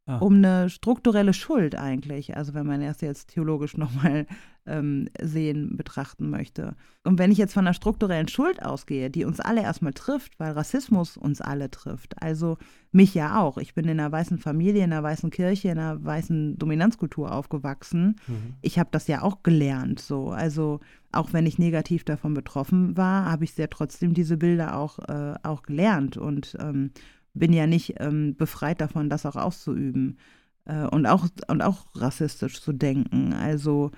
ah. 0.06 0.18
um 0.18 0.36
eine 0.36 0.70
strukturelle 0.70 1.34
Schuld 1.34 1.76
eigentlich. 1.76 2.36
Also 2.36 2.54
wenn 2.54 2.68
man 2.68 2.82
erst 2.82 3.02
jetzt 3.02 3.30
theologisch 3.30 3.78
nochmal 3.78 4.26
ähm, 4.66 5.10
sehen, 5.20 5.76
betrachten 5.76 6.30
möchte. 6.30 6.76
Und 7.04 7.18
wenn 7.18 7.32
ich 7.32 7.38
jetzt 7.40 7.54
von 7.54 7.66
einer 7.66 7.74
strukturellen 7.74 8.28
Schuld 8.28 8.64
ausgehe, 8.64 9.10
die 9.10 9.26
uns 9.26 9.40
alle 9.40 9.64
erstmal 9.64 9.94
trifft, 9.94 10.40
weil 10.40 10.52
Rassismus 10.52 11.18
uns 11.18 11.42
alle 11.42 11.72
trifft, 11.72 12.22
also 12.22 12.58
mich 12.92 13.16
ja 13.16 13.42
auch. 13.42 13.58
Ich 13.58 13.74
bin 13.74 13.86
in 13.86 14.00
einer 14.00 14.12
weißen 14.12 14.38
Familie, 14.38 14.84
in 14.84 14.94
einer 14.94 15.02
weißen 15.02 15.32
Kirche, 15.32 15.70
in 15.70 15.80
einer 15.80 16.04
weißen 16.04 16.60
Dominanzkultur 16.60 17.32
aufgewachsen. 17.32 18.18
Mhm. 18.28 18.56
Ich 18.62 18.78
habe 18.78 18.90
das 18.92 19.08
ja 19.08 19.24
auch 19.24 19.42
gelernt. 19.42 20.00
So. 20.00 20.30
Also 20.30 20.80
auch 21.12 21.34
wenn 21.34 21.48
ich 21.48 21.58
negativ 21.58 22.04
davon 22.04 22.36
betroffen 22.36 22.96
war, 22.96 23.26
habe 23.26 23.44
ich 23.44 23.58
ja 23.58 23.68
trotzdem 23.68 24.14
diese 24.14 24.38
Bilder 24.38 24.78
auch, 24.78 25.00
äh, 25.00 25.34
auch 25.42 25.64
gelernt 25.64 26.18
und 26.18 26.56
ähm, 26.60 26.92
bin 27.34 27.54
ja 27.54 27.68
nicht 27.68 27.96
ähm, 28.00 28.36
befreit 28.36 28.82
davon, 28.82 29.10
das 29.10 29.26
auch 29.26 29.36
auszuüben 29.36 30.18
äh, 30.66 30.86
und, 30.86 31.06
auch, 31.06 31.28
und 31.48 31.62
auch 31.62 31.86
rassistisch 31.96 32.62
zu 32.62 32.74
denken. 32.74 33.34
Also 33.34 33.92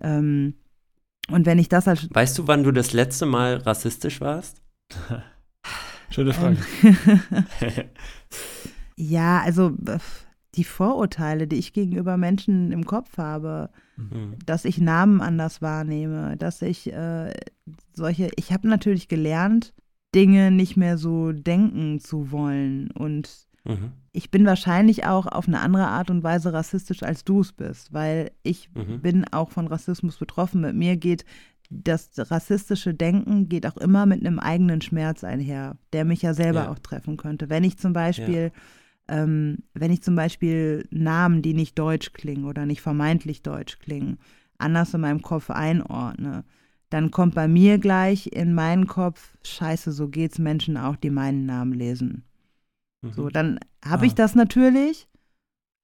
ähm, 0.00 0.54
und 1.28 1.46
wenn 1.46 1.58
ich 1.58 1.68
das 1.68 1.88
als. 1.88 2.08
Weißt 2.10 2.38
du, 2.38 2.46
wann 2.46 2.64
du 2.64 2.72
das 2.72 2.92
letzte 2.92 3.26
Mal 3.26 3.56
rassistisch 3.56 4.20
warst? 4.20 4.60
Schöne 6.10 6.32
Frage. 6.32 6.58
ja, 8.96 9.40
also 9.40 9.72
die 10.54 10.64
Vorurteile, 10.64 11.46
die 11.46 11.56
ich 11.56 11.72
gegenüber 11.72 12.16
Menschen 12.16 12.70
im 12.72 12.84
Kopf 12.84 13.18
habe, 13.18 13.70
mhm. 13.96 14.36
dass 14.44 14.64
ich 14.64 14.78
Namen 14.78 15.20
anders 15.20 15.62
wahrnehme, 15.62 16.36
dass 16.36 16.62
ich 16.62 16.92
äh, 16.92 17.32
solche, 17.92 18.30
ich 18.36 18.52
habe 18.52 18.68
natürlich 18.68 19.08
gelernt, 19.08 19.72
Dinge 20.14 20.50
nicht 20.50 20.76
mehr 20.76 20.98
so 20.98 21.32
denken 21.32 22.00
zu 22.00 22.30
wollen 22.30 22.90
und 22.92 23.30
mhm. 23.64 23.92
ich 24.12 24.30
bin 24.30 24.46
wahrscheinlich 24.46 25.06
auch 25.06 25.26
auf 25.26 25.48
eine 25.48 25.60
andere 25.60 25.88
Art 25.88 26.10
und 26.10 26.22
Weise 26.22 26.52
rassistisch, 26.52 27.02
als 27.02 27.24
du 27.24 27.40
es 27.40 27.52
bist, 27.52 27.92
weil 27.92 28.30
ich 28.42 28.70
mhm. 28.74 29.00
bin 29.00 29.24
auch 29.32 29.50
von 29.50 29.66
Rassismus 29.66 30.18
betroffen. 30.18 30.60
Mit 30.60 30.74
mir 30.74 30.96
geht 30.96 31.24
das 31.70 32.10
rassistische 32.16 32.94
Denken 32.94 33.48
geht 33.48 33.66
auch 33.66 33.78
immer 33.78 34.06
mit 34.06 34.20
einem 34.20 34.38
eigenen 34.38 34.80
Schmerz 34.82 35.24
einher, 35.24 35.76
der 35.92 36.04
mich 36.04 36.22
ja 36.22 36.34
selber 36.34 36.64
ja. 36.64 36.70
auch 36.70 36.78
treffen 36.78 37.16
könnte. 37.16 37.48
Wenn 37.48 37.64
ich 37.64 37.78
zum 37.78 37.94
Beispiel 37.94 38.52
ja 38.54 38.60
ähm, 39.08 39.58
wenn 39.74 39.92
ich 39.92 40.02
zum 40.02 40.16
Beispiel 40.16 40.86
Namen, 40.90 41.42
die 41.42 41.54
nicht 41.54 41.78
deutsch 41.78 42.12
klingen 42.12 42.44
oder 42.44 42.66
nicht 42.66 42.80
vermeintlich 42.80 43.42
deutsch 43.42 43.78
klingen, 43.78 44.18
anders 44.58 44.94
in 44.94 45.00
meinem 45.00 45.22
Kopf 45.22 45.50
einordne, 45.50 46.44
dann 46.94 47.10
kommt 47.10 47.34
bei 47.34 47.48
mir 47.48 47.78
gleich 47.78 48.28
in 48.28 48.54
meinen 48.54 48.86
Kopf, 48.86 49.36
scheiße, 49.42 49.90
so 49.90 50.06
geht's 50.06 50.38
Menschen 50.38 50.76
auch, 50.76 50.94
die 50.94 51.10
meinen 51.10 51.44
Namen 51.44 51.72
lesen. 51.72 52.22
Mhm. 53.02 53.12
So, 53.14 53.28
dann 53.30 53.58
habe 53.84 54.02
ah. 54.02 54.06
ich 54.06 54.14
das 54.14 54.36
natürlich, 54.36 55.08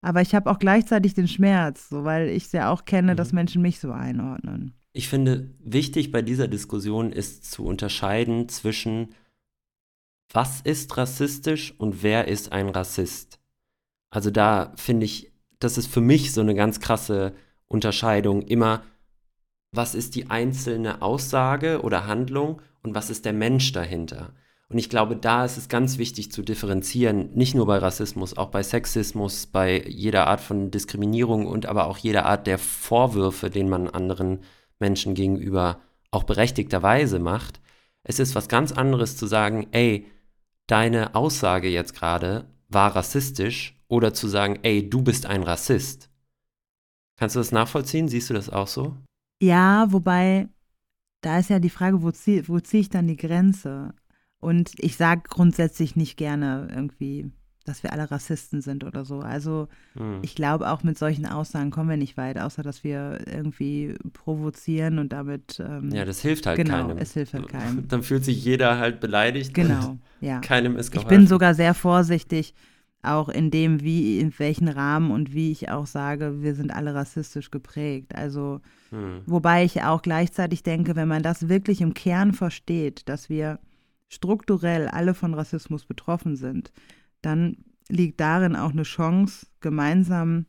aber 0.02 0.22
ich 0.22 0.36
habe 0.36 0.48
auch 0.48 0.60
gleichzeitig 0.60 1.14
den 1.14 1.26
Schmerz, 1.26 1.88
so, 1.88 2.04
weil 2.04 2.28
ich 2.28 2.44
es 2.44 2.52
ja 2.52 2.70
auch 2.70 2.84
kenne, 2.84 3.14
mhm. 3.14 3.16
dass 3.16 3.32
Menschen 3.32 3.60
mich 3.60 3.80
so 3.80 3.90
einordnen. 3.90 4.72
Ich 4.92 5.08
finde, 5.08 5.50
wichtig 5.58 6.12
bei 6.12 6.22
dieser 6.22 6.46
Diskussion 6.46 7.10
ist 7.10 7.50
zu 7.50 7.64
unterscheiden 7.64 8.48
zwischen 8.48 9.08
was 10.32 10.60
ist 10.60 10.96
rassistisch 10.96 11.74
und 11.76 12.04
wer 12.04 12.28
ist 12.28 12.52
ein 12.52 12.68
Rassist? 12.68 13.40
Also 14.10 14.30
da 14.30 14.72
finde 14.76 15.06
ich, 15.06 15.32
das 15.58 15.76
ist 15.76 15.88
für 15.88 16.00
mich 16.00 16.30
so 16.30 16.40
eine 16.40 16.54
ganz 16.54 16.78
krasse 16.78 17.34
Unterscheidung. 17.66 18.42
Immer, 18.42 18.84
was 19.72 19.94
ist 19.94 20.14
die 20.14 20.30
einzelne 20.30 21.02
Aussage 21.02 21.82
oder 21.82 22.06
Handlung 22.06 22.60
und 22.82 22.94
was 22.94 23.10
ist 23.10 23.24
der 23.24 23.32
Mensch 23.32 23.72
dahinter? 23.72 24.34
Und 24.68 24.78
ich 24.78 24.88
glaube, 24.88 25.16
da 25.16 25.44
ist 25.44 25.56
es 25.56 25.68
ganz 25.68 25.98
wichtig 25.98 26.30
zu 26.30 26.42
differenzieren, 26.42 27.34
nicht 27.34 27.56
nur 27.56 27.66
bei 27.66 27.78
Rassismus, 27.78 28.36
auch 28.36 28.50
bei 28.50 28.62
Sexismus, 28.62 29.46
bei 29.46 29.82
jeder 29.86 30.28
Art 30.28 30.40
von 30.40 30.70
Diskriminierung 30.70 31.46
und 31.46 31.66
aber 31.66 31.88
auch 31.88 31.98
jeder 31.98 32.26
Art 32.26 32.46
der 32.46 32.58
Vorwürfe, 32.58 33.50
den 33.50 33.68
man 33.68 33.88
anderen 33.88 34.40
Menschen 34.78 35.14
gegenüber 35.14 35.80
auch 36.12 36.22
berechtigterweise 36.22 37.18
macht. 37.18 37.60
Es 38.04 38.20
ist 38.20 38.36
was 38.36 38.48
ganz 38.48 38.70
anderes 38.70 39.16
zu 39.16 39.26
sagen, 39.26 39.66
ey, 39.72 40.06
deine 40.68 41.16
Aussage 41.16 41.68
jetzt 41.68 41.94
gerade 41.94 42.46
war 42.68 42.94
rassistisch 42.94 43.76
oder 43.88 44.14
zu 44.14 44.28
sagen, 44.28 44.60
ey, 44.62 44.88
du 44.88 45.02
bist 45.02 45.26
ein 45.26 45.42
Rassist. 45.42 46.10
Kannst 47.16 47.34
du 47.34 47.40
das 47.40 47.50
nachvollziehen? 47.50 48.08
Siehst 48.08 48.30
du 48.30 48.34
das 48.34 48.48
auch 48.48 48.68
so? 48.68 48.96
Ja, 49.40 49.90
wobei, 49.90 50.48
da 51.22 51.38
ist 51.38 51.50
ja 51.50 51.58
die 51.58 51.70
Frage, 51.70 52.02
wo 52.02 52.10
ziehe 52.10 52.46
wo 52.48 52.60
zieh 52.60 52.80
ich 52.80 52.90
dann 52.90 53.06
die 53.06 53.16
Grenze? 53.16 53.94
Und 54.40 54.72
ich 54.78 54.96
sage 54.96 55.22
grundsätzlich 55.28 55.96
nicht 55.96 56.16
gerne 56.16 56.68
irgendwie 56.70 57.30
dass 57.64 57.82
wir 57.82 57.92
alle 57.92 58.10
Rassisten 58.10 58.62
sind 58.62 58.84
oder 58.84 59.04
so. 59.04 59.20
Also 59.20 59.68
mhm. 59.94 60.18
ich 60.22 60.34
glaube, 60.34 60.70
auch 60.70 60.82
mit 60.82 60.98
solchen 60.98 61.26
Aussagen 61.26 61.70
kommen 61.70 61.90
wir 61.90 61.96
nicht 61.96 62.16
weit, 62.16 62.38
außer 62.38 62.62
dass 62.62 62.84
wir 62.84 63.20
irgendwie 63.26 63.94
provozieren 64.12 64.98
und 64.98 65.12
damit. 65.12 65.60
Ähm, 65.60 65.90
ja, 65.90 66.04
das 66.04 66.20
hilft 66.20 66.46
halt 66.46 66.56
genau, 66.56 66.86
keinem. 66.86 66.98
es 66.98 67.12
hilft 67.12 67.34
halt 67.34 67.48
keinem. 67.48 67.86
Dann 67.88 68.02
fühlt 68.02 68.24
sich 68.24 68.44
jeder 68.44 68.78
halt 68.78 69.00
beleidigt. 69.00 69.52
Genau, 69.54 69.98
ja. 70.20 70.40
Keinem 70.40 70.76
ist 70.76 70.90
geholfen. 70.90 71.12
Ich 71.12 71.18
bin 71.18 71.26
sogar 71.26 71.54
sehr 71.54 71.74
vorsichtig, 71.74 72.54
auch 73.02 73.28
in 73.28 73.50
dem, 73.50 73.80
wie, 73.80 74.20
in 74.20 74.38
welchen 74.38 74.68
Rahmen 74.68 75.10
und 75.10 75.32
wie 75.32 75.50
ich 75.50 75.70
auch 75.70 75.86
sage, 75.86 76.42
wir 76.42 76.54
sind 76.54 76.70
alle 76.70 76.94
rassistisch 76.94 77.50
geprägt. 77.50 78.14
Also, 78.14 78.60
mhm. 78.90 79.22
wobei 79.26 79.64
ich 79.64 79.82
auch 79.82 80.02
gleichzeitig 80.02 80.62
denke, 80.62 80.96
wenn 80.96 81.08
man 81.08 81.22
das 81.22 81.48
wirklich 81.48 81.80
im 81.80 81.94
Kern 81.94 82.32
versteht, 82.32 83.08
dass 83.08 83.28
wir 83.28 83.58
strukturell 84.08 84.88
alle 84.88 85.14
von 85.14 85.34
Rassismus 85.34 85.84
betroffen 85.86 86.36
sind, 86.36 86.72
dann 87.22 87.58
liegt 87.88 88.20
darin 88.20 88.56
auch 88.56 88.70
eine 88.70 88.82
Chance, 88.82 89.46
gemeinsam 89.60 90.46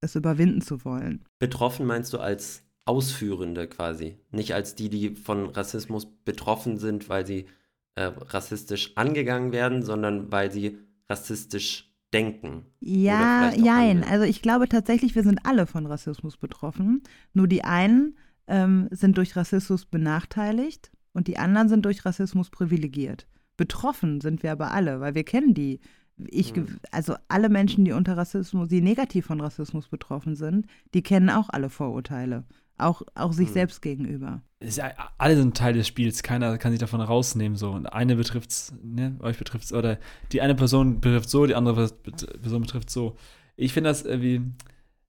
es 0.00 0.14
überwinden 0.14 0.60
zu 0.60 0.84
wollen. 0.84 1.24
Betroffen 1.38 1.86
meinst 1.86 2.12
du 2.12 2.18
als 2.18 2.62
Ausführende 2.86 3.66
quasi, 3.66 4.18
nicht 4.30 4.54
als 4.54 4.74
die, 4.74 4.90
die 4.90 5.14
von 5.14 5.46
Rassismus 5.46 6.06
betroffen 6.24 6.78
sind, 6.78 7.08
weil 7.08 7.26
sie 7.26 7.46
äh, 7.94 8.04
rassistisch 8.04 8.92
angegangen 8.96 9.52
werden, 9.52 9.82
sondern 9.82 10.30
weil 10.30 10.52
sie 10.52 10.78
rassistisch 11.08 11.94
denken. 12.12 12.64
Ja, 12.80 13.52
jein. 13.54 14.04
Also 14.04 14.24
ich 14.24 14.40
glaube 14.40 14.68
tatsächlich, 14.68 15.14
wir 15.14 15.24
sind 15.24 15.40
alle 15.44 15.66
von 15.66 15.86
Rassismus 15.86 16.36
betroffen. 16.36 17.02
Nur 17.32 17.48
die 17.48 17.64
einen 17.64 18.16
ähm, 18.46 18.88
sind 18.90 19.18
durch 19.18 19.36
Rassismus 19.36 19.84
benachteiligt 19.84 20.92
und 21.12 21.26
die 21.26 21.38
anderen 21.38 21.68
sind 21.68 21.84
durch 21.84 22.04
Rassismus 22.04 22.50
privilegiert. 22.50 23.26
Betroffen 23.56 24.20
sind 24.20 24.42
wir 24.42 24.52
aber 24.52 24.72
alle, 24.72 25.00
weil 25.00 25.14
wir 25.14 25.24
kennen 25.24 25.54
die. 25.54 25.80
Ich, 26.28 26.54
mhm. 26.54 26.78
also 26.92 27.16
alle 27.26 27.48
Menschen, 27.48 27.84
die 27.84 27.92
unter 27.92 28.16
Rassismus, 28.16 28.68
die 28.68 28.80
negativ 28.80 29.26
von 29.26 29.40
Rassismus 29.40 29.88
betroffen 29.88 30.36
sind, 30.36 30.66
die 30.94 31.02
kennen 31.02 31.28
auch 31.30 31.48
alle 31.48 31.70
Vorurteile. 31.70 32.44
Auch, 32.76 33.02
auch 33.14 33.32
sich 33.32 33.48
mhm. 33.50 33.52
selbst 33.52 33.82
gegenüber. 33.82 34.42
Ja, 34.60 34.92
alle 35.18 35.36
sind 35.36 35.56
Teil 35.56 35.74
des 35.74 35.86
Spiels, 35.86 36.22
keiner 36.22 36.58
kann 36.58 36.72
sich 36.72 36.80
davon 36.80 37.00
rausnehmen. 37.00 37.56
So. 37.56 37.70
Und 37.70 37.86
eine 37.86 38.16
betrifft 38.16 38.50
es, 38.50 38.74
ne, 38.82 39.16
euch 39.20 39.38
betrifft 39.38 39.66
es, 39.66 39.72
oder 39.72 39.98
die 40.32 40.40
eine 40.40 40.54
Person 40.54 41.00
betrifft 41.00 41.30
so, 41.30 41.46
die 41.46 41.54
andere 41.54 41.88
Person 41.88 42.62
betrifft 42.62 42.90
so. 42.90 43.16
Ich 43.56 43.72
finde 43.72 43.90
das 43.90 44.02
irgendwie, 44.02 44.42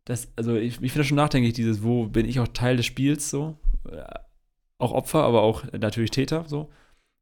das, 0.03 0.27
also 0.35 0.55
ich, 0.55 0.73
ich 0.73 0.91
finde 0.91 0.99
das 0.99 1.07
schon 1.07 1.17
nachdenklich, 1.17 1.53
dieses, 1.53 1.81
wo 1.81 2.05
bin 2.07 2.27
ich 2.27 2.39
auch 2.39 2.47
Teil 2.49 2.77
des 2.77 2.85
Spiels, 2.85 3.29
so. 3.29 3.57
Auch 4.77 4.91
Opfer, 4.91 5.23
aber 5.23 5.41
auch 5.41 5.63
natürlich 5.71 6.11
Täter, 6.11 6.45
so. 6.47 6.69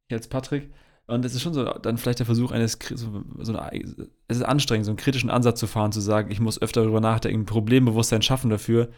Ich 0.08 0.14
als 0.14 0.28
Patrick. 0.28 0.70
Und 1.06 1.24
es 1.24 1.34
ist 1.34 1.42
schon 1.42 1.54
so 1.54 1.64
dann 1.64 1.98
vielleicht 1.98 2.18
der 2.18 2.26
Versuch 2.26 2.50
eines, 2.50 2.78
so, 2.94 3.24
so 3.38 3.56
eine, 3.56 3.82
es 4.28 4.36
ist 4.38 4.42
anstrengend, 4.42 4.86
so 4.86 4.90
einen 4.90 4.96
kritischen 4.96 5.30
Ansatz 5.30 5.60
zu 5.60 5.66
fahren, 5.66 5.92
zu 5.92 6.00
sagen, 6.00 6.30
ich 6.30 6.40
muss 6.40 6.60
öfter 6.60 6.82
darüber 6.82 7.00
nachdenken, 7.00 7.46
Problembewusstsein 7.46 8.22
schaffen 8.22 8.50
dafür, 8.50 8.90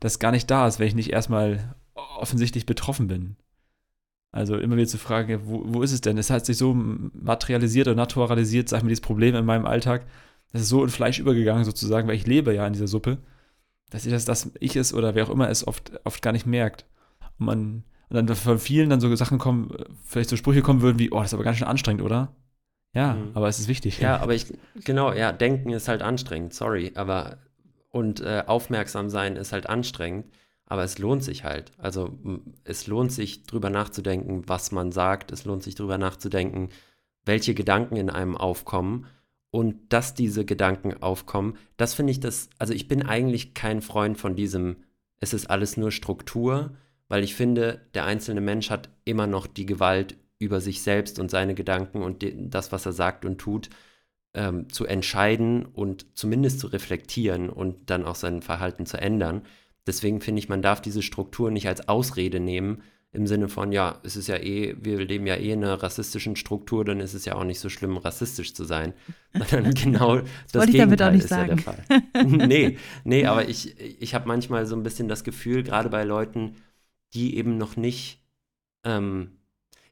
das 0.00 0.18
gar 0.18 0.32
nicht 0.32 0.50
da 0.50 0.66
ist, 0.66 0.78
wenn 0.78 0.88
ich 0.88 0.94
nicht 0.94 1.12
erstmal 1.12 1.74
offensichtlich 1.94 2.66
betroffen 2.66 3.06
bin. 3.06 3.36
Also 4.32 4.56
immer 4.56 4.76
wieder 4.76 4.88
zu 4.88 4.98
fragen, 4.98 5.40
wo, 5.44 5.62
wo 5.66 5.82
ist 5.82 5.92
es 5.92 6.02
denn? 6.02 6.18
Es 6.18 6.30
hat 6.30 6.44
sich 6.44 6.58
so 6.58 6.74
materialisiert 6.74 7.88
oder 7.88 7.96
naturalisiert, 7.96 8.68
sag 8.68 8.78
ich 8.78 8.84
mir, 8.84 8.90
dieses 8.90 9.00
Problem 9.00 9.34
in 9.34 9.44
meinem 9.46 9.66
Alltag, 9.66 10.04
das 10.52 10.62
ist 10.62 10.68
so 10.68 10.84
in 10.84 10.90
Fleisch 10.90 11.18
übergegangen 11.18 11.64
sozusagen, 11.64 12.06
weil 12.08 12.16
ich 12.16 12.26
lebe 12.26 12.54
ja 12.54 12.66
in 12.66 12.72
dieser 12.72 12.86
Suppe, 12.86 13.18
dass 13.90 14.04
ich 14.04 14.12
das, 14.12 14.24
dass 14.24 14.50
ich 14.60 14.76
es 14.76 14.92
oder 14.92 15.14
wer 15.14 15.24
auch 15.24 15.30
immer 15.30 15.48
es 15.48 15.66
oft, 15.66 15.92
oft 16.04 16.22
gar 16.22 16.32
nicht 16.32 16.46
merkt. 16.46 16.86
Und 17.38 17.46
man 17.46 17.84
und 18.08 18.14
dann 18.14 18.36
von 18.36 18.58
vielen 18.58 18.90
dann 18.90 19.00
so 19.00 19.14
Sachen 19.16 19.38
kommen, 19.38 19.70
vielleicht 20.04 20.30
so 20.30 20.36
Sprüche 20.36 20.62
kommen 20.62 20.80
würden 20.80 20.98
wie, 20.98 21.10
oh, 21.10 21.18
das 21.18 21.28
ist 21.28 21.34
aber 21.34 21.42
ganz 21.42 21.58
schön 21.58 21.66
anstrengend, 21.66 22.02
oder? 22.02 22.34
Ja, 22.94 23.14
mhm. 23.14 23.30
aber 23.34 23.48
es 23.48 23.58
ist 23.58 23.68
wichtig. 23.68 23.98
Ja, 23.98 24.18
aber 24.18 24.34
ich, 24.34 24.46
genau, 24.84 25.12
ja, 25.12 25.32
denken 25.32 25.70
ist 25.70 25.88
halt 25.88 26.02
anstrengend, 26.02 26.54
sorry, 26.54 26.92
aber 26.94 27.38
und 27.90 28.20
äh, 28.20 28.44
aufmerksam 28.46 29.08
sein 29.08 29.36
ist 29.36 29.52
halt 29.52 29.68
anstrengend, 29.68 30.26
aber 30.66 30.84
es 30.84 30.98
lohnt 30.98 31.22
sich 31.22 31.44
halt. 31.44 31.72
Also 31.78 32.18
es 32.64 32.86
lohnt 32.86 33.12
sich 33.12 33.44
drüber 33.44 33.70
nachzudenken, 33.70 34.42
was 34.46 34.72
man 34.72 34.92
sagt, 34.92 35.32
es 35.32 35.44
lohnt 35.44 35.62
sich 35.62 35.76
drüber 35.76 35.96
nachzudenken, 35.96 36.70
welche 37.24 37.54
Gedanken 37.54 37.96
in 37.96 38.10
einem 38.10 38.36
aufkommen. 38.36 39.06
Und 39.50 39.92
dass 39.92 40.14
diese 40.14 40.44
Gedanken 40.44 41.02
aufkommen, 41.02 41.56
das 41.76 41.94
finde 41.94 42.10
ich 42.10 42.20
das, 42.20 42.50
also 42.58 42.74
ich 42.74 42.88
bin 42.88 43.06
eigentlich 43.06 43.54
kein 43.54 43.80
Freund 43.80 44.18
von 44.18 44.36
diesem, 44.36 44.76
es 45.20 45.32
ist 45.32 45.48
alles 45.48 45.76
nur 45.76 45.92
Struktur, 45.92 46.76
weil 47.08 47.22
ich 47.22 47.34
finde, 47.34 47.80
der 47.94 48.04
einzelne 48.04 48.40
Mensch 48.40 48.70
hat 48.70 48.90
immer 49.04 49.26
noch 49.26 49.46
die 49.46 49.64
Gewalt 49.64 50.16
über 50.38 50.60
sich 50.60 50.82
selbst 50.82 51.18
und 51.18 51.30
seine 51.30 51.54
Gedanken 51.54 52.02
und 52.02 52.26
das, 52.36 52.72
was 52.72 52.84
er 52.84 52.92
sagt 52.92 53.24
und 53.24 53.38
tut, 53.38 53.70
ähm, 54.36 54.68
zu 54.68 54.84
entscheiden 54.86 55.64
und 55.64 56.06
zumindest 56.14 56.60
zu 56.60 56.68
reflektieren 56.68 57.48
und 57.48 57.90
dann 57.90 58.04
auch 58.04 58.14
sein 58.14 58.42
Verhalten 58.42 58.86
zu 58.86 58.98
ändern. 58.98 59.42
Deswegen 59.86 60.20
finde 60.20 60.40
ich, 60.40 60.48
man 60.48 60.62
darf 60.62 60.80
diese 60.80 61.02
Struktur 61.02 61.50
nicht 61.50 61.66
als 61.66 61.88
Ausrede 61.88 62.38
nehmen, 62.38 62.82
im 63.12 63.26
Sinne 63.26 63.48
von, 63.48 63.72
ja, 63.72 63.98
es 64.02 64.14
ist 64.14 64.26
ja 64.26 64.36
eh, 64.36 64.76
wir 64.78 65.02
leben 65.02 65.26
ja 65.26 65.36
eh 65.36 65.52
in 65.52 65.64
einer 65.64 65.82
rassistischen 65.82 66.36
Struktur, 66.36 66.84
dann 66.84 67.00
ist 67.00 67.14
es 67.14 67.24
ja 67.24 67.34
auch 67.34 67.44
nicht 67.44 67.60
so 67.60 67.70
schlimm, 67.70 67.96
rassistisch 67.96 68.52
zu 68.52 68.64
sein. 68.64 68.92
Sondern 69.48 69.72
genau 69.72 70.16
das, 70.18 70.26
das 70.52 70.66
Gegenteil 70.66 71.16
ist 71.16 71.28
sagen. 71.28 71.48
ja 71.48 71.54
der 71.54 71.64
Fall. 71.64 72.26
nee, 72.46 72.76
nee, 73.04 73.24
aber 73.24 73.48
ich, 73.48 73.80
ich 73.80 74.14
habe 74.14 74.28
manchmal 74.28 74.66
so 74.66 74.76
ein 74.76 74.82
bisschen 74.82 75.08
das 75.08 75.24
Gefühl, 75.24 75.62
gerade 75.62 75.88
bei 75.88 76.04
Leuten, 76.04 76.56
die 77.14 77.38
eben 77.38 77.56
noch 77.56 77.76
nicht, 77.76 78.22
ähm, 78.84 79.38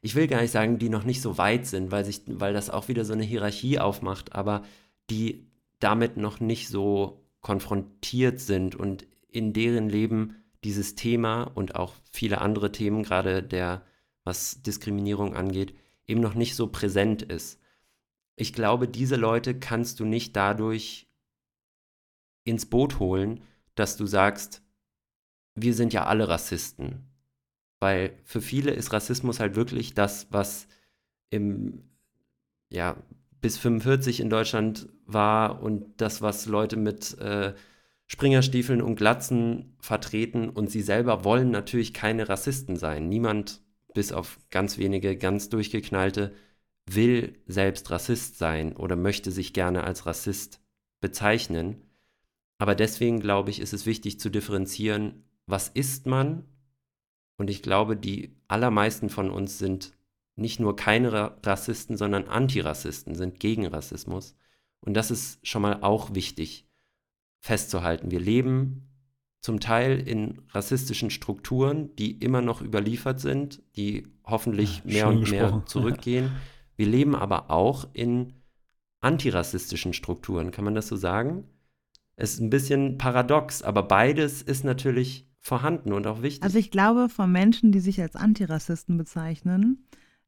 ich 0.05 0.13
will 0.13 0.27
gar 0.27 0.39
nicht 0.39 0.51
sagen, 0.51 0.77
die 0.77 0.89
noch 0.89 1.03
nicht 1.03 1.19
so 1.19 1.39
weit 1.39 1.65
sind, 1.65 1.89
weil, 1.89 2.05
sich, 2.05 2.21
weil 2.27 2.53
das 2.53 2.69
auch 2.69 2.89
wieder 2.89 3.05
so 3.05 3.13
eine 3.13 3.23
Hierarchie 3.23 3.79
aufmacht, 3.79 4.33
aber 4.33 4.63
die 5.09 5.47
damit 5.79 6.15
noch 6.15 6.39
nicht 6.39 6.67
so 6.67 7.25
konfrontiert 7.41 8.39
sind 8.39 8.75
und 8.75 9.07
in 9.29 9.51
deren 9.51 9.89
Leben 9.89 10.35
dieses 10.63 10.93
Thema 10.93 11.45
und 11.45 11.73
auch 11.73 11.95
viele 12.11 12.39
andere 12.41 12.71
Themen, 12.71 13.01
gerade 13.01 13.41
der, 13.41 13.83
was 14.23 14.61
Diskriminierung 14.61 15.35
angeht, 15.35 15.75
eben 16.05 16.21
noch 16.21 16.35
nicht 16.35 16.53
so 16.53 16.67
präsent 16.67 17.23
ist. 17.23 17.59
Ich 18.35 18.53
glaube, 18.53 18.87
diese 18.87 19.15
Leute 19.15 19.57
kannst 19.57 19.99
du 19.99 20.05
nicht 20.05 20.35
dadurch 20.35 21.07
ins 22.43 22.67
Boot 22.67 22.99
holen, 22.99 23.41
dass 23.73 23.97
du 23.97 24.05
sagst, 24.05 24.61
wir 25.55 25.73
sind 25.73 25.93
ja 25.93 26.05
alle 26.05 26.27
Rassisten. 26.27 27.14
Weil 27.85 28.17
für 28.23 28.41
viele 28.41 28.71
ist 28.71 28.93
Rassismus 28.93 29.39
halt 29.39 29.55
wirklich 29.55 29.93
das, 29.93 30.25
was 30.31 30.67
im, 31.29 31.83
ja, 32.71 32.97
bis 33.41 33.59
45 33.59 34.21
in 34.21 34.31
Deutschland 34.31 34.89
war 35.05 35.61
und 35.61 36.01
das, 36.01 36.23
was 36.23 36.47
Leute 36.47 36.77
mit 36.77 37.15
äh, 37.19 37.53
Springerstiefeln 38.07 38.81
und 38.81 38.95
Glatzen 38.95 39.75
vertreten 39.79 40.49
und 40.49 40.71
sie 40.71 40.81
selber 40.81 41.23
wollen 41.23 41.51
natürlich 41.51 41.93
keine 41.93 42.27
Rassisten 42.27 42.75
sein. 42.75 43.07
Niemand, 43.07 43.61
bis 43.93 44.11
auf 44.11 44.39
ganz 44.49 44.79
wenige, 44.79 45.15
ganz 45.15 45.49
durchgeknallte, 45.49 46.33
will 46.87 47.37
selbst 47.45 47.91
Rassist 47.91 48.39
sein 48.39 48.75
oder 48.75 48.95
möchte 48.95 49.29
sich 49.29 49.53
gerne 49.53 49.83
als 49.83 50.07
Rassist 50.07 50.59
bezeichnen. 51.01 51.83
Aber 52.57 52.73
deswegen 52.73 53.19
glaube 53.19 53.51
ich, 53.51 53.59
ist 53.59 53.73
es 53.73 53.85
wichtig 53.85 54.19
zu 54.19 54.31
differenzieren, 54.31 55.23
was 55.45 55.69
ist 55.69 56.07
man? 56.07 56.45
Und 57.37 57.49
ich 57.49 57.61
glaube, 57.61 57.97
die 57.97 58.35
allermeisten 58.47 59.09
von 59.09 59.29
uns 59.29 59.57
sind 59.57 59.93
nicht 60.35 60.59
nur 60.59 60.75
keine 60.75 61.37
Rassisten, 61.43 61.97
sondern 61.97 62.27
Antirassisten, 62.27 63.15
sind 63.15 63.39
gegen 63.39 63.65
Rassismus. 63.65 64.35
Und 64.81 64.93
das 64.93 65.11
ist 65.11 65.45
schon 65.47 65.61
mal 65.61 65.81
auch 65.81 66.13
wichtig 66.13 66.67
festzuhalten. 67.39 68.11
Wir 68.11 68.19
leben 68.19 68.89
zum 69.41 69.59
Teil 69.59 69.99
in 69.99 70.41
rassistischen 70.49 71.09
Strukturen, 71.09 71.95
die 71.95 72.17
immer 72.17 72.41
noch 72.41 72.61
überliefert 72.61 73.19
sind, 73.19 73.61
die 73.75 74.07
hoffentlich 74.23 74.81
ja, 74.85 74.91
mehr 74.91 75.07
und 75.09 75.19
gesprochen. 75.21 75.57
mehr 75.57 75.65
zurückgehen. 75.65 76.31
Wir 76.75 76.87
leben 76.87 77.15
aber 77.15 77.51
auch 77.51 77.87
in 77.93 78.33
antirassistischen 79.01 79.93
Strukturen, 79.93 80.51
kann 80.51 80.65
man 80.65 80.75
das 80.75 80.87
so 80.87 80.95
sagen? 80.95 81.47
Es 82.15 82.33
ist 82.33 82.39
ein 82.39 82.49
bisschen 82.49 82.97
paradox, 82.97 83.61
aber 83.61 83.83
beides 83.83 84.41
ist 84.41 84.63
natürlich 84.63 85.29
vorhanden 85.45 85.93
und 85.93 86.07
auch 86.07 86.21
wichtig. 86.21 86.43
Also 86.43 86.57
ich 86.57 86.71
glaube, 86.71 87.07
von 87.07 87.31
Menschen, 87.31 87.71
die 87.71 87.79
sich 87.79 88.01
als 88.01 88.15
Antirassisten 88.15 88.97
bezeichnen, 88.97 89.85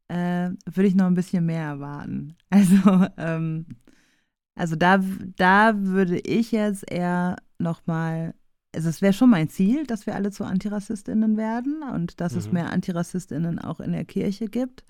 äh, 0.09 0.51
würde 0.65 0.87
ich 0.87 0.95
noch 0.95 1.07
ein 1.07 1.15
bisschen 1.15 1.45
mehr 1.45 1.63
erwarten. 1.63 2.35
Also 2.49 3.07
ähm, 3.17 3.65
also 4.57 4.75
da, 4.75 5.03
da 5.35 5.73
würde 5.75 6.19
ich 6.19 6.51
jetzt 6.51 6.89
eher 6.91 7.35
nochmal, 7.59 8.33
also 8.75 8.89
es 8.89 9.01
wäre 9.01 9.13
schon 9.13 9.29
mein 9.29 9.49
Ziel, 9.49 9.85
dass 9.85 10.07
wir 10.07 10.15
alle 10.15 10.31
zu 10.31 10.43
AntirassistInnen 10.45 11.37
werden 11.37 11.83
und 11.93 12.19
dass 12.21 12.33
mhm. 12.33 12.39
es 12.39 12.51
mehr 12.51 12.71
AntirassistInnen 12.71 13.59
auch 13.59 13.79
in 13.79 13.91
der 13.91 14.05
Kirche 14.05 14.47
gibt. 14.47 14.83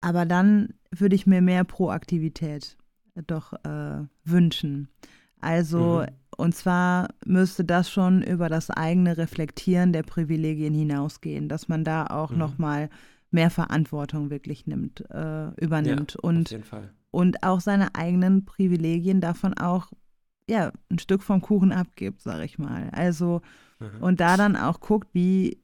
Aber 0.00 0.24
dann 0.24 0.74
würde 0.90 1.16
ich 1.16 1.26
mir 1.26 1.42
mehr 1.42 1.64
Proaktivität 1.64 2.76
doch 3.26 3.52
äh, 3.64 4.06
wünschen. 4.24 4.88
Also, 5.40 6.04
mhm. 6.08 6.21
Und 6.36 6.54
zwar 6.54 7.08
müsste 7.24 7.64
das 7.64 7.90
schon 7.90 8.22
über 8.22 8.48
das 8.48 8.70
eigene 8.70 9.16
Reflektieren 9.16 9.92
der 9.92 10.02
Privilegien 10.02 10.74
hinausgehen, 10.74 11.48
dass 11.48 11.68
man 11.68 11.84
da 11.84 12.06
auch 12.06 12.30
mhm. 12.30 12.38
nochmal 12.38 12.90
mehr 13.30 13.50
Verantwortung 13.50 14.30
wirklich 14.30 14.66
nimmt, 14.66 15.00
äh, 15.10 15.48
übernimmt. 15.60 16.12
Ja, 16.12 16.28
und 16.28 16.48
und 17.10 17.42
auch 17.42 17.60
seine 17.60 17.94
eigenen 17.94 18.44
Privilegien 18.44 19.20
davon 19.20 19.54
auch 19.54 19.92
ja, 20.48 20.72
ein 20.90 20.98
Stück 20.98 21.22
vom 21.22 21.40
Kuchen 21.40 21.72
abgibt, 21.72 22.20
sag 22.20 22.44
ich 22.44 22.58
mal. 22.58 22.90
Also 22.92 23.42
mhm. 23.78 24.02
und 24.02 24.20
da 24.20 24.36
dann 24.36 24.56
auch 24.56 24.80
guckt, 24.80 25.08
wie, 25.12 25.58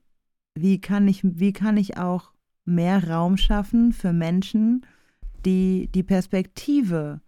wie 0.54 0.80
kann 0.80 1.08
ich, 1.08 1.20
wie 1.22 1.52
kann 1.52 1.76
ich 1.76 1.98
auch 1.98 2.32
mehr 2.64 3.08
Raum 3.08 3.36
schaffen 3.36 3.92
für 3.92 4.12
Menschen, 4.12 4.86
die 5.44 5.88
die 5.94 6.02
Perspektive 6.02 7.20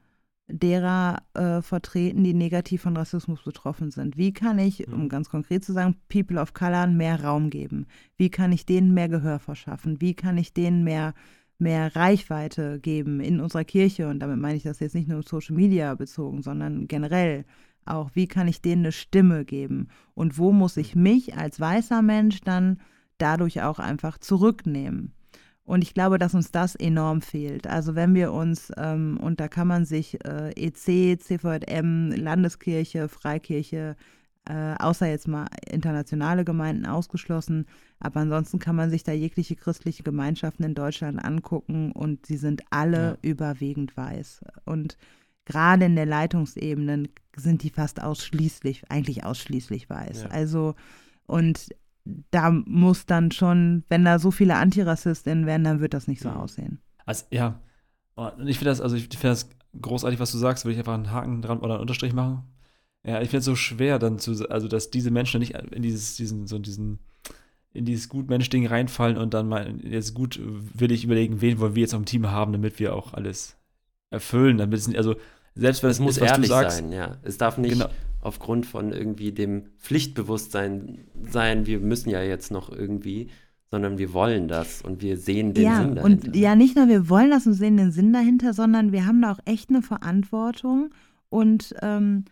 derer 0.53 1.23
äh, 1.35 1.63
vertreten, 1.63 2.25
die 2.25 2.35
negativ 2.35 2.83
von 2.83 2.97
Rassismus 2.97 3.43
betroffen 3.43 3.91
sind. 3.91 4.17
Wie 4.17 4.33
kann 4.33 4.59
ich, 4.59 4.87
mhm. 4.87 4.95
um 4.95 5.09
ganz 5.09 5.29
konkret 5.31 5.65
zu 5.65 5.73
sagen, 5.73 5.97
People 6.09 6.41
of 6.41 6.55
Color 6.55 6.87
mehr 6.89 7.23
Raum 7.23 7.51
geben? 7.51 7.87
Wie 8.17 8.31
kann 8.31 8.53
ich 8.53 8.67
denen 8.67 8.95
mehr 8.95 9.09
Gehör 9.09 9.39
verschaffen? 9.39 10.01
Wie 10.01 10.15
kann 10.15 10.39
ich 10.39 10.53
denen 10.53 10.85
mehr 10.85 11.15
mehr 11.61 11.95
Reichweite 11.95 12.81
geben 12.81 13.21
in 13.21 13.41
unserer 13.41 13.65
Kirche. 13.65 14.09
Und 14.09 14.21
damit 14.21 14.39
meine 14.39 14.57
ich 14.57 14.63
das 14.63 14.81
jetzt 14.81 14.95
nicht 14.95 15.09
nur 15.09 15.23
Social 15.23 15.55
Media 15.55 15.95
bezogen, 15.95 16.43
sondern 16.43 16.89
generell 16.89 17.45
auch, 17.85 18.11
wie 18.15 18.27
kann 18.27 18.49
ich 18.49 18.63
denen 18.63 18.83
eine 18.83 18.93
Stimme 18.93 19.45
geben? 19.45 19.89
Und 20.15 20.39
wo 20.39 20.53
muss 20.53 20.77
ich 20.77 20.95
mich 20.95 21.37
als 21.37 21.61
weißer 21.61 22.03
Mensch 22.03 22.41
dann 22.41 22.81
dadurch 23.19 23.63
auch 23.63 23.79
einfach 23.79 24.19
zurücknehmen? 24.19 25.13
Und 25.71 25.85
ich 25.85 25.95
glaube, 25.95 26.19
dass 26.19 26.35
uns 26.35 26.51
das 26.51 26.75
enorm 26.75 27.23
fehlt. 27.23 27.69
Also 27.69 27.95
wenn 27.95 28.13
wir 28.13 28.33
uns, 28.33 28.73
ähm, 28.77 29.21
und 29.23 29.39
da 29.39 29.47
kann 29.47 29.69
man 29.69 29.85
sich 29.85 30.19
äh, 30.25 30.51
EC, 30.57 31.21
CVM, 31.23 32.11
Landeskirche, 32.11 33.09
Freikirche, 33.09 33.95
äh, 34.49 34.75
außer 34.81 35.07
jetzt 35.07 35.29
mal 35.29 35.47
internationale 35.71 36.45
Gemeinden 36.45 36.87
ausgeschlossen. 36.87 37.67
Aber 38.01 38.19
ansonsten 38.19 38.59
kann 38.59 38.75
man 38.75 38.91
sich 38.91 39.05
da 39.05 39.13
jegliche 39.13 39.55
christliche 39.55 40.03
Gemeinschaften 40.03 40.65
in 40.65 40.75
Deutschland 40.75 41.25
angucken 41.25 41.93
und 41.93 42.27
sie 42.27 42.37
sind 42.37 42.63
alle 42.71 43.03
ja. 43.05 43.19
überwiegend 43.23 43.97
weiß. 43.97 44.41
Und 44.65 44.97
gerade 45.45 45.85
in 45.85 45.95
der 45.95 46.07
Leitungsebene 46.07 47.05
sind 47.37 47.63
die 47.63 47.71
fast 47.71 48.03
ausschließlich, 48.03 48.91
eigentlich 48.91 49.23
ausschließlich 49.23 49.89
weiß. 49.89 50.25
Ja. 50.25 50.31
Also, 50.31 50.75
und 51.27 51.69
da 52.05 52.51
muss 52.51 53.07
dann 53.07 53.31
schon, 53.31 53.85
wenn 53.89 54.05
da 54.05 54.19
so 54.19 54.31
viele 54.31 54.57
Antirassistinnen 54.57 55.47
wären, 55.47 55.65
dann 55.65 55.81
wird 55.81 55.95
das 55.95 56.09
nicht 56.09 56.23
so 56.23 56.31
aussehen. 56.31 56.81
Also, 57.07 57.25
ja. 57.31 57.61
Und 58.15 58.49
ich 58.49 58.59
finde 58.59 58.71
das, 58.71 58.81
also 58.81 58.97
ich 58.97 59.09
finde 59.09 59.29
das 59.29 59.49
großartig, 59.81 60.21
was 60.21 60.33
du 60.33 60.39
sagst, 60.39 60.65
würde 60.65 60.75
ich 60.75 60.79
einfach 60.79 60.95
einen 60.95 61.11
Haken 61.11 61.43
dran 61.43 61.59
oder 61.61 61.75
einen 61.75 61.83
Unterstrich 61.83 62.13
machen. 62.13 62.45
Ja, 63.05 63.23
ich 63.23 63.31
finde 63.31 63.39
es 63.39 63.45
so 63.47 63.57
schwer 63.57 63.99
dann 63.99 64.19
zu, 64.19 64.51
also 64.51 64.69
dass 64.69 64.91
diese 64.91 65.11
Menschen 65.11 65.41
nicht 65.41 65.55
in 65.55 65.83
dieses, 65.83 66.17
diesen, 66.17 66.47
so 66.47 66.59
diesen, 66.59 66.99
in 67.73 67.85
dieses 67.85 68.09
Gutmensch-Ding 68.09 68.67
reinfallen 68.67 69.17
und 69.17 69.33
dann 69.33 69.49
mal, 69.49 69.75
jetzt 69.83 70.15
gut 70.15 70.39
will 70.43 70.93
ich 70.93 71.05
überlegen, 71.05 71.41
wen 71.41 71.59
wollen 71.61 71.75
wir 71.75 71.83
jetzt 71.83 71.95
am 71.95 72.05
Team 72.05 72.31
haben, 72.31 72.53
damit 72.53 72.79
wir 72.79 72.95
auch 72.95 73.15
alles 73.15 73.57
erfüllen, 74.11 74.59
damit 74.59 74.79
es, 74.79 74.95
also 74.95 75.17
selbst 75.55 75.83
wenn 75.83 75.91
es, 75.91 75.97
es 75.97 76.01
muss 76.01 76.17
ist, 76.19 76.23
ehrlich 76.23 76.49
sagst, 76.49 76.79
sein, 76.79 76.93
ja. 76.93 77.17
Es 77.23 77.39
darf 77.39 77.57
nicht 77.59 77.73
genau. 77.73 77.89
Aufgrund 78.21 78.67
von 78.67 78.93
irgendwie 78.93 79.33
dem 79.33 79.67
Pflichtbewusstsein 79.79 80.99
sein, 81.23 81.67
wir 81.67 81.81
müssen 81.81 82.11
ja 82.11 82.23
jetzt 82.23 82.51
noch 82.51 82.71
irgendwie, 82.71 83.31
sondern 83.71 83.99
wir 83.99 84.13
wollen 84.13 84.49
das 84.49 84.83
und 84.83 85.01
wir 85.03 85.17
sehen 85.17 85.55
den 85.55 85.65
ja, 85.65 85.83
Sinn 85.83 85.95
dahinter. 85.95 86.29
Und 86.29 86.37
ja, 86.37 86.55
nicht 86.55 86.77
nur 86.77 86.89
wir 86.89 87.09
wollen 87.09 87.31
das 87.31 87.47
und 87.47 87.55
sehen 87.55 87.77
den 87.77 87.93
Sinn 87.93 88.13
dahinter, 88.13 88.53
sondern 88.53 88.93
wir 88.93 89.07
haben 89.07 89.23
da 89.23 89.33
auch 89.33 89.41
echt 89.45 89.71
eine 89.71 89.83
Verantwortung 89.83 90.91
und 91.29 91.75
ähm, 91.81 92.25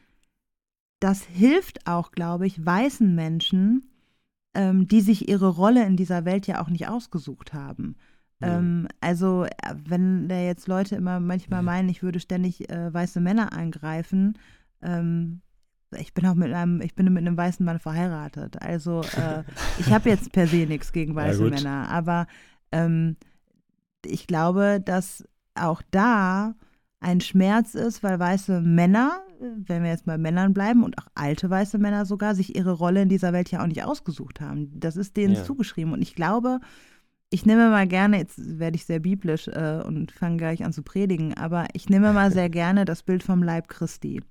das 1.01 1.23
hilft 1.23 1.87
auch, 1.87 2.11
glaube 2.11 2.47
ich, 2.47 2.65
weißen 2.65 3.15
Menschen, 3.15 3.91
ähm, 4.55 4.89
die 4.89 5.01
sich 5.01 5.29
ihre 5.29 5.49
Rolle 5.49 5.87
in 5.87 5.97
dieser 5.97 6.25
Welt 6.25 6.47
ja 6.47 6.61
auch 6.61 6.69
nicht 6.69 6.89
ausgesucht 6.89 7.55
haben. 7.55 7.97
Ja. 8.41 8.59
Ähm, 8.59 8.89
also, 9.01 9.45
äh, 9.45 9.75
wenn 9.87 10.29
da 10.29 10.41
jetzt 10.41 10.67
Leute 10.67 10.97
immer 10.97 11.21
manchmal 11.21 11.63
meinen, 11.63 11.89
ich 11.89 12.03
würde 12.03 12.21
ständig 12.21 12.69
äh, 12.71 12.93
weiße 12.93 13.21
Männer 13.21 13.53
angreifen, 13.53 14.39
ähm, 14.83 15.41
ich 15.97 16.13
bin 16.15 16.27
auch 16.27 16.35
mit 16.35 16.53
einem, 16.53 16.81
ich 16.81 16.95
bin 16.95 17.13
mit 17.13 17.27
einem 17.27 17.37
weißen 17.37 17.65
Mann 17.65 17.79
verheiratet. 17.79 18.61
Also 18.61 19.03
äh, 19.03 19.43
ich 19.79 19.91
habe 19.91 20.09
jetzt 20.11 20.33
per 20.33 20.47
se 20.47 20.67
nichts 20.67 20.93
gegen 20.93 21.15
weiße 21.15 21.45
ja, 21.45 21.51
Männer, 21.51 21.89
aber 21.89 22.27
ähm, 22.73 23.17
ich 24.05 24.27
glaube, 24.27 24.81
dass 24.85 25.25
auch 25.55 25.83
da 25.91 26.55
ein 27.01 27.21
Schmerz 27.21 27.75
ist, 27.75 28.03
weil 28.03 28.19
weiße 28.19 28.61
Männer, 28.61 29.21
wenn 29.41 29.83
wir 29.83 29.91
jetzt 29.91 30.07
bei 30.07 30.19
Männern 30.19 30.53
bleiben 30.53 30.83
und 30.83 30.99
auch 30.99 31.07
alte 31.15 31.49
weiße 31.49 31.79
Männer 31.79 32.07
sogar, 32.07 32.35
sich 32.35 32.57
ihre 32.57 32.73
Rolle 32.73 33.03
in 33.03 33.09
dieser 33.09 33.33
Welt 33.33 33.51
ja 33.51 33.63
auch 33.63 33.67
nicht 33.67 33.85
ausgesucht 33.85 34.41
haben. 34.41 34.71
Das 34.79 34.97
ist 34.97 35.17
denen 35.17 35.35
ja. 35.35 35.45
zugeschrieben. 35.45 35.93
Und 35.93 36.03
ich 36.03 36.15
glaube, 36.15 36.59
ich 37.31 37.47
nehme 37.47 37.71
mal 37.71 37.87
gerne, 37.87 38.19
jetzt 38.19 38.59
werde 38.59 38.77
ich 38.77 38.87
sehr 38.87 39.01
biblisch 39.01 39.49
äh, 39.49 39.83
und 39.85 40.11
fange 40.11 40.39
gleich 40.39 40.65
an 40.65 40.73
zu 40.73 40.83
predigen, 40.83 41.35
aber 41.35 41.67
ich 41.75 41.89
nehme 41.89 42.13
mal 42.13 42.33
sehr 42.33 42.49
gerne 42.49 42.85
das 42.85 43.03
Bild 43.03 43.23
vom 43.23 43.43
Leib 43.43 43.69
Christi. 43.69 44.23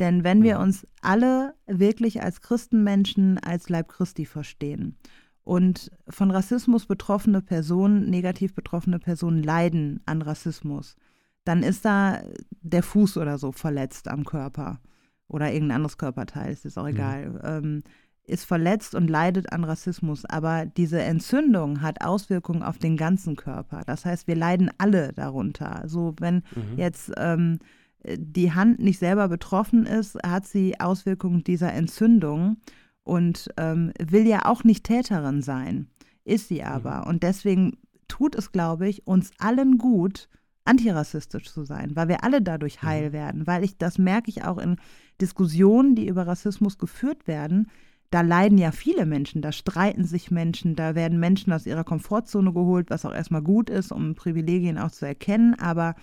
Denn 0.00 0.24
wenn 0.24 0.42
wir 0.42 0.56
mhm. 0.56 0.62
uns 0.62 0.86
alle 1.00 1.54
wirklich 1.66 2.22
als 2.22 2.40
Christenmenschen 2.40 3.38
als 3.38 3.68
Leib 3.68 3.88
Christi 3.88 4.24
verstehen 4.24 4.96
und 5.44 5.90
von 6.08 6.30
Rassismus 6.30 6.86
betroffene 6.86 7.42
Personen, 7.42 8.08
negativ 8.08 8.54
betroffene 8.54 8.98
Personen 8.98 9.42
leiden 9.42 10.00
an 10.06 10.22
Rassismus, 10.22 10.96
dann 11.44 11.62
ist 11.62 11.84
da 11.84 12.22
der 12.60 12.82
Fuß 12.82 13.16
oder 13.18 13.38
so 13.38 13.52
verletzt 13.52 14.08
am 14.08 14.24
Körper 14.24 14.80
oder 15.28 15.52
irgendein 15.52 15.76
anderes 15.76 15.98
Körperteil, 15.98 16.52
ist 16.52 16.78
auch 16.78 16.84
mhm. 16.84 16.88
egal. 16.88 17.30
Mhm. 17.30 17.40
Ähm, 17.44 17.82
ist 18.24 18.44
verletzt 18.44 18.94
und 18.94 19.10
leidet 19.10 19.52
an 19.52 19.64
Rassismus, 19.64 20.24
aber 20.24 20.64
diese 20.64 21.02
Entzündung 21.02 21.82
hat 21.82 22.02
Auswirkungen 22.02 22.62
auf 22.62 22.78
den 22.78 22.96
ganzen 22.96 23.34
Körper. 23.34 23.82
Das 23.84 24.04
heißt, 24.04 24.28
wir 24.28 24.36
leiden 24.36 24.70
alle 24.78 25.12
darunter. 25.12 25.74
Also 25.74 26.14
wenn 26.20 26.36
mhm. 26.54 26.76
jetzt 26.78 27.10
ähm, 27.16 27.58
die 28.04 28.52
Hand 28.52 28.80
nicht 28.80 28.98
selber 28.98 29.28
betroffen 29.28 29.86
ist, 29.86 30.16
hat 30.24 30.46
sie 30.46 30.80
Auswirkungen 30.80 31.44
dieser 31.44 31.72
Entzündung 31.72 32.56
und 33.04 33.48
ähm, 33.56 33.92
will 34.00 34.26
ja 34.26 34.46
auch 34.46 34.64
nicht 34.64 34.84
Täterin 34.84 35.42
sein, 35.42 35.88
ist 36.24 36.48
sie 36.48 36.62
aber. 36.62 37.02
Mhm. 37.02 37.06
Und 37.08 37.22
deswegen 37.22 37.78
tut 38.08 38.34
es, 38.34 38.52
glaube 38.52 38.88
ich, 38.88 39.06
uns 39.06 39.30
allen 39.38 39.78
gut, 39.78 40.28
antirassistisch 40.64 41.50
zu 41.50 41.64
sein, 41.64 41.96
weil 41.96 42.08
wir 42.08 42.22
alle 42.22 42.40
dadurch 42.40 42.82
heil 42.82 43.08
mhm. 43.08 43.12
werden, 43.12 43.46
weil 43.46 43.64
ich, 43.64 43.78
das 43.78 43.98
merke 43.98 44.30
ich 44.30 44.44
auch 44.44 44.58
in 44.58 44.76
Diskussionen, 45.20 45.94
die 45.94 46.06
über 46.06 46.26
Rassismus 46.26 46.78
geführt 46.78 47.26
werden, 47.26 47.68
da 48.10 48.20
leiden 48.20 48.58
ja 48.58 48.72
viele 48.72 49.06
Menschen, 49.06 49.40
da 49.40 49.52
streiten 49.52 50.04
sich 50.04 50.30
Menschen, 50.30 50.76
da 50.76 50.94
werden 50.94 51.18
Menschen 51.18 51.52
aus 51.52 51.66
ihrer 51.66 51.82
Komfortzone 51.82 52.52
geholt, 52.52 52.90
was 52.90 53.06
auch 53.06 53.14
erstmal 53.14 53.42
gut 53.42 53.70
ist, 53.70 53.90
um 53.90 54.14
Privilegien 54.14 54.76
auch 54.76 54.90
zu 54.90 55.06
erkennen, 55.06 55.54
aber 55.58 55.94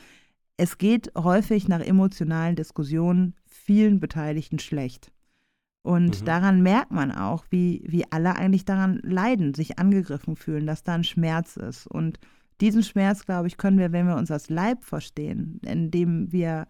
es 0.60 0.78
geht 0.78 1.14
häufig 1.18 1.70
nach 1.70 1.80
emotionalen 1.80 2.57
Diskussionen 2.57 3.34
vielen 3.45 4.01
Beteiligten 4.01 4.60
schlecht. 4.60 5.10
Und 5.84 6.22
mhm. 6.22 6.26
daran 6.26 6.62
merkt 6.62 6.91
man 6.91 7.14
auch, 7.14 7.45
wie, 7.49 7.82
wie 7.88 8.03
alle 8.12 8.36
eigentlich 8.36 8.66
daran 8.66 8.99
leiden, 9.01 9.53
sich 9.53 9.80
angegriffen 9.80 10.36
fühlen, 10.36 10.68
dass 10.68 10.84
da 10.84 10.95
ein 10.95 11.05
Schmerz 11.05 11.55
ist. 11.55 11.88
Und 11.88 12.20
diesen 12.60 12.84
Schmerz, 12.84 13.26
glaube 13.26 13.47
ich, 13.47 13.55
können 13.55 13.78
wir, 13.78 13.93
wenn 13.93 14.05
wir 14.05 14.18
uns 14.18 14.32
als 14.32 14.49
Leib 14.49 14.84
verstehen, 14.84 15.62
indem 15.64 16.34
wir 16.34 16.68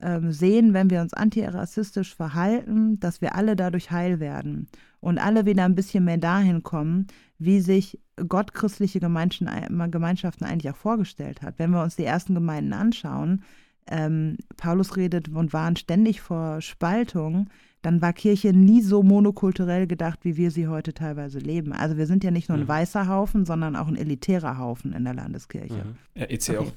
ähm, 0.00 0.30
sehen, 0.30 0.72
wenn 0.72 0.90
wir 0.90 1.00
uns 1.00 1.12
antirassistisch 1.12 2.14
verhalten, 2.14 3.00
dass 3.00 3.20
wir 3.20 3.34
alle 3.34 3.56
dadurch 3.56 3.90
heil 3.90 4.20
werden 4.20 4.68
und 5.00 5.18
alle 5.18 5.44
wieder 5.44 5.64
ein 5.64 5.74
bisschen 5.74 6.04
mehr 6.04 6.18
dahin 6.18 6.62
kommen, 6.62 7.08
wie 7.44 7.60
sich 7.60 8.00
Gott 8.28 8.54
christliche 8.54 9.00
Gemeinschaften 9.00 10.44
eigentlich 10.44 10.70
auch 10.72 10.76
vorgestellt 10.76 11.42
hat. 11.42 11.58
Wenn 11.58 11.70
wir 11.70 11.82
uns 11.82 11.96
die 11.96 12.04
ersten 12.04 12.34
Gemeinden 12.34 12.72
anschauen, 12.72 13.42
ähm, 13.90 14.38
Paulus 14.56 14.96
redet 14.96 15.28
und 15.28 15.52
waren 15.52 15.76
ständig 15.76 16.20
vor 16.20 16.60
Spaltung, 16.60 17.48
dann 17.82 18.00
war 18.00 18.14
Kirche 18.14 18.52
nie 18.52 18.80
so 18.80 19.02
monokulturell 19.02 19.86
gedacht, 19.86 20.20
wie 20.22 20.36
wir 20.36 20.50
sie 20.50 20.68
heute 20.68 20.94
teilweise 20.94 21.38
leben. 21.38 21.72
Also 21.72 21.98
wir 21.98 22.06
sind 22.06 22.24
ja 22.24 22.30
nicht 22.30 22.48
nur 22.48 22.56
ein 22.56 22.64
mhm. 22.64 22.68
weißer 22.68 23.08
Haufen, 23.08 23.44
sondern 23.44 23.76
auch 23.76 23.88
ein 23.88 23.96
elitärer 23.96 24.58
Haufen 24.58 24.94
in 24.94 25.04
der 25.04 25.12
Landeskirche. 25.12 25.74
Mhm. 25.74 25.96
Ja, 26.14 26.24
EC 26.24 26.48
okay. 26.48 26.58
auch. 26.58 26.72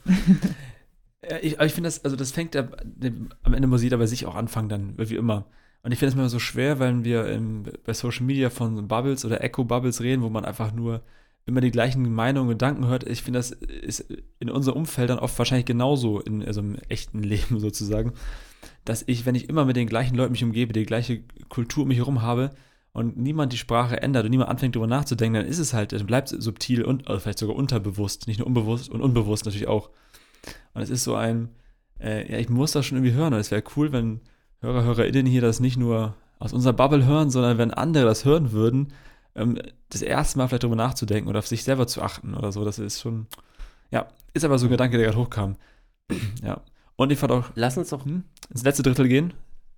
ich, 1.41 1.59
ich 1.59 1.74
finde 1.74 1.88
das, 1.88 2.03
also 2.03 2.18
das 2.18 2.32
fängt 2.32 2.57
am 2.57 3.53
Ende 3.53 3.68
muss 3.68 3.84
jeder 3.84 3.97
bei 3.97 4.05
sich 4.05 4.26
auch 4.26 4.36
anfangen, 4.36 4.70
dann 4.70 4.93
wie 4.97 5.15
immer. 5.15 5.45
Und 5.84 5.91
ich 5.91 5.99
finde 5.99 6.09
es 6.09 6.15
immer 6.15 6.30
so 6.30 6.39
schwer, 6.39 6.80
wenn 6.80 7.05
wir 7.05 7.28
im, 7.28 7.63
bei 7.86 7.93
Social 7.93 8.25
Media 8.25 8.49
von 8.49 8.88
Bubbles 8.88 9.23
oder 9.25 9.43
Echo-Bubbles 9.43 10.01
reden, 10.01 10.21
wo 10.21 10.30
man 10.30 10.45
einfach 10.45 10.73
nur 10.73 11.01
immer 11.45 11.61
die 11.61 11.71
gleichen 11.71 12.13
Meinungen 12.13 12.49
und 12.49 12.55
Gedanken 12.55 12.88
hört. 12.88 13.07
Ich 13.07 13.23
finde, 13.23 13.39
das 13.39 13.51
ist 13.51 14.05
in 14.39 14.49
unserem 14.49 14.80
Umfeld 14.80 15.09
dann 15.09 15.19
oft 15.19 15.38
wahrscheinlich 15.39 15.65
genauso, 15.65 16.19
in, 16.19 16.43
also 16.43 16.59
im 16.59 16.75
echten 16.89 17.23
Leben 17.23 17.59
sozusagen, 17.59 18.13
dass 18.86 19.03
ich, 19.07 19.25
wenn 19.25 19.36
ich 19.36 19.49
immer 19.49 19.65
mit 19.65 19.75
den 19.75 19.88
gleichen 19.88 20.15
Leuten 20.15 20.34
mich 20.34 20.43
umgebe, 20.43 20.73
die 20.73 20.86
gleiche 20.86 21.23
Kultur 21.47 21.84
um 21.84 21.88
mich 21.88 21.97
herum 21.99 22.21
habe 22.21 22.51
und 22.91 23.17
niemand 23.17 23.53
die 23.53 23.57
Sprache 23.57 24.01
ändert 24.01 24.25
und 24.25 24.32
niemand 24.32 24.49
anfängt 24.49 24.75
darüber 24.75 24.88
nachzudenken, 24.88 25.41
dann 25.41 25.45
ist 25.45 25.59
es 25.59 25.73
halt, 25.73 25.93
es 25.93 26.03
bleibt 26.03 26.30
subtil 26.30 26.84
und 26.84 27.07
also 27.07 27.19
vielleicht 27.21 27.39
sogar 27.39 27.55
unterbewusst, 27.55 28.28
nicht 28.28 28.39
nur 28.39 28.47
unbewusst 28.47 28.89
und 28.89 29.01
unbewusst 29.01 29.45
natürlich 29.45 29.67
auch. 29.67 29.89
Und 30.73 30.82
es 30.82 30.89
ist 30.89 31.03
so 31.03 31.15
ein, 31.15 31.49
äh, 31.99 32.32
ja, 32.32 32.39
ich 32.39 32.49
muss 32.49 32.71
das 32.71 32.86
schon 32.86 32.97
irgendwie 32.97 33.15
hören. 33.15 33.34
Und 33.34 33.39
es 33.39 33.51
wäre 33.51 33.63
cool, 33.75 33.91
wenn 33.91 34.21
Hörer, 34.62 34.84
HörerInnen 34.84 35.26
hier 35.26 35.41
das 35.41 35.60
nicht 35.60 35.78
nur 35.78 36.16
aus 36.39 36.53
unserer 36.53 36.74
Bubble 36.74 37.05
hören, 37.05 37.30
sondern 37.30 37.58
wenn 37.58 37.72
andere 37.72 38.05
das 38.05 38.26
hören 38.26 38.51
würden, 38.51 38.93
ähm, 39.36 39.60
das 39.89 40.01
erste 40.01 40.38
Mal 40.38 40.47
vielleicht 40.47 40.64
darüber 40.64 40.76
nachzudenken 40.76 41.30
oder 41.30 41.39
auf 41.39 41.47
sich 41.47 41.64
selber 41.64 41.88
zu 41.88 42.01
achten 42.01 42.34
oder 42.34 42.51
so. 42.51 42.66
Das 42.66 42.80
ist 42.80 43.01
schon, 43.01 43.28
ja, 43.91 44.08
ist 44.34 44.45
aber 44.45 44.58
so 44.58 44.68
ein 44.68 44.72
Gedanke, 44.72 44.97
der 44.97 45.08
gerade 45.08 45.20
hochkam. 45.20 45.55
ja. 46.43 46.62
Und 46.95 47.12
ich 47.12 47.20
fand 47.20 47.32
auch. 47.32 47.45
Lass 47.55 47.78
uns 47.78 47.89
doch 47.89 48.05
hm, 48.05 48.24
ins 48.49 48.64
letzte 48.64 48.84
Drittel 48.84 49.08
gehen. 49.08 49.34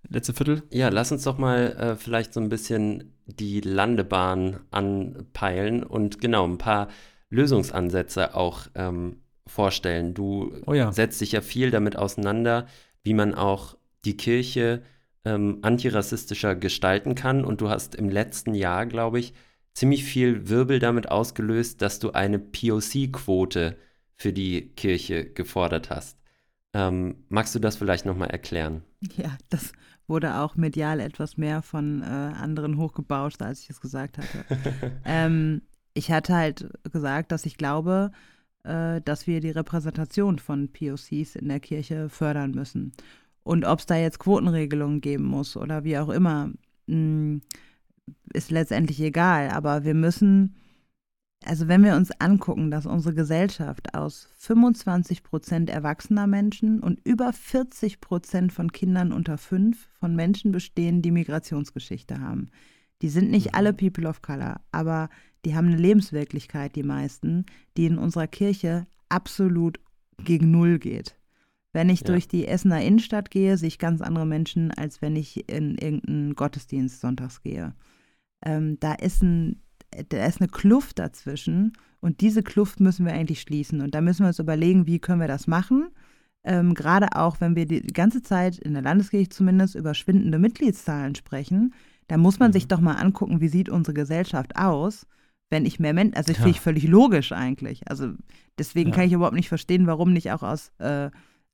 Letzte 0.07 0.33
Viertel. 0.33 0.63
Ja, 0.71 0.89
lass 0.89 1.11
uns 1.11 1.23
doch 1.23 1.37
mal 1.37 1.73
äh, 1.73 1.95
vielleicht 1.95 2.33
so 2.33 2.39
ein 2.39 2.49
bisschen 2.49 3.13
die 3.25 3.59
Landebahn 3.59 4.61
anpeilen 4.71 5.83
und 5.83 6.19
genau 6.21 6.45
ein 6.45 6.57
paar 6.57 6.87
Lösungsansätze 7.29 8.33
auch 8.33 8.67
ähm, 8.75 9.17
vorstellen. 9.45 10.13
Du 10.13 10.53
oh 10.65 10.73
ja. 10.73 10.91
setzt 10.91 11.19
dich 11.21 11.33
ja 11.33 11.41
viel 11.41 11.69
damit 11.69 11.97
auseinander, 11.97 12.65
wie 13.03 13.13
man 13.13 13.35
auch 13.35 13.75
die 14.05 14.17
Kirche 14.17 14.83
ähm, 15.25 15.59
antirassistischer 15.61 16.55
gestalten 16.55 17.15
kann. 17.15 17.45
Und 17.45 17.61
du 17.61 17.69
hast 17.69 17.95
im 17.95 18.09
letzten 18.09 18.53
Jahr, 18.53 18.85
glaube 18.85 19.19
ich, 19.19 19.33
ziemlich 19.73 20.03
viel 20.03 20.49
Wirbel 20.49 20.79
damit 20.79 21.09
ausgelöst, 21.09 21.81
dass 21.81 21.99
du 21.99 22.11
eine 22.11 22.39
POC-Quote 22.39 23.77
für 24.15 24.33
die 24.33 24.69
Kirche 24.75 25.25
gefordert 25.25 25.89
hast. 25.89 26.17
Ähm, 26.73 27.23
magst 27.29 27.55
du 27.55 27.59
das 27.59 27.77
vielleicht 27.77 28.05
nochmal 28.05 28.29
erklären? 28.29 28.83
Ja, 29.15 29.37
das 29.49 29.71
wurde 30.07 30.35
auch 30.39 30.55
medial 30.55 30.99
etwas 30.99 31.37
mehr 31.37 31.61
von 31.61 32.01
äh, 32.01 32.05
anderen 32.05 32.77
hochgebauscht, 32.77 33.41
als 33.41 33.61
ich 33.61 33.69
es 33.69 33.79
gesagt 33.79 34.17
hatte. 34.17 34.45
ähm, 35.05 35.61
ich 35.93 36.11
hatte 36.11 36.35
halt 36.35 36.69
gesagt, 36.91 37.31
dass 37.31 37.45
ich 37.45 37.57
glaube, 37.57 38.11
äh, 38.63 39.01
dass 39.01 39.27
wir 39.27 39.39
die 39.39 39.51
Repräsentation 39.51 40.39
von 40.39 40.71
POCs 40.71 41.35
in 41.35 41.47
der 41.47 41.59
Kirche 41.59 42.09
fördern 42.09 42.51
müssen. 42.51 42.91
Und 43.49 43.65
ob 43.65 43.79
es 43.79 43.87
da 43.87 43.97
jetzt 43.97 44.19
Quotenregelungen 44.19 45.01
geben 45.01 45.23
muss 45.23 45.57
oder 45.57 45.83
wie 45.83 45.97
auch 45.97 46.09
immer, 46.09 46.51
mh, 46.85 46.93
hm, 46.93 47.41
ist 48.31 48.51
letztendlich 48.51 49.01
egal. 49.01 49.49
Aber 49.49 49.83
wir 49.83 49.95
müssen, 49.95 50.55
also 51.43 51.67
wenn 51.67 51.83
wir 51.83 51.95
uns 51.95 52.11
angucken, 52.21 52.69
dass 52.69 52.85
unsere 52.85 53.15
Gesellschaft 53.15 53.95
aus 53.95 54.29
25 54.37 55.23
Prozent 55.23 55.71
erwachsener 55.71 56.27
Menschen 56.27 56.79
und 56.79 56.99
über 57.03 57.33
40 57.33 57.99
Prozent 58.01 58.53
von 58.53 58.71
Kindern 58.71 59.11
unter 59.11 59.39
fünf 59.39 59.89
von 59.99 60.15
Menschen 60.15 60.51
bestehen, 60.51 61.01
die 61.01 61.09
Migrationsgeschichte 61.09 62.21
haben. 62.21 62.51
Die 63.01 63.09
sind 63.09 63.31
nicht 63.31 63.47
mhm. 63.47 63.55
alle 63.55 63.73
People 63.73 64.07
of 64.07 64.21
Color, 64.21 64.61
aber 64.71 65.09
die 65.43 65.55
haben 65.55 65.69
eine 65.69 65.77
Lebenswirklichkeit, 65.77 66.75
die 66.75 66.83
meisten, 66.83 67.47
die 67.77 67.87
in 67.87 67.97
unserer 67.97 68.27
Kirche 68.27 68.85
absolut 69.09 69.79
gegen 70.23 70.51
Null 70.51 70.77
geht. 70.77 71.18
Wenn 71.71 71.89
ich 71.89 72.01
ja. 72.01 72.07
durch 72.07 72.27
die 72.27 72.47
Essener 72.47 72.81
Innenstadt 72.81 73.29
gehe, 73.29 73.57
sehe 73.57 73.67
ich 73.67 73.79
ganz 73.79 74.01
andere 74.01 74.25
Menschen, 74.25 74.71
als 74.71 75.01
wenn 75.01 75.15
ich 75.15 75.49
in 75.49 75.77
irgendeinen 75.77 76.35
Gottesdienst 76.35 76.99
sonntags 76.99 77.43
gehe. 77.43 77.73
Ähm, 78.43 78.79
da, 78.79 78.93
ist 78.93 79.21
ein, 79.21 79.61
da 80.09 80.25
ist 80.25 80.41
eine 80.41 80.49
Kluft 80.49 80.99
dazwischen 80.99 81.73
und 81.99 82.21
diese 82.21 82.41
Kluft 82.41 82.79
müssen 82.79 83.05
wir 83.05 83.13
eigentlich 83.13 83.41
schließen. 83.41 83.81
Und 83.81 83.93
da 83.93 84.01
müssen 84.01 84.23
wir 84.23 84.29
uns 84.29 84.39
überlegen, 84.39 84.87
wie 84.87 84.99
können 84.99 85.21
wir 85.21 85.27
das 85.27 85.45
machen. 85.45 85.89
Ähm, 86.43 86.73
Gerade 86.73 87.15
auch, 87.15 87.39
wenn 87.41 87.55
wir 87.55 87.67
die 87.67 87.81
ganze 87.81 88.21
Zeit 88.21 88.57
in 88.57 88.73
der 88.73 88.81
Landeskirche 88.81 89.29
zumindest 89.29 89.75
über 89.75 89.93
schwindende 89.93 90.39
Mitgliedszahlen 90.39 91.13
sprechen, 91.15 91.73
da 92.07 92.17
muss 92.17 92.39
man 92.39 92.49
mhm. 92.49 92.53
sich 92.53 92.67
doch 92.67 92.79
mal 92.79 92.95
angucken, 92.95 93.41
wie 93.41 93.49
sieht 93.49 93.69
unsere 93.69 93.93
Gesellschaft 93.93 94.55
aus 94.55 95.05
wenn 95.49 95.65
ich 95.65 95.79
mehr 95.79 95.93
Menschen, 95.93 96.15
also 96.15 96.31
ich 96.31 96.37
ja. 96.37 96.43
finde 96.43 96.57
ich 96.57 96.61
völlig 96.61 96.87
logisch 96.87 97.31
eigentlich. 97.31 97.89
Also 97.89 98.13
deswegen 98.57 98.91
ja. 98.91 98.95
kann 98.95 99.05
ich 99.05 99.13
überhaupt 99.13 99.35
nicht 99.35 99.49
verstehen, 99.49 99.87
warum 99.87 100.13
nicht 100.13 100.31
auch 100.31 100.43
aus, 100.43 100.71
äh, 100.77 101.09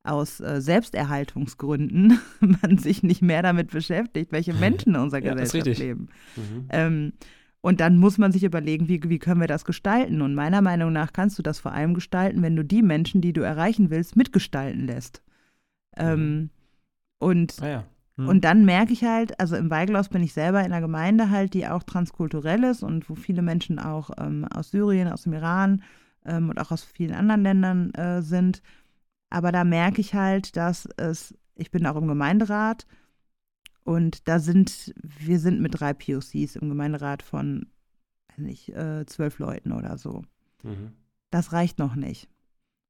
aus 0.05 0.39
äh, 0.39 0.61
Selbsterhaltungsgründen 0.61 2.19
man 2.39 2.77
sich 2.77 3.03
nicht 3.03 3.21
mehr 3.21 3.41
damit 3.41 3.71
beschäftigt, 3.71 4.31
welche 4.31 4.53
Menschen 4.53 4.95
in 4.95 5.01
unserer 5.01 5.23
ja, 5.23 5.33
Gesellschaft 5.33 5.79
leben. 5.79 6.09
Mhm. 6.35 6.67
Ähm, 6.69 7.13
und 7.61 7.79
dann 7.79 7.97
muss 7.97 8.19
man 8.19 8.31
sich 8.31 8.43
überlegen, 8.43 8.87
wie, 8.87 9.01
wie 9.03 9.17
können 9.17 9.41
wir 9.41 9.47
das 9.47 9.65
gestalten. 9.65 10.21
Und 10.21 10.35
meiner 10.35 10.61
Meinung 10.61 10.93
nach 10.93 11.13
kannst 11.13 11.39
du 11.39 11.41
das 11.41 11.59
vor 11.59 11.71
allem 11.71 11.95
gestalten, 11.95 12.43
wenn 12.43 12.55
du 12.55 12.63
die 12.63 12.83
Menschen, 12.83 13.21
die 13.21 13.33
du 13.33 13.41
erreichen 13.41 13.89
willst, 13.89 14.15
mitgestalten 14.15 14.85
lässt. 14.85 15.23
Ähm, 15.97 16.19
mhm. 16.19 16.49
und 17.19 17.55
ah 17.61 17.69
ja. 17.69 17.85
Hm. 18.17 18.27
Und 18.27 18.45
dann 18.45 18.65
merke 18.65 18.93
ich 18.93 19.03
halt, 19.03 19.39
also 19.39 19.55
im 19.55 19.69
Weiglaus 19.69 20.09
bin 20.09 20.23
ich 20.23 20.33
selber 20.33 20.59
in 20.59 20.71
einer 20.71 20.81
Gemeinde 20.81 21.29
halt, 21.29 21.53
die 21.53 21.67
auch 21.67 21.83
transkulturell 21.83 22.63
ist 22.63 22.83
und 22.83 23.09
wo 23.09 23.15
viele 23.15 23.41
Menschen 23.41 23.79
auch 23.79 24.09
ähm, 24.17 24.45
aus 24.45 24.71
Syrien, 24.71 25.07
aus 25.07 25.23
dem 25.23 25.33
Iran 25.33 25.83
ähm, 26.25 26.49
und 26.49 26.59
auch 26.59 26.71
aus 26.71 26.83
vielen 26.83 27.13
anderen 27.13 27.43
Ländern 27.43 27.93
äh, 27.93 28.21
sind. 28.21 28.61
Aber 29.35 29.51
da 29.51 29.65
merke 29.65 29.99
ich 29.99 30.13
halt, 30.13 30.55
dass 30.55 30.87
es, 30.95 31.35
ich 31.55 31.69
bin 31.69 31.85
auch 31.85 31.97
im 31.97 32.07
Gemeinderat 32.07 32.87
und 33.83 34.29
da 34.29 34.39
sind, 34.39 34.93
wir 35.03 35.39
sind 35.39 35.59
mit 35.59 35.77
drei 35.77 35.93
POCs 35.93 36.55
im 36.55 36.69
Gemeinderat 36.69 37.21
von, 37.21 37.65
nicht, 38.37 38.69
äh, 38.69 39.05
zwölf 39.05 39.39
Leuten 39.39 39.73
oder 39.73 39.97
so. 39.97 40.21
Mhm. 40.63 40.93
Das 41.31 41.51
reicht 41.51 41.79
noch 41.79 41.95
nicht. 41.95 42.29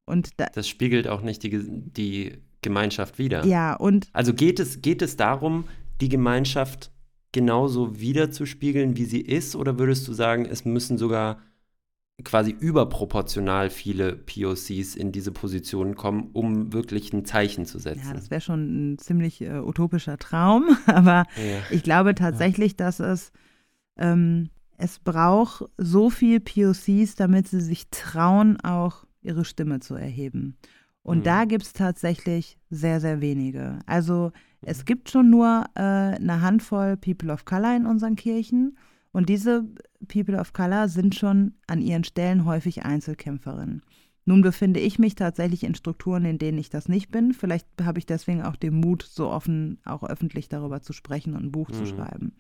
Und 0.05 0.39
da, 0.39 0.45
das 0.53 0.69
spiegelt 0.69 1.07
auch 1.07 1.21
nicht 1.21 1.41
die, 1.41 1.81
die 1.81 2.37
Gemeinschaft 2.61 3.17
wider. 3.17 3.43
Ja, 3.43 3.73
und. 3.73 4.09
Also 4.13 4.35
geht 4.35 4.59
es, 4.59 4.83
geht 4.83 5.01
es 5.01 5.17
darum, 5.17 5.63
die 5.99 6.09
Gemeinschaft 6.09 6.91
genauso 7.31 7.99
wiederzuspiegeln, 7.99 8.97
wie 8.97 9.05
sie 9.05 9.21
ist, 9.21 9.55
oder 9.55 9.79
würdest 9.79 10.07
du 10.07 10.13
sagen, 10.13 10.45
es 10.45 10.63
müssen 10.63 10.99
sogar 10.99 11.41
quasi 12.23 12.51
überproportional 12.51 13.69
viele 13.69 14.15
POCs 14.15 14.95
in 14.95 15.11
diese 15.11 15.31
Position 15.31 15.95
kommen, 15.95 16.29
um 16.33 16.71
wirklich 16.71 17.11
ein 17.11 17.25
Zeichen 17.25 17.65
zu 17.65 17.77
setzen. 17.77 18.07
Ja, 18.07 18.13
das 18.13 18.31
wäre 18.31 18.41
schon 18.41 18.93
ein 18.93 18.97
ziemlich 18.97 19.41
äh, 19.41 19.59
utopischer 19.59 20.17
Traum, 20.17 20.77
aber 20.85 21.25
ja. 21.35 21.61
ich 21.71 21.83
glaube 21.83 22.15
tatsächlich, 22.15 22.73
ja. 22.73 22.77
dass 22.77 22.99
es, 22.99 23.31
ähm, 23.97 24.49
es 24.77 24.99
braucht 24.99 25.65
so 25.77 26.09
viel 26.09 26.39
POCs, 26.39 27.15
damit 27.15 27.49
sie 27.49 27.61
sich 27.61 27.89
trauen, 27.89 28.59
auch 28.61 29.05
ihre 29.21 29.43
Stimme 29.43 29.81
zu 29.81 29.95
erheben. 29.95 30.55
Und 31.03 31.19
mhm. 31.19 31.23
da 31.23 31.45
gibt 31.45 31.63
es 31.63 31.73
tatsächlich 31.73 32.57
sehr, 32.69 32.99
sehr 33.01 33.19
wenige. 33.21 33.79
Also 33.85 34.31
es 34.61 34.79
mhm. 34.79 34.85
gibt 34.85 35.09
schon 35.09 35.29
nur 35.29 35.65
äh, 35.75 35.81
eine 35.81 36.41
Handvoll 36.41 36.97
People 36.97 37.31
of 37.31 37.45
Color 37.45 37.75
in 37.75 37.85
unseren 37.85 38.15
Kirchen. 38.15 38.77
Und 39.15 39.29
diese 39.29 39.63
People 40.09 40.37
of 40.37 40.51
Color 40.51 40.89
sind 40.89 41.15
schon 41.15 41.53
an 41.67 41.81
ihren 41.81 42.03
Stellen 42.03 42.43
häufig 42.43 42.83
Einzelkämpferinnen. 42.83 43.81
Nun 44.25 44.41
befinde 44.41 44.81
ich 44.81 44.99
mich 44.99 45.15
tatsächlich 45.15 45.63
in 45.63 45.73
Strukturen, 45.73 46.25
in 46.25 46.37
denen 46.37 46.57
ich 46.57 46.69
das 46.69 46.89
nicht 46.89 47.11
bin. 47.11 47.31
Vielleicht 47.31 47.65
habe 47.81 47.97
ich 47.97 48.05
deswegen 48.05 48.41
auch 48.41 48.57
den 48.57 48.73
Mut, 48.73 49.03
so 49.03 49.29
offen 49.29 49.79
auch 49.85 50.03
öffentlich 50.03 50.49
darüber 50.49 50.81
zu 50.81 50.91
sprechen 50.91 51.33
und 51.33 51.45
ein 51.45 51.51
Buch 51.53 51.69
mhm. 51.69 51.73
zu 51.75 51.85
schreiben. 51.85 52.33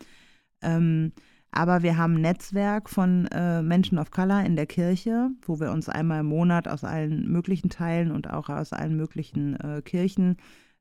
Ähm, 0.61 1.13
aber 1.49 1.81
wir 1.81 1.95
haben 1.95 2.15
ein 2.15 2.21
Netzwerk 2.21 2.89
von 2.89 3.27
äh, 3.27 3.61
Menschen 3.61 3.97
of 3.97 4.11
Color 4.11 4.43
in 4.43 4.57
der 4.57 4.65
Kirche, 4.65 5.29
wo 5.45 5.61
wir 5.61 5.71
uns 5.71 5.87
einmal 5.87 6.19
im 6.19 6.25
Monat 6.25 6.67
aus 6.67 6.83
allen 6.83 7.31
möglichen 7.31 7.69
Teilen 7.69 8.11
und 8.11 8.29
auch 8.29 8.49
aus 8.49 8.73
allen 8.73 8.97
möglichen 8.97 9.57
äh, 9.61 9.81
Kirchen 9.81 10.35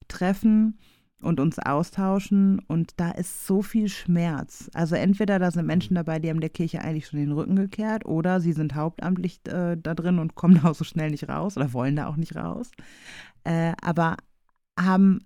treffen 0.09 0.77
und 1.23 1.41
uns 1.41 1.59
austauschen. 1.59 2.61
Und 2.69 2.93
da 2.97 3.11
ist 3.11 3.47
so 3.47 3.63
viel 3.63 3.89
Schmerz. 3.89 4.71
Also 4.75 4.95
entweder 4.95 5.39
da 5.39 5.51
sind 5.51 5.67
Menschen 5.67 5.95
dabei, 5.95 6.19
die 6.19 6.31
haben 6.31 6.41
der 6.41 6.51
Kirche 6.51 6.83
eigentlich 6.83 7.07
schon 7.07 7.21
den 7.21 7.33
Rücken 7.33 7.57
gekehrt, 7.57 8.05
oder 8.05 8.41
sie 8.41 8.53
sind 8.53 8.75
hauptamtlich 8.75 9.41
äh, 9.49 9.77
da 9.77 9.95
drin 9.95 10.19
und 10.19 10.35
kommen 10.35 10.55
da 10.63 10.71
auch 10.71 10.75
so 10.75 10.85
schnell 10.85 11.11
nicht 11.11 11.29
raus 11.29 11.57
oder 11.57 11.73
wollen 11.73 11.97
da 11.97 12.07
auch 12.07 12.17
nicht 12.17 12.37
raus. 12.37 12.71
Äh, 13.45 13.73
aber 13.83 14.17
haben 14.79 15.21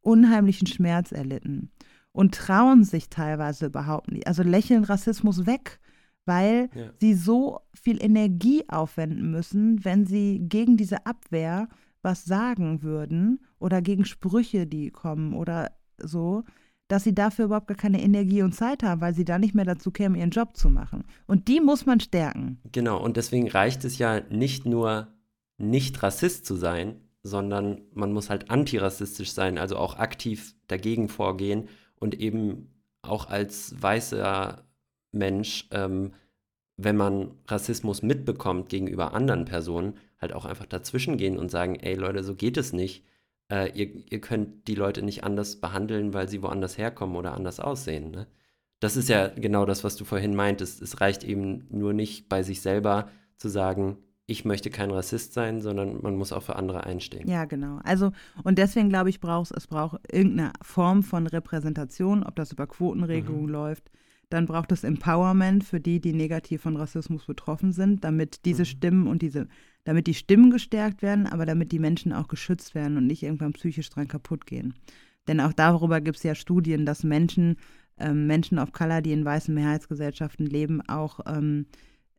unheimlichen 0.00 0.66
Schmerz 0.66 1.12
erlitten 1.12 1.70
und 2.12 2.34
trauen 2.34 2.84
sich 2.84 3.10
teilweise 3.10 3.66
überhaupt 3.66 4.10
nicht. 4.10 4.26
Also 4.26 4.42
lächeln 4.42 4.84
Rassismus 4.84 5.46
weg, 5.46 5.78
weil 6.24 6.68
ja. 6.74 6.90
sie 7.00 7.14
so 7.14 7.60
viel 7.74 8.02
Energie 8.02 8.64
aufwenden 8.68 9.30
müssen, 9.30 9.84
wenn 9.84 10.06
sie 10.06 10.40
gegen 10.40 10.76
diese 10.76 11.06
Abwehr 11.06 11.68
was 12.02 12.24
sagen 12.24 12.82
würden 12.82 13.40
oder 13.58 13.82
gegen 13.82 14.04
Sprüche, 14.04 14.66
die 14.66 14.90
kommen 14.90 15.34
oder 15.34 15.72
so, 15.98 16.44
dass 16.88 17.04
sie 17.04 17.14
dafür 17.14 17.46
überhaupt 17.46 17.68
gar 17.68 17.76
keine 17.76 18.02
Energie 18.02 18.42
und 18.42 18.54
Zeit 18.54 18.82
haben, 18.82 19.00
weil 19.00 19.14
sie 19.14 19.24
da 19.24 19.38
nicht 19.38 19.54
mehr 19.54 19.66
dazu 19.66 19.90
kämen, 19.90 20.16
ihren 20.16 20.30
Job 20.30 20.56
zu 20.56 20.70
machen. 20.70 21.04
Und 21.26 21.48
die 21.48 21.60
muss 21.60 21.86
man 21.86 22.00
stärken. 22.00 22.60
Genau, 22.72 23.02
und 23.02 23.16
deswegen 23.16 23.48
reicht 23.48 23.84
es 23.84 23.98
ja 23.98 24.20
nicht 24.30 24.64
nur, 24.64 25.08
nicht 25.58 26.02
Rassist 26.02 26.46
zu 26.46 26.54
sein, 26.54 26.96
sondern 27.22 27.82
man 27.92 28.12
muss 28.12 28.30
halt 28.30 28.50
antirassistisch 28.50 29.32
sein, 29.32 29.58
also 29.58 29.76
auch 29.76 29.98
aktiv 29.98 30.54
dagegen 30.66 31.08
vorgehen 31.08 31.68
und 31.96 32.18
eben 32.18 32.70
auch 33.02 33.28
als 33.28 33.74
weißer 33.80 34.64
Mensch, 35.12 35.68
ähm, 35.72 36.12
wenn 36.76 36.96
man 36.96 37.32
Rassismus 37.46 38.02
mitbekommt 38.02 38.68
gegenüber 38.68 39.12
anderen 39.14 39.44
Personen, 39.44 39.94
halt 40.20 40.32
auch 40.32 40.44
einfach 40.44 40.66
dazwischen 40.66 41.16
gehen 41.16 41.36
und 41.36 41.50
sagen, 41.50 41.76
ey 41.76 41.94
Leute, 41.94 42.22
so 42.22 42.34
geht 42.34 42.56
es 42.56 42.72
nicht. 42.72 43.04
Äh, 43.50 43.70
ihr, 43.72 44.10
ihr 44.10 44.20
könnt 44.20 44.68
die 44.68 44.74
Leute 44.74 45.02
nicht 45.02 45.24
anders 45.24 45.56
behandeln, 45.56 46.12
weil 46.12 46.28
sie 46.28 46.42
woanders 46.42 46.78
herkommen 46.78 47.16
oder 47.16 47.34
anders 47.34 47.60
aussehen. 47.60 48.10
Ne? 48.10 48.26
Das 48.80 48.96
ist 48.96 49.08
ja 49.08 49.28
genau 49.28 49.64
das, 49.64 49.84
was 49.84 49.96
du 49.96 50.04
vorhin 50.04 50.34
meintest. 50.34 50.82
Es 50.82 51.00
reicht 51.00 51.24
eben 51.24 51.66
nur 51.70 51.92
nicht 51.92 52.28
bei 52.28 52.42
sich 52.42 52.60
selber 52.60 53.10
zu 53.36 53.48
sagen, 53.48 53.98
ich 54.30 54.44
möchte 54.44 54.68
kein 54.68 54.90
Rassist 54.90 55.32
sein, 55.32 55.62
sondern 55.62 56.02
man 56.02 56.14
muss 56.16 56.32
auch 56.32 56.42
für 56.42 56.56
andere 56.56 56.84
einstehen. 56.84 57.26
Ja, 57.26 57.46
genau. 57.46 57.80
Also, 57.82 58.12
und 58.44 58.58
deswegen 58.58 58.90
glaube 58.90 59.08
ich, 59.08 59.20
braucht 59.20 59.52
es 59.52 59.66
braucht 59.66 60.00
irgendeine 60.12 60.52
Form 60.60 61.02
von 61.02 61.26
Repräsentation, 61.26 62.22
ob 62.22 62.36
das 62.36 62.52
über 62.52 62.66
Quotenregelungen 62.66 63.46
mhm. 63.46 63.52
läuft, 63.52 63.90
dann 64.28 64.44
braucht 64.44 64.70
es 64.72 64.84
Empowerment 64.84 65.64
für 65.64 65.80
die, 65.80 66.00
die 66.00 66.12
negativ 66.12 66.60
von 66.60 66.76
Rassismus 66.76 67.24
betroffen 67.24 67.72
sind, 67.72 68.04
damit 68.04 68.44
diese 68.44 68.62
mhm. 68.62 68.66
Stimmen 68.66 69.06
und 69.06 69.22
diese, 69.22 69.48
damit 69.88 70.06
die 70.06 70.12
Stimmen 70.12 70.50
gestärkt 70.50 71.00
werden, 71.00 71.26
aber 71.26 71.46
damit 71.46 71.72
die 71.72 71.78
Menschen 71.78 72.12
auch 72.12 72.28
geschützt 72.28 72.74
werden 72.74 72.98
und 72.98 73.06
nicht 73.06 73.22
irgendwann 73.22 73.54
psychisch 73.54 73.88
dran 73.88 74.06
kaputt 74.06 74.44
gehen. 74.44 74.74
Denn 75.26 75.40
auch 75.40 75.54
darüber 75.54 76.02
gibt 76.02 76.18
es 76.18 76.24
ja 76.24 76.34
Studien, 76.34 76.84
dass 76.84 77.04
Menschen, 77.04 77.56
ähm, 77.96 78.26
Menschen 78.26 78.58
of 78.58 78.72
Color, 78.72 79.00
die 79.00 79.12
in 79.12 79.24
weißen 79.24 79.54
Mehrheitsgesellschaften 79.54 80.44
leben, 80.44 80.86
auch 80.86 81.20
ähm, 81.26 81.64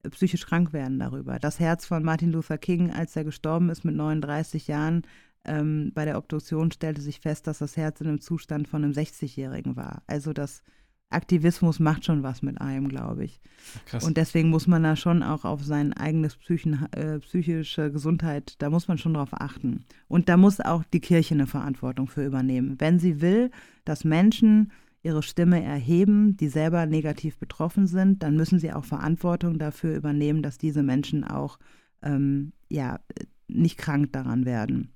psychisch 0.10 0.48
krank 0.48 0.74
werden 0.74 0.98
darüber. 0.98 1.38
Das 1.38 1.60
Herz 1.60 1.86
von 1.86 2.02
Martin 2.02 2.32
Luther 2.32 2.58
King, 2.58 2.90
als 2.90 3.16
er 3.16 3.24
gestorben 3.24 3.70
ist 3.70 3.86
mit 3.86 3.94
39 3.94 4.68
Jahren, 4.68 5.04
ähm, 5.46 5.92
bei 5.94 6.06
der 6.06 6.18
Obduktion 6.18 6.72
stellte 6.72 7.02
sich 7.02 7.20
fest, 7.20 7.46
dass 7.46 7.60
das 7.60 7.78
Herz 7.78 8.02
in 8.02 8.08
einem 8.08 8.20
Zustand 8.20 8.68
von 8.68 8.84
einem 8.84 8.94
60-Jährigen 8.94 9.76
war. 9.76 10.02
Also 10.08 10.34
das 10.34 10.64
Aktivismus 11.10 11.80
macht 11.80 12.06
schon 12.06 12.22
was 12.22 12.42
mit 12.42 12.62
einem, 12.62 12.88
glaube 12.88 13.26
ich. 13.26 13.42
Krass. 13.86 14.04
Und 14.04 14.18
deswegen 14.18 14.50
muss 14.50 14.68
man 14.68 14.84
da 14.84 14.96
schon 14.96 15.24
auch 15.24 15.44
auf 15.44 15.64
sein 15.64 15.94
eigenes 15.94 16.36
Psychen, 16.36 16.88
äh, 16.92 17.20
psychische 17.20 17.92
Gesundheit, 17.92 18.56
da 18.60 18.70
muss 18.70 18.88
man 18.88 18.98
schon 18.98 19.16
drauf 19.16 19.30
achten. 19.32 19.86
Und 20.08 20.30
da 20.30 20.38
muss 20.38 20.60
auch 20.60 20.84
die 20.94 21.00
Kirche 21.00 21.34
eine 21.34 21.48
Verantwortung 21.48 22.08
für 22.08 22.26
übernehmen. 22.26 22.76
Wenn 22.78 23.00
sie 23.00 23.22
will, 23.22 23.50
dass 23.86 24.04
Menschen 24.04 24.72
ihre 25.02 25.24
Stimme 25.24 25.64
erheben, 25.64 26.38
die 26.38 26.50
selber 26.50 26.86
negativ 26.86 27.38
betroffen 27.40 27.88
sind, 27.88 28.22
dann 28.22 28.36
müssen 28.36 28.60
sie 28.60 28.74
auch 28.74 28.86
Verantwortung 28.86 29.58
dafür 29.58 29.96
übernehmen, 29.96 30.44
dass 30.44 30.58
diese 30.58 30.84
Menschen 30.84 31.24
auch 31.24 31.58
ähm, 32.04 32.52
ja, 32.70 33.00
nicht 33.48 33.78
krank 33.78 34.14
daran 34.14 34.46
werden. 34.46 34.92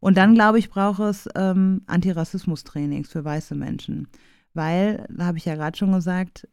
Und 0.00 0.18
dann, 0.18 0.34
glaube 0.34 0.58
ich, 0.58 0.68
braucht 0.68 1.00
es 1.00 1.26
ähm, 1.34 1.80
Antirassismus-Trainings 1.86 3.08
für 3.08 3.24
weiße 3.24 3.54
Menschen 3.54 4.08
weil, 4.54 5.06
da 5.10 5.26
habe 5.26 5.38
ich 5.38 5.44
ja 5.44 5.54
gerade 5.54 5.76
schon 5.76 5.92
gesagt, 5.92 6.48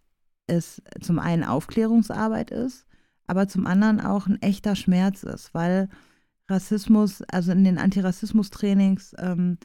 es 0.48 0.82
zum 1.00 1.20
einen 1.20 1.44
Aufklärungsarbeit 1.44 2.52
ist, 2.52 2.86
aber 3.28 3.48
zum 3.48 3.66
anderen 3.66 4.02
auch 4.02 4.28
ein 4.28 4.42
echter 4.42 4.76
Schmerz 4.76 5.24
ist, 5.24 5.54
weil 5.54 5.88
Rassismus, 6.50 7.22
also 7.24 7.52
in 7.52 7.64
den 7.64 7.78
Antirassismus-Trainings 7.78 9.16
ähm, 9.18 9.58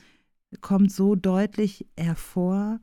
kommt 0.61 0.93
so 0.93 1.17
deutlich 1.17 1.87
hervor, 1.97 2.79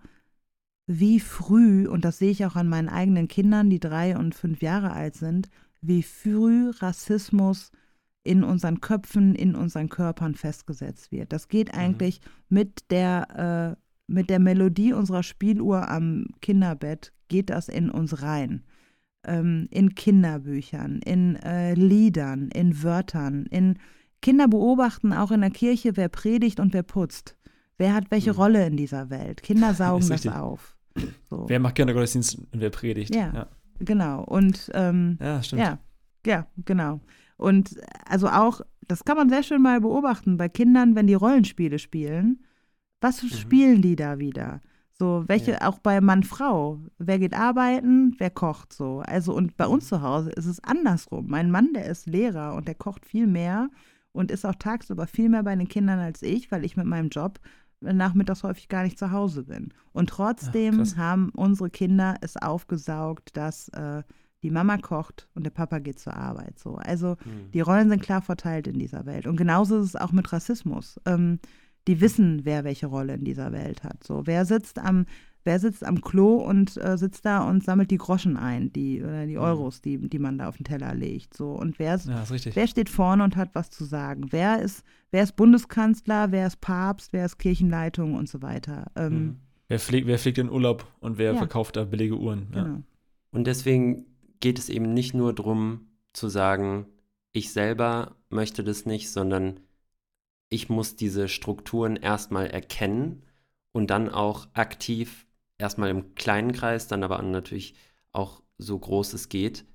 wie 0.86 1.20
früh, 1.20 1.88
und 1.88 2.04
das 2.04 2.18
sehe 2.18 2.32
ich 2.32 2.46
auch 2.46 2.56
an 2.56 2.68
meinen 2.68 2.90
eigenen 2.90 3.30
Kindern, 3.30 3.70
die 3.70 3.80
drei 3.80 4.18
und 4.18 4.36
fünf 4.36 4.62
Jahre 4.62 4.92
alt 4.92 5.16
sind, 5.16 5.50
wie 5.82 6.04
früh 6.04 6.72
Rassismus 6.72 7.72
in 8.24 8.44
unseren 8.44 8.82
Köpfen, 8.82 9.36
in 9.36 9.56
unseren 9.56 9.90
Körpern 9.90 10.36
festgesetzt 10.36 11.12
wird. 11.12 11.32
Das 11.32 11.48
geht 11.48 11.74
mhm. 11.74 11.80
eigentlich 11.80 12.22
mhm. 12.22 12.30
mit 12.50 12.92
der 12.92 13.78
äh, 13.78 13.83
mit 14.08 14.30
der 14.30 14.40
Melodie 14.40 14.94
unserer 14.94 15.24
Spieluhr 15.24 15.90
am 15.90 16.28
Kinderbett 16.42 17.14
geht 17.28 17.50
das 17.50 17.70
in 17.70 17.90
uns 17.90 18.22
rein. 18.22 18.64
Ähm, 19.26 19.68
in 19.72 19.96
Kinderbüchern, 19.96 21.00
in 21.00 21.38
äh, 21.38 21.74
Liedern, 21.76 22.50
in 22.50 22.84
Wörtern, 22.84 23.46
in 23.46 23.80
Kinder 24.22 24.48
beobachten 24.48 25.14
auch 25.14 25.32
in 25.32 25.42
der 25.42 25.50
Kirche, 25.50 25.96
wer 25.96 26.10
predigt 26.10 26.60
und 26.60 26.74
wer 26.74 26.84
putzt. 26.84 27.38
Wer 27.78 27.94
hat 27.94 28.12
welche 28.12 28.32
mhm. 28.32 28.38
Rolle 28.38 28.68
in 28.68 28.78
dieser 28.78 29.10
Welt? 29.10 29.42
Kinder 29.42 29.74
saugen 29.74 30.08
das 30.10 30.28
auf. 30.28 30.76
So. 31.30 31.46
Wer 31.48 31.60
macht 31.60 31.76
Kindergottesdienst 31.76 32.38
und 32.38 32.60
wer 32.60 32.70
predigt? 32.70 33.16
Ja, 33.16 33.34
ja. 33.34 33.48
genau. 33.80 34.24
Und 34.24 34.70
ähm, 34.74 35.18
ja, 35.22 35.42
stimmt. 35.42 35.62
Ja, 35.62 35.80
ja, 36.26 36.48
genau. 36.66 37.02
Und 37.38 37.76
also 38.06 38.28
auch, 38.28 38.62
das 38.88 39.06
kann 39.06 39.18
man 39.18 39.30
sehr 39.30 39.44
schön 39.44 39.62
mal 39.62 39.82
beobachten 39.82 40.38
bei 40.38 40.50
Kindern, 40.50 40.96
wenn 40.96 41.08
die 41.08 41.14
Rollenspiele 41.14 41.80
spielen 41.80 42.44
was 43.04 43.22
mhm. 43.22 43.28
spielen 43.28 43.82
die 43.82 43.96
da 43.96 44.18
wieder? 44.18 44.62
So, 44.98 45.24
welche, 45.28 45.52
ja. 45.52 45.68
auch 45.68 45.80
bei 45.80 46.02
Mann, 46.02 46.24
Frau. 46.24 46.80
Wer 46.98 47.20
geht 47.20 47.34
arbeiten, 47.34 48.16
wer 48.20 48.30
kocht 48.30 48.74
so. 48.74 49.00
Also, 49.06 49.34
und 49.34 49.58
bei 49.58 49.68
uns 49.68 49.86
mhm. 49.86 49.90
zu 49.90 50.02
Hause 50.02 50.30
ist 50.32 50.46
es 50.46 50.64
andersrum. 50.64 51.26
Mein 51.28 51.52
Mann, 51.52 51.74
der 51.74 51.86
ist 51.86 52.08
Lehrer 52.08 52.56
und 52.56 52.68
der 52.68 52.76
kocht 52.76 53.06
viel 53.06 53.28
mehr 53.28 53.70
und 54.12 54.32
ist 54.32 54.46
auch 54.46 54.56
tagsüber 54.56 55.08
viel 55.08 55.30
mehr 55.30 55.44
bei 55.44 55.56
den 55.56 55.68
Kindern 55.68 56.00
als 56.00 56.22
ich, 56.22 56.52
weil 56.52 56.64
ich 56.64 56.78
mit 56.78 56.86
meinem 56.86 57.10
Job 57.10 57.40
nachmittags 57.82 58.44
häufig 58.44 58.70
gar 58.70 58.84
nicht 58.84 58.98
zu 58.98 59.12
Hause 59.12 59.44
bin. 59.44 59.74
Und 59.92 60.10
trotzdem 60.10 60.82
Ach, 60.82 60.98
haben 60.98 61.30
unsere 61.36 61.70
Kinder 61.70 62.16
es 62.22 62.38
aufgesaugt, 62.38 63.36
dass 63.36 63.68
äh, 63.70 64.04
die 64.44 64.52
Mama 64.52 64.78
kocht 64.78 65.28
und 65.34 65.44
der 65.44 65.52
Papa 65.52 65.80
geht 65.80 66.00
zur 66.00 66.14
Arbeit. 66.14 66.60
So. 66.60 66.76
Also 66.76 67.18
mhm. 67.26 67.52
die 67.52 67.62
Rollen 67.62 67.90
sind 67.90 68.02
klar 68.02 68.22
verteilt 68.22 68.68
in 68.68 68.78
dieser 68.78 69.06
Welt. 69.06 69.26
Und 69.26 69.38
genauso 69.38 69.80
ist 69.80 69.86
es 69.88 69.96
auch 69.96 70.12
mit 70.12 70.32
Rassismus. 70.32 71.00
Ähm, 71.06 71.40
die 71.88 72.02
wissen, 72.02 72.42
wer 72.44 72.64
welche 72.64 72.88
Rolle 72.88 73.16
in 73.16 73.26
dieser 73.26 73.52
Welt 73.52 73.84
hat. 73.84 74.04
So, 74.04 74.26
wer 74.26 74.46
sitzt 74.46 74.80
am 74.80 75.06
wer 75.44 75.60
sitzt 75.60 75.84
am 75.84 76.02
Klo 76.02 76.38
und 76.38 76.78
äh, 76.78 76.98
sitzt 76.98 77.26
da 77.26 77.48
und 77.48 77.64
sammelt 77.64 77.92
die 77.92 77.98
Groschen 77.98 78.38
ein, 78.38 78.72
die 78.72 79.02
oder 79.02 79.26
die 79.26 79.36
mhm. 79.36 79.42
Euros, 79.42 79.82
die, 79.82 79.98
die 79.98 80.20
man 80.20 80.38
da 80.38 80.48
auf 80.48 80.58
den 80.58 80.64
Teller 80.64 80.94
legt. 80.94 81.36
So 81.36 81.52
und 81.52 81.80
wer, 81.80 81.96
ist, 81.96 82.08
ja, 82.08 82.22
ist 82.22 82.56
wer 82.56 82.68
steht 82.68 82.90
vorne 82.90 83.24
und 83.24 83.36
hat 83.36 83.50
was 83.54 83.70
zu 83.70 83.84
sagen? 83.84 84.28
Wer 84.32 84.62
ist, 84.62 84.84
wer 85.12 85.24
ist 85.24 85.36
Bundeskanzler, 85.36 86.32
wer 86.32 86.48
ist 86.48 86.62
Papst, 86.62 87.14
wer 87.14 87.26
ist 87.26 87.38
Kirchenleitung 87.38 88.16
und 88.16 88.30
so 88.30 88.42
weiter. 88.42 88.92
Ähm, 88.96 89.14
mhm. 89.14 89.36
wer, 89.68 89.80
fliegt, 89.80 90.08
wer 90.08 90.20
fliegt 90.20 90.38
in 90.38 90.50
Urlaub 90.50 90.86
und 91.00 91.18
wer 91.18 91.34
ja. 91.34 91.38
verkauft 91.38 91.76
da 91.76 91.84
billige 91.84 92.18
Uhren? 92.18 92.48
Ja. 92.54 92.64
Genau. 92.64 92.84
Und 93.32 93.48
deswegen 93.48 94.06
geht 94.40 94.60
es 94.60 94.70
eben 94.70 94.94
nicht 94.94 95.14
nur 95.14 95.34
darum 95.34 95.88
zu 96.14 96.30
sagen, 96.30 96.86
ich 97.32 97.52
selber 97.52 98.16
möchte 98.30 98.64
das 98.64 98.86
nicht, 98.86 99.10
sondern 99.10 99.60
ich 100.54 100.70
muss 100.70 100.96
diese 100.96 101.28
Strukturen 101.28 101.96
erstmal 101.96 102.48
erkennen 102.48 103.24
und 103.72 103.88
dann 103.90 104.10
auch 104.10 104.48
aktiv 104.54 105.26
erstmal 105.58 105.90
im 105.90 106.14
kleinen 106.14 106.52
Kreis, 106.52 106.88
dann 106.88 107.04
aber 107.04 107.20
natürlich 107.22 107.74
auch 108.12 108.44
so 108.60 108.78
groß 108.78 109.14
es 109.14 109.30
geht, 109.30 109.66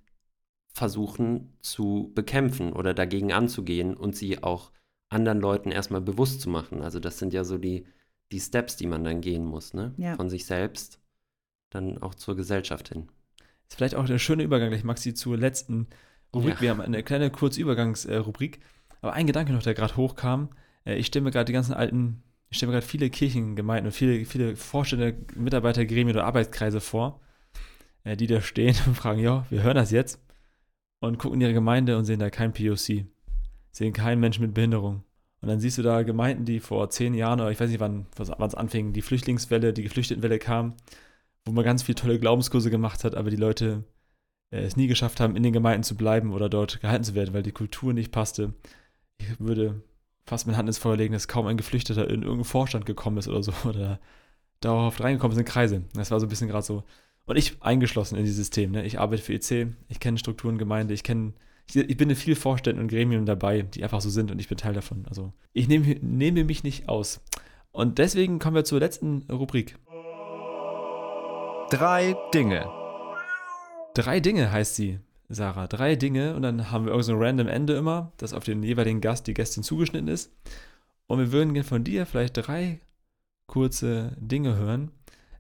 versuchen 0.69 1.53
zu 1.61 2.13
bekämpfen 2.15 2.73
oder 2.73 2.95
dagegen 2.95 3.33
anzugehen 3.33 3.97
und 3.97 4.15
sie 4.15 4.43
auch 4.43 4.71
anderen 5.09 5.41
Leuten 5.41 5.73
erstmal 5.73 6.01
bewusst 6.01 6.41
zu 6.41 6.49
machen. 6.49 6.83
Also 6.83 7.01
das 7.01 7.19
sind 7.19 7.33
ja 7.33 7.43
so 7.43 7.59
die, 7.59 7.87
die 8.31 8.41
Steps, 8.41 8.77
die 8.77 8.87
man 8.87 9.03
dann 9.03 9.21
gehen 9.21 9.45
muss, 9.45 9.75
ne? 9.75 9.95
Ja. 9.97 10.15
Von 10.15 10.31
sich 10.31 10.47
selbst 10.47 11.01
dann 11.71 11.99
auch 11.99 12.15
zur 12.15 12.37
Gesellschaft 12.37 12.91
hin. 12.91 13.09
Das 13.37 13.71
ist 13.71 13.77
vielleicht 13.77 13.95
auch 13.97 14.07
der 14.07 14.19
schöne 14.19 14.45
Übergang 14.45 14.71
gleich, 14.71 14.85
Maxi, 14.85 15.13
zur 15.13 15.37
letzten 15.37 15.89
Rubrik. 16.33 16.57
Ja. 16.57 16.61
Wir 16.61 16.71
haben 16.71 16.81
eine 16.81 17.03
kleine 17.03 17.31
Kurzübergangsrubrik. 17.31 18.61
Aber 19.01 19.13
ein 19.15 19.27
Gedanke 19.27 19.53
noch, 19.53 19.63
der 19.63 19.75
gerade 19.75 19.97
hochkam. 19.97 20.51
Äh, 20.89 20.97
ich 20.97 21.15
mir 21.15 21.31
gerade 21.31 21.45
die 21.45 21.53
ganzen 21.53 21.75
alten 21.75 22.23
ich 22.51 22.63
mir 22.63 22.73
gerade 22.73 22.87
viele 22.87 23.11
Kirchengemeinden 23.11 23.87
und 23.87 23.93
viele, 23.93 24.25
viele 24.25 24.57
Vorstände, 24.57 25.15
Mitarbeitergremien 25.35 26.17
oder 26.17 26.25
Arbeitskreise 26.25 26.81
vor, 26.81 27.21
äh, 28.05 28.17
die 28.17 28.27
da 28.27 28.41
stehen 28.41 28.75
und 28.87 28.95
fragen, 28.95 29.21
ja, 29.21 29.47
wir 29.51 29.63
hören 29.63 29.77
das 29.77 29.91
jetzt 29.91 30.21
und 31.01 31.19
gucken 31.19 31.41
in 31.41 31.47
ihre 31.47 31.55
Gemeinde 31.55 31.97
und 31.97 32.05
sehen 32.05 32.21
da 32.21 32.31
kein 32.31 32.53
POC, 32.53 33.05
sehen 33.71 33.93
keinen 33.93 34.21
Menschen 34.21 34.43
mit 34.43 34.55
Behinderung. 34.55 35.05
Und 35.41 35.49
dann 35.49 35.61
siehst 35.61 35.79
du 35.79 35.83
da 35.83 36.03
Gemeinden, 36.03 36.45
die 36.45 36.59
vor 36.59 36.91
zehn 36.91 37.15
Jahren 37.15 37.41
oder 37.41 37.53
ich 37.53 37.61
weiß 37.61 37.71
nicht, 37.71 37.81
wann 37.81 38.07
es 38.17 38.55
anfing, 38.55 38.93
die 38.93 39.03
Flüchtlingswelle, 39.03 39.73
die 39.73 39.85
Geflüchtetenwelle 39.85 40.41
kam, 40.41 40.75
wo 41.45 41.53
man 41.53 41.65
ganz 41.65 41.85
viele 41.85 41.95
tolle 41.95 42.19
Glaubenskurse 42.19 42.71
gemacht 42.71 43.05
hat, 43.05 43.15
aber 43.15 43.31
die 43.31 43.37
Leute 43.37 43.85
äh, 44.51 44.63
es 44.63 44.77
nie 44.77 44.89
geschafft 44.89 45.21
haben, 45.21 45.37
in 45.37 45.45
den 45.45 45.53
Gemeinden 45.53 45.85
zu 45.85 45.97
bleiben 45.97 46.33
oder 46.33 46.49
dort 46.49 46.81
gehalten 46.81 47.05
zu 47.05 47.15
werden, 47.15 47.35
weil 47.35 47.45
die 47.45 47.53
Kultur 47.53 47.93
nicht 47.93 48.11
passte. 48.11 48.55
Ich 49.19 49.39
würde 49.39 49.83
fast 50.29 50.47
mit 50.47 50.57
Hand 50.57 50.69
ins 50.69 50.79
Feuer 50.79 50.97
legen, 50.97 51.15
dass 51.15 51.29
kaum 51.29 51.47
ein 51.47 51.57
Geflüchteter 51.57 52.05
in 52.05 52.23
irgendeinen 52.23 52.45
Vorstand 52.45 52.87
gekommen 52.87 53.17
ist 53.19 53.29
oder 53.29 53.43
so 53.43 53.53
oder 53.69 53.99
dauerhaft 54.61 55.01
reingekommen 55.01 55.37
in 55.37 55.45
Kreise. 55.45 55.83
Das 55.95 56.11
war 56.11 56.21
so 56.21 56.27
ein 56.27 56.29
bisschen 56.29 56.49
gerade 56.49 56.65
so. 56.65 56.85
Und 57.27 57.37
ich 57.37 57.57
eingeschlossen 57.61 58.17
in 58.17 58.25
dieses 58.25 58.39
System. 58.39 58.71
Ne? 58.73 58.85
Ich 58.87 58.99
arbeite 58.99 59.23
für 59.23 59.35
EC, 59.35 59.69
ich 59.89 60.01
kenne 60.01 60.19
Strukturen, 60.19 60.57
Gemeinde, 60.57 60.95
ich 60.95 61.03
kenne, 61.03 61.35
ich, 61.67 61.77
ich, 61.77 61.97
bin 61.97 62.09
in 62.09 62.17
vielen 62.17 62.37
Vorständen 62.37 62.81
und 62.81 62.89
Gremien 62.89 63.27
dabei, 63.27 63.63
die 63.63 63.83
einfach 63.83 64.01
so 64.01 64.09
sind 64.09 64.31
und 64.31 64.39
ich 64.39 64.49
bin 64.49 64.57
Teil 64.57 64.73
davon. 64.73 65.05
Also 65.09 65.33
ich 65.53 65.69
nehme, 65.69 65.97
nehme 66.01 66.45
mich 66.45 66.63
nicht 66.65 66.89
aus. 66.89 67.21
Und 67.71 67.99
deswegen 67.99 68.39
kommen 68.39 68.57
wir 68.57 68.65
zur 68.65 68.81
letzten 68.81 69.23
Rubrik. 69.31 69.77
Drei 71.71 72.17
Dinge. 72.33 72.67
Drei 73.95 74.21
Dinge 74.21 74.51
heißt 74.51 74.75
sie. 74.77 75.01
Sarah, 75.29 75.67
drei 75.67 75.95
Dinge 75.95 76.35
und 76.35 76.43
dann 76.43 76.71
haben 76.71 76.87
wir 76.87 76.93
irgend 76.93 77.05
so 77.05 77.13
ein 77.13 77.19
random 77.23 77.49
Ende 77.49 77.75
immer, 77.75 78.13
das 78.17 78.33
auf 78.33 78.45
den 78.45 78.63
jeweiligen 78.63 79.01
Gast, 79.01 79.27
die 79.27 79.35
Gästin 79.35 79.63
zugeschnitten 79.63 80.09
ist. 80.09 80.33
Und 81.07 81.19
wir 81.19 81.33
würden 81.33 81.53
gerne 81.53 81.69
von 81.69 81.85
dir 81.85 82.07
vielleicht 82.07 82.37
drei 82.37 82.81
kurze 83.47 84.17
Dinge 84.19 84.57
hören, 84.57 84.91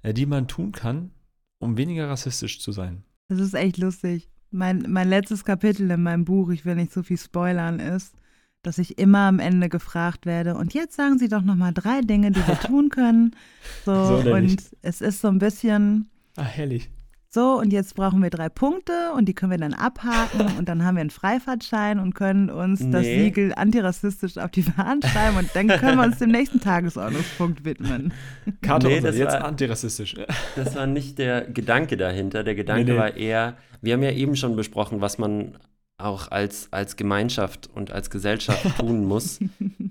äh, 0.03 0.13
die 0.13 0.27
man 0.27 0.49
tun 0.49 0.73
kann, 0.73 1.11
um 1.59 1.77
weniger 1.77 2.09
rassistisch 2.09 2.61
zu 2.61 2.73
sein. 2.73 3.03
Das 3.29 3.41
ist 3.41 3.55
echt 3.55 3.79
lustig. 3.79 4.31
Mein, 4.51 4.87
mein 4.89 5.09
letztes 5.09 5.45
Kapitel 5.45 5.91
in 5.91 6.03
meinem 6.03 6.25
Buch, 6.25 6.51
ich 6.51 6.65
will 6.65 6.75
nicht 6.75 6.93
so 6.93 7.03
viel 7.03 7.19
spoilern, 7.19 7.81
ist, 7.81 8.15
dass 8.63 8.79
ich 8.79 8.99
immer 8.99 9.29
am 9.29 9.39
Ende 9.39 9.69
gefragt 9.69 10.27
werde, 10.27 10.57
und 10.57 10.75
jetzt 10.75 10.97
sagen 10.97 11.19
Sie 11.19 11.29
doch 11.29 11.43
nochmal 11.43 11.73
drei 11.73 12.01
Dinge, 12.01 12.31
die 12.31 12.47
wir 12.47 12.59
tun 12.61 12.89
können. 12.89 13.37
So, 13.85 14.23
so 14.23 14.35
und 14.35 14.71
es 14.83 15.01
ist 15.01 15.21
so 15.21 15.29
ein 15.29 15.39
bisschen. 15.39 16.09
Ah, 16.37 16.43
herrlich. 16.43 16.91
So, 17.39 17.57
und 17.61 17.73
jetzt 17.73 17.95
brauchen 17.95 18.21
wir 18.21 18.31
drei 18.31 18.49
Punkte 18.49 19.13
und 19.17 19.27
die 19.27 19.33
können 19.33 19.53
wir 19.53 19.59
dann 19.59 19.73
abhaken 19.73 20.41
und 20.59 20.69
dann 20.69 20.85
haben 20.85 20.97
wir 20.97 21.03
einen 21.03 21.11
Freifahrtschein 21.11 22.01
und 22.01 22.13
können 22.13 22.51
uns 22.51 22.81
nee. 22.81 22.91
das 22.91 23.05
Siegel 23.05 23.55
antirassistisch 23.55 24.39
auf 24.39 24.51
die 24.51 24.65
Fahnen 24.65 25.03
schreiben 25.03 25.37
und 25.37 25.49
dann 25.55 25.69
können 25.69 25.99
wir 25.99 26.05
uns 26.05 26.19
dem 26.19 26.33
nächsten 26.33 26.59
Tagesordnungspunkt 26.59 27.65
widmen. 27.65 28.13
Karte 28.61 28.89
nee, 28.89 29.01
das 29.01 29.17
jetzt 29.17 29.35
war, 29.35 29.45
antirassistisch. 29.45 30.17
Das 30.57 30.75
war 30.75 30.89
nicht 30.89 31.21
der 31.21 31.43
Gedanke 31.43 31.97
dahinter. 31.97 32.43
Der 32.43 32.57
Gedanke 32.57 32.87
nee, 32.87 32.91
nee. 32.91 32.99
war 32.99 33.17
eher, 33.17 33.57
wir 33.83 33.95
haben 33.95 34.03
ja 34.03 34.11
eben 34.11 34.35
schon 34.35 34.57
besprochen, 34.57 35.01
was 35.01 35.19
man 35.19 35.59
auch 35.97 36.33
als, 36.33 36.73
als 36.73 36.97
Gemeinschaft 36.97 37.71
und 37.73 37.93
als 37.93 38.11
Gesellschaft 38.11 38.79
tun 38.81 39.05
muss, 39.05 39.39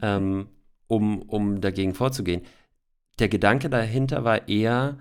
ähm, 0.02 0.48
um, 0.88 1.22
um 1.22 1.62
dagegen 1.62 1.94
vorzugehen. 1.94 2.42
Der 3.20 3.30
Gedanke 3.30 3.70
dahinter 3.70 4.26
war 4.26 4.50
eher, 4.50 4.98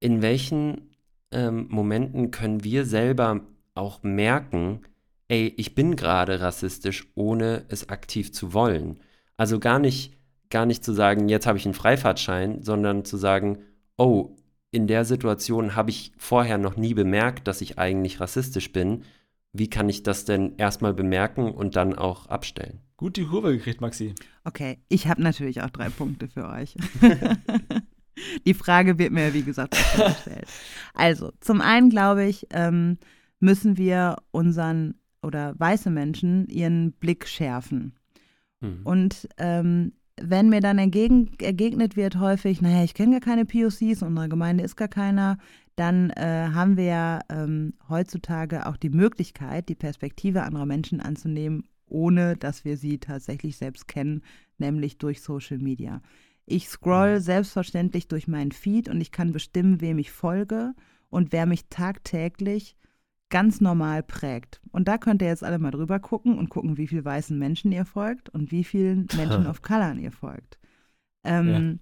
in 0.00 0.20
welchen 0.20 0.91
ähm, 1.32 1.66
Momenten 1.70 2.30
können 2.30 2.64
wir 2.64 2.84
selber 2.84 3.40
auch 3.74 4.02
merken, 4.02 4.80
ey, 5.28 5.52
ich 5.56 5.74
bin 5.74 5.96
gerade 5.96 6.40
rassistisch, 6.40 7.08
ohne 7.14 7.64
es 7.68 7.88
aktiv 7.88 8.32
zu 8.32 8.52
wollen. 8.52 9.00
Also 9.36 9.58
gar 9.58 9.78
nicht, 9.78 10.18
gar 10.50 10.66
nicht 10.66 10.84
zu 10.84 10.92
sagen, 10.92 11.28
jetzt 11.28 11.46
habe 11.46 11.58
ich 11.58 11.64
einen 11.64 11.74
Freifahrtschein, 11.74 12.62
sondern 12.62 13.04
zu 13.04 13.16
sagen, 13.16 13.58
oh, 13.96 14.36
in 14.70 14.86
der 14.86 15.04
Situation 15.04 15.76
habe 15.76 15.90
ich 15.90 16.12
vorher 16.16 16.58
noch 16.58 16.76
nie 16.76 16.94
bemerkt, 16.94 17.46
dass 17.46 17.60
ich 17.60 17.78
eigentlich 17.78 18.20
rassistisch 18.20 18.72
bin. 18.72 19.04
Wie 19.52 19.68
kann 19.68 19.88
ich 19.88 20.02
das 20.02 20.24
denn 20.24 20.54
erstmal 20.56 20.94
bemerken 20.94 21.52
und 21.52 21.76
dann 21.76 21.94
auch 21.94 22.26
abstellen? 22.26 22.80
Gut 22.96 23.16
die 23.16 23.24
Kurve 23.24 23.52
gekriegt, 23.52 23.80
Maxi. 23.80 24.14
Okay, 24.44 24.78
ich 24.88 25.08
habe 25.08 25.22
natürlich 25.22 25.60
auch 25.62 25.70
drei 25.70 25.88
Punkte 25.88 26.28
für 26.28 26.48
euch. 26.48 26.76
Die 28.46 28.54
Frage 28.54 28.98
wird 28.98 29.12
mir, 29.12 29.32
wie 29.34 29.42
gesagt, 29.42 29.72
gestellt. 29.72 30.46
Also, 30.94 31.32
zum 31.40 31.60
einen 31.60 31.90
glaube 31.90 32.24
ich, 32.24 32.46
ähm, 32.50 32.98
müssen 33.40 33.76
wir 33.76 34.16
unseren 34.30 34.94
oder 35.22 35.54
weiße 35.58 35.90
Menschen 35.90 36.46
ihren 36.48 36.92
Blick 36.92 37.26
schärfen. 37.26 37.94
Mhm. 38.60 38.80
Und 38.84 39.28
ähm, 39.38 39.92
wenn 40.20 40.48
mir 40.48 40.60
dann 40.60 40.78
entgegen, 40.78 41.30
ergegnet 41.40 41.96
wird 41.96 42.18
häufig, 42.18 42.60
naja, 42.60 42.84
ich 42.84 42.94
kenne 42.94 43.12
gar 43.12 43.20
keine 43.20 43.44
POCs, 43.44 44.02
in 44.02 44.08
unserer 44.08 44.28
Gemeinde 44.28 44.64
ist 44.64 44.76
gar 44.76 44.88
keiner, 44.88 45.38
dann 45.76 46.10
äh, 46.10 46.50
haben 46.52 46.76
wir 46.76 46.84
ja 46.84 47.20
ähm, 47.30 47.74
heutzutage 47.88 48.66
auch 48.66 48.76
die 48.76 48.90
Möglichkeit, 48.90 49.68
die 49.68 49.74
Perspektive 49.74 50.42
anderer 50.42 50.66
Menschen 50.66 51.00
anzunehmen, 51.00 51.64
ohne 51.86 52.36
dass 52.36 52.64
wir 52.64 52.76
sie 52.76 52.98
tatsächlich 52.98 53.56
selbst 53.56 53.88
kennen, 53.88 54.22
nämlich 54.58 54.98
durch 54.98 55.22
Social 55.22 55.58
Media. 55.58 56.02
Ich 56.46 56.68
scroll 56.68 57.20
selbstverständlich 57.20 58.08
durch 58.08 58.28
meinen 58.28 58.52
Feed 58.52 58.88
und 58.88 59.00
ich 59.00 59.12
kann 59.12 59.32
bestimmen, 59.32 59.80
wem 59.80 59.98
ich 59.98 60.10
folge 60.10 60.74
und 61.08 61.32
wer 61.32 61.46
mich 61.46 61.68
tagtäglich 61.68 62.76
ganz 63.32 63.60
normal 63.60 64.02
prägt. 64.02 64.60
Und 64.72 64.88
da 64.88 64.98
könnt 64.98 65.22
ihr 65.22 65.28
jetzt 65.28 65.42
alle 65.42 65.58
mal 65.58 65.70
drüber 65.70 65.98
gucken 65.98 66.36
und 66.36 66.50
gucken, 66.50 66.76
wie 66.76 66.86
viel 66.86 67.04
weißen 67.04 67.38
Menschen 67.38 67.72
ihr 67.72 67.86
folgt 67.86 68.28
und 68.28 68.52
wie 68.52 68.62
vielen 68.62 69.06
Menschen 69.16 69.46
of 69.46 69.62
Color 69.62 69.94
ihr 69.94 70.12
folgt. 70.12 70.58
Ähm, 71.24 71.80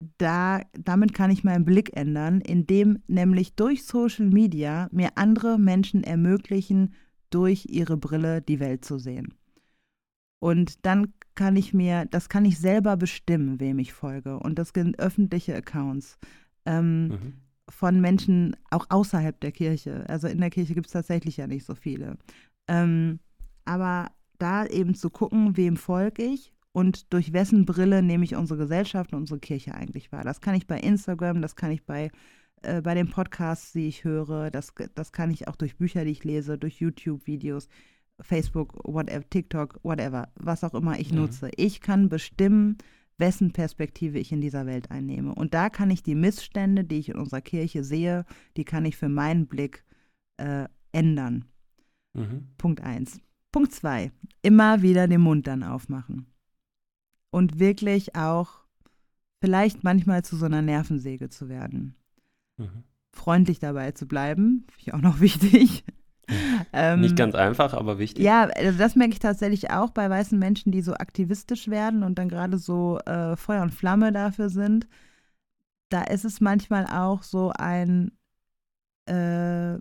ja. 0.00 0.08
da, 0.18 0.60
damit 0.78 1.14
kann 1.14 1.30
ich 1.30 1.42
meinen 1.42 1.64
Blick 1.64 1.96
ändern, 1.96 2.42
indem 2.42 3.02
nämlich 3.06 3.54
durch 3.54 3.84
Social 3.84 4.26
Media 4.26 4.88
mir 4.92 5.10
andere 5.16 5.58
Menschen 5.58 6.04
ermöglichen, 6.04 6.94
durch 7.30 7.66
ihre 7.70 7.96
Brille 7.96 8.42
die 8.42 8.60
Welt 8.60 8.84
zu 8.84 8.98
sehen. 8.98 9.34
Und 10.38 10.84
dann 10.84 11.12
kann 11.34 11.56
ich 11.56 11.72
mir, 11.72 12.06
das 12.06 12.28
kann 12.28 12.44
ich 12.44 12.58
selber 12.58 12.96
bestimmen, 12.96 13.60
wem 13.60 13.78
ich 13.78 13.92
folge. 13.92 14.38
Und 14.38 14.58
das 14.58 14.70
sind 14.74 14.98
öffentliche 14.98 15.54
Accounts 15.54 16.18
ähm, 16.64 17.08
mhm. 17.08 17.32
von 17.68 18.00
Menschen 18.00 18.56
auch 18.70 18.86
außerhalb 18.88 19.40
der 19.40 19.52
Kirche. 19.52 20.04
Also 20.08 20.28
in 20.28 20.40
der 20.40 20.50
Kirche 20.50 20.74
gibt 20.74 20.86
es 20.86 20.92
tatsächlich 20.92 21.36
ja 21.36 21.46
nicht 21.46 21.64
so 21.64 21.74
viele. 21.74 22.18
Ähm, 22.68 23.20
aber 23.64 24.10
da 24.38 24.66
eben 24.66 24.94
zu 24.94 25.10
gucken, 25.10 25.56
wem 25.56 25.76
folge 25.76 26.22
ich 26.22 26.52
und 26.72 27.12
durch 27.12 27.32
wessen 27.32 27.64
Brille 27.64 28.02
nehme 28.02 28.24
ich 28.24 28.36
unsere 28.36 28.58
Gesellschaft 28.58 29.14
und 29.14 29.20
unsere 29.20 29.40
Kirche 29.40 29.74
eigentlich 29.74 30.12
wahr. 30.12 30.24
Das 30.24 30.42
kann 30.42 30.54
ich 30.54 30.66
bei 30.66 30.78
Instagram, 30.78 31.40
das 31.40 31.56
kann 31.56 31.70
ich 31.70 31.84
bei, 31.84 32.10
äh, 32.62 32.82
bei 32.82 32.94
den 32.94 33.08
Podcasts, 33.08 33.72
die 33.72 33.88
ich 33.88 34.04
höre, 34.04 34.50
das, 34.50 34.74
das 34.94 35.10
kann 35.10 35.30
ich 35.30 35.48
auch 35.48 35.56
durch 35.56 35.78
Bücher, 35.78 36.04
die 36.04 36.10
ich 36.10 36.24
lese, 36.24 36.58
durch 36.58 36.80
YouTube-Videos. 36.80 37.68
Facebook, 38.20 38.78
whatever, 38.84 39.28
TikTok, 39.28 39.80
whatever, 39.82 40.28
was 40.36 40.64
auch 40.64 40.74
immer 40.74 40.98
ich 40.98 41.12
mhm. 41.12 41.18
nutze. 41.18 41.50
Ich 41.56 41.80
kann 41.80 42.08
bestimmen, 42.08 42.78
wessen 43.18 43.52
Perspektive 43.52 44.18
ich 44.18 44.32
in 44.32 44.40
dieser 44.40 44.66
Welt 44.66 44.90
einnehme. 44.90 45.34
Und 45.34 45.54
da 45.54 45.70
kann 45.70 45.90
ich 45.90 46.02
die 46.02 46.14
Missstände, 46.14 46.84
die 46.84 46.98
ich 46.98 47.08
in 47.10 47.16
unserer 47.16 47.40
Kirche 47.40 47.84
sehe, 47.84 48.24
die 48.56 48.64
kann 48.64 48.84
ich 48.84 48.96
für 48.96 49.08
meinen 49.08 49.46
Blick 49.46 49.84
äh, 50.36 50.66
ändern. 50.92 51.44
Mhm. 52.14 52.48
Punkt 52.58 52.80
eins. 52.80 53.20
Punkt 53.52 53.72
zwei, 53.72 54.12
immer 54.42 54.82
wieder 54.82 55.08
den 55.08 55.20
Mund 55.20 55.46
dann 55.46 55.62
aufmachen. 55.62 56.26
Und 57.30 57.58
wirklich 57.58 58.16
auch 58.16 58.66
vielleicht 59.40 59.84
manchmal 59.84 60.24
zu 60.24 60.36
so 60.36 60.46
einer 60.46 60.62
Nervensäge 60.62 61.28
zu 61.28 61.48
werden. 61.48 61.94
Mhm. 62.56 62.84
Freundlich 63.12 63.58
dabei 63.58 63.92
zu 63.92 64.06
bleiben, 64.06 64.66
finde 64.68 64.82
ich 64.82 64.94
auch 64.94 65.00
noch 65.00 65.20
wichtig. 65.20 65.84
ähm, 66.72 67.00
Nicht 67.00 67.16
ganz 67.16 67.34
einfach, 67.34 67.74
aber 67.74 67.98
wichtig. 67.98 68.24
Ja, 68.24 68.44
also 68.44 68.78
das 68.78 68.96
merke 68.96 69.12
ich 69.12 69.18
tatsächlich 69.18 69.70
auch 69.70 69.90
bei 69.90 70.08
weißen 70.10 70.38
Menschen, 70.38 70.72
die 70.72 70.82
so 70.82 70.94
aktivistisch 70.94 71.68
werden 71.68 72.02
und 72.02 72.18
dann 72.18 72.28
gerade 72.28 72.58
so 72.58 72.98
äh, 73.00 73.36
Feuer 73.36 73.62
und 73.62 73.72
Flamme 73.72 74.12
dafür 74.12 74.48
sind. 74.48 74.88
Da 75.88 76.02
ist 76.02 76.24
es 76.24 76.40
manchmal 76.40 76.86
auch 76.86 77.22
so 77.22 77.52
ein, 77.56 78.10
äh, 79.08 79.76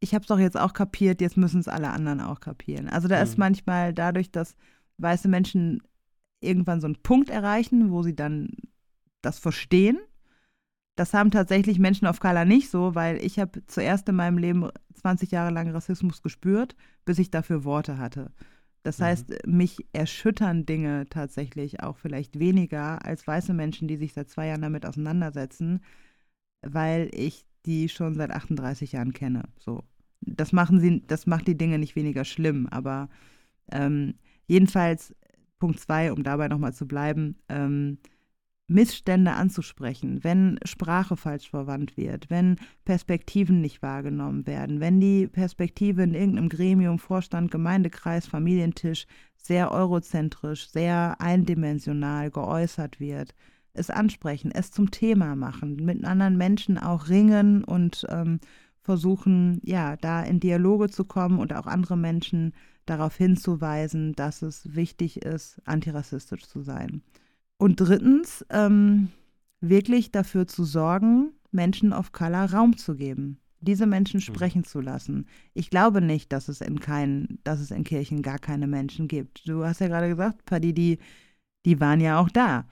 ich 0.00 0.14
habe 0.14 0.22
es 0.22 0.26
doch 0.26 0.38
jetzt 0.38 0.58
auch 0.58 0.72
kapiert, 0.72 1.20
jetzt 1.20 1.36
müssen 1.36 1.60
es 1.60 1.68
alle 1.68 1.90
anderen 1.90 2.20
auch 2.20 2.40
kapieren. 2.40 2.88
Also 2.88 3.06
da 3.06 3.16
mhm. 3.16 3.22
ist 3.22 3.38
manchmal 3.38 3.94
dadurch, 3.94 4.32
dass 4.32 4.56
weiße 4.98 5.28
Menschen 5.28 5.82
irgendwann 6.40 6.80
so 6.80 6.86
einen 6.86 7.02
Punkt 7.02 7.30
erreichen, 7.30 7.90
wo 7.90 8.02
sie 8.02 8.16
dann 8.16 8.50
das 9.22 9.38
verstehen. 9.38 9.98
Das 10.96 11.12
haben 11.12 11.30
tatsächlich 11.30 11.78
Menschen 11.78 12.06
auf 12.06 12.20
Color 12.20 12.44
nicht 12.44 12.70
so, 12.70 12.94
weil 12.94 13.16
ich 13.24 13.38
habe 13.38 13.66
zuerst 13.66 14.08
in 14.08 14.14
meinem 14.14 14.38
Leben 14.38 14.68
20 14.94 15.30
Jahre 15.32 15.52
lang 15.52 15.70
Rassismus 15.70 16.22
gespürt, 16.22 16.76
bis 17.04 17.18
ich 17.18 17.30
dafür 17.30 17.64
Worte 17.64 17.98
hatte. 17.98 18.30
Das 18.84 18.98
mhm. 18.98 19.04
heißt, 19.04 19.46
mich 19.46 19.86
erschüttern 19.92 20.66
Dinge 20.66 21.06
tatsächlich 21.10 21.82
auch 21.82 21.98
vielleicht 21.98 22.38
weniger 22.38 23.04
als 23.04 23.26
weiße 23.26 23.54
Menschen, 23.54 23.88
die 23.88 23.96
sich 23.96 24.12
seit 24.12 24.30
zwei 24.30 24.46
Jahren 24.46 24.62
damit 24.62 24.86
auseinandersetzen, 24.86 25.80
weil 26.62 27.10
ich 27.12 27.44
die 27.66 27.88
schon 27.88 28.14
seit 28.14 28.30
38 28.30 28.92
Jahren 28.92 29.12
kenne. 29.12 29.44
So, 29.58 29.82
das 30.20 30.52
machen 30.52 30.80
sie, 30.80 31.02
das 31.06 31.26
macht 31.26 31.48
die 31.48 31.56
Dinge 31.56 31.78
nicht 31.78 31.96
weniger 31.96 32.24
schlimm, 32.24 32.68
aber 32.70 33.08
ähm, 33.72 34.14
jedenfalls 34.46 35.14
Punkt 35.58 35.80
zwei, 35.80 36.12
um 36.12 36.22
dabei 36.22 36.48
nochmal 36.48 36.74
zu 36.74 36.86
bleiben, 36.86 37.36
ähm, 37.48 37.98
Missstände 38.66 39.32
anzusprechen, 39.32 40.24
wenn 40.24 40.58
Sprache 40.64 41.16
falsch 41.16 41.50
verwandt 41.50 41.96
wird, 41.98 42.30
wenn 42.30 42.56
Perspektiven 42.84 43.60
nicht 43.60 43.82
wahrgenommen 43.82 44.46
werden, 44.46 44.80
wenn 44.80 45.00
die 45.00 45.26
Perspektive 45.26 46.02
in 46.02 46.14
irgendeinem 46.14 46.48
Gremium, 46.48 46.98
Vorstand, 46.98 47.50
Gemeindekreis, 47.50 48.26
Familientisch 48.26 49.06
sehr 49.36 49.70
eurozentrisch, 49.70 50.68
sehr 50.70 51.20
eindimensional 51.20 52.30
geäußert 52.30 53.00
wird, 53.00 53.34
es 53.74 53.90
ansprechen, 53.90 54.50
es 54.50 54.70
zum 54.70 54.90
Thema 54.90 55.36
machen, 55.36 55.76
mit 55.76 56.02
anderen 56.04 56.38
Menschen 56.38 56.78
auch 56.78 57.08
ringen 57.08 57.64
und 57.64 58.06
ähm, 58.08 58.40
versuchen, 58.80 59.60
ja, 59.62 59.96
da 59.96 60.22
in 60.22 60.40
Dialoge 60.40 60.88
zu 60.88 61.04
kommen 61.04 61.38
und 61.38 61.52
auch 61.52 61.66
andere 61.66 61.96
Menschen 61.96 62.54
darauf 62.86 63.16
hinzuweisen, 63.16 64.14
dass 64.14 64.42
es 64.42 64.74
wichtig 64.74 65.22
ist, 65.22 65.60
antirassistisch 65.64 66.46
zu 66.46 66.62
sein. 66.62 67.02
Und 67.56 67.76
drittens, 67.76 68.44
ähm, 68.50 69.08
wirklich 69.60 70.10
dafür 70.10 70.46
zu 70.46 70.64
sorgen, 70.64 71.32
Menschen 71.50 71.92
of 71.92 72.12
Color 72.12 72.52
Raum 72.52 72.76
zu 72.76 72.96
geben, 72.96 73.38
diese 73.60 73.86
Menschen 73.86 74.18
mhm. 74.18 74.22
sprechen 74.22 74.58
mhm. 74.58 74.64
zu 74.64 74.80
lassen. 74.80 75.26
Ich 75.54 75.70
glaube 75.70 76.00
nicht, 76.00 76.32
dass 76.32 76.48
es 76.48 76.60
in 76.60 76.80
keinen, 76.80 77.38
dass 77.44 77.60
es 77.60 77.70
in 77.70 77.84
Kirchen 77.84 78.22
gar 78.22 78.38
keine 78.38 78.66
Menschen 78.66 79.08
gibt. 79.08 79.48
Du 79.48 79.64
hast 79.64 79.80
ja 79.80 79.88
gerade 79.88 80.08
gesagt, 80.08 80.44
Paddy, 80.44 80.74
die, 80.74 80.98
die 81.64 81.80
waren 81.80 82.00
ja 82.00 82.18
auch 82.18 82.28
da. 82.28 82.66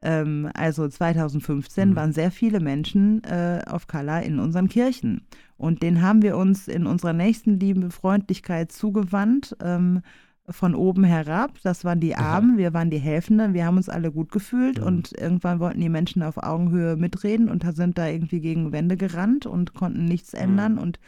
Ähm, 0.00 0.48
also 0.54 0.86
2015 0.86 1.90
mhm. 1.90 1.96
waren 1.96 2.12
sehr 2.12 2.30
viele 2.30 2.60
Menschen 2.60 3.24
äh, 3.24 3.62
auf 3.66 3.86
Color 3.88 4.22
in 4.22 4.38
unseren 4.38 4.68
Kirchen. 4.68 5.26
Und 5.56 5.82
den 5.82 6.02
haben 6.02 6.22
wir 6.22 6.36
uns 6.36 6.68
in 6.68 6.86
unserer 6.86 7.12
nächsten 7.12 7.58
Liebe 7.58 7.90
Freundlichkeit 7.90 8.70
zugewandt, 8.70 9.56
ähm, 9.60 10.02
von 10.50 10.74
oben 10.74 11.04
herab. 11.04 11.58
Das 11.62 11.84
waren 11.84 12.00
die 12.00 12.14
Armen, 12.14 12.58
wir 12.58 12.72
waren 12.72 12.90
die 12.90 12.98
Helfenden, 12.98 13.54
wir 13.54 13.66
haben 13.66 13.76
uns 13.76 13.88
alle 13.88 14.10
gut 14.10 14.30
gefühlt 14.30 14.78
ja. 14.78 14.84
und 14.84 15.12
irgendwann 15.12 15.60
wollten 15.60 15.80
die 15.80 15.88
Menschen 15.88 16.22
auf 16.22 16.38
Augenhöhe 16.38 16.96
mitreden 16.96 17.48
und 17.48 17.64
sind 17.76 17.98
da 17.98 18.08
irgendwie 18.08 18.40
gegen 18.40 18.72
Wände 18.72 18.96
gerannt 18.96 19.46
und 19.46 19.74
konnten 19.74 20.04
nichts 20.04 20.34
ändern 20.34 20.74
mhm. 20.74 20.78
und 20.78 21.00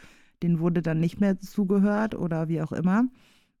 denen 0.43 0.59
wurde 0.59 0.81
dann 0.81 0.99
nicht 0.99 1.19
mehr 1.19 1.39
zugehört 1.39 2.15
oder 2.15 2.47
wie 2.47 2.61
auch 2.61 2.71
immer 2.71 3.05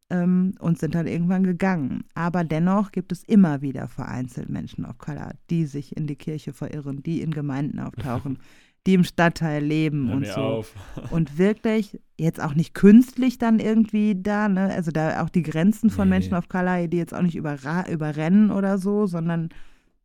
ähm, 0.09 0.53
und 0.59 0.77
sind 0.77 0.93
dann 0.93 1.07
irgendwann 1.07 1.43
gegangen. 1.43 2.03
Aber 2.13 2.43
dennoch 2.43 2.91
gibt 2.91 3.11
es 3.11 3.23
immer 3.23 3.61
wieder 3.61 3.87
vereinzelt 3.87 4.49
Menschen 4.49 4.85
of 4.85 4.97
Color, 4.97 5.33
die 5.49 5.65
sich 5.65 5.95
in 5.95 6.05
die 6.05 6.15
Kirche 6.15 6.53
verirren, 6.53 7.01
die 7.01 7.21
in 7.21 7.31
Gemeinden 7.31 7.79
auftauchen, 7.81 8.39
die 8.87 8.95
im 8.95 9.03
Stadtteil 9.03 9.63
leben 9.63 10.07
Hör 10.07 10.15
und 10.15 10.25
so. 10.25 10.41
Auf. 10.41 10.75
und 11.11 11.37
wirklich 11.37 11.99
jetzt 12.17 12.41
auch 12.41 12.55
nicht 12.55 12.73
künstlich 12.73 13.37
dann 13.37 13.59
irgendwie 13.59 14.21
da, 14.21 14.47
ne? 14.47 14.71
Also 14.73 14.91
da 14.91 15.23
auch 15.23 15.29
die 15.29 15.43
Grenzen 15.43 15.89
von 15.89 16.07
nee. 16.07 16.15
Menschen 16.15 16.33
of 16.33 16.49
Color, 16.49 16.87
die 16.87 16.97
jetzt 16.97 17.13
auch 17.13 17.21
nicht 17.21 17.35
überrennen 17.35 18.51
oder 18.51 18.77
so, 18.77 19.05
sondern 19.05 19.49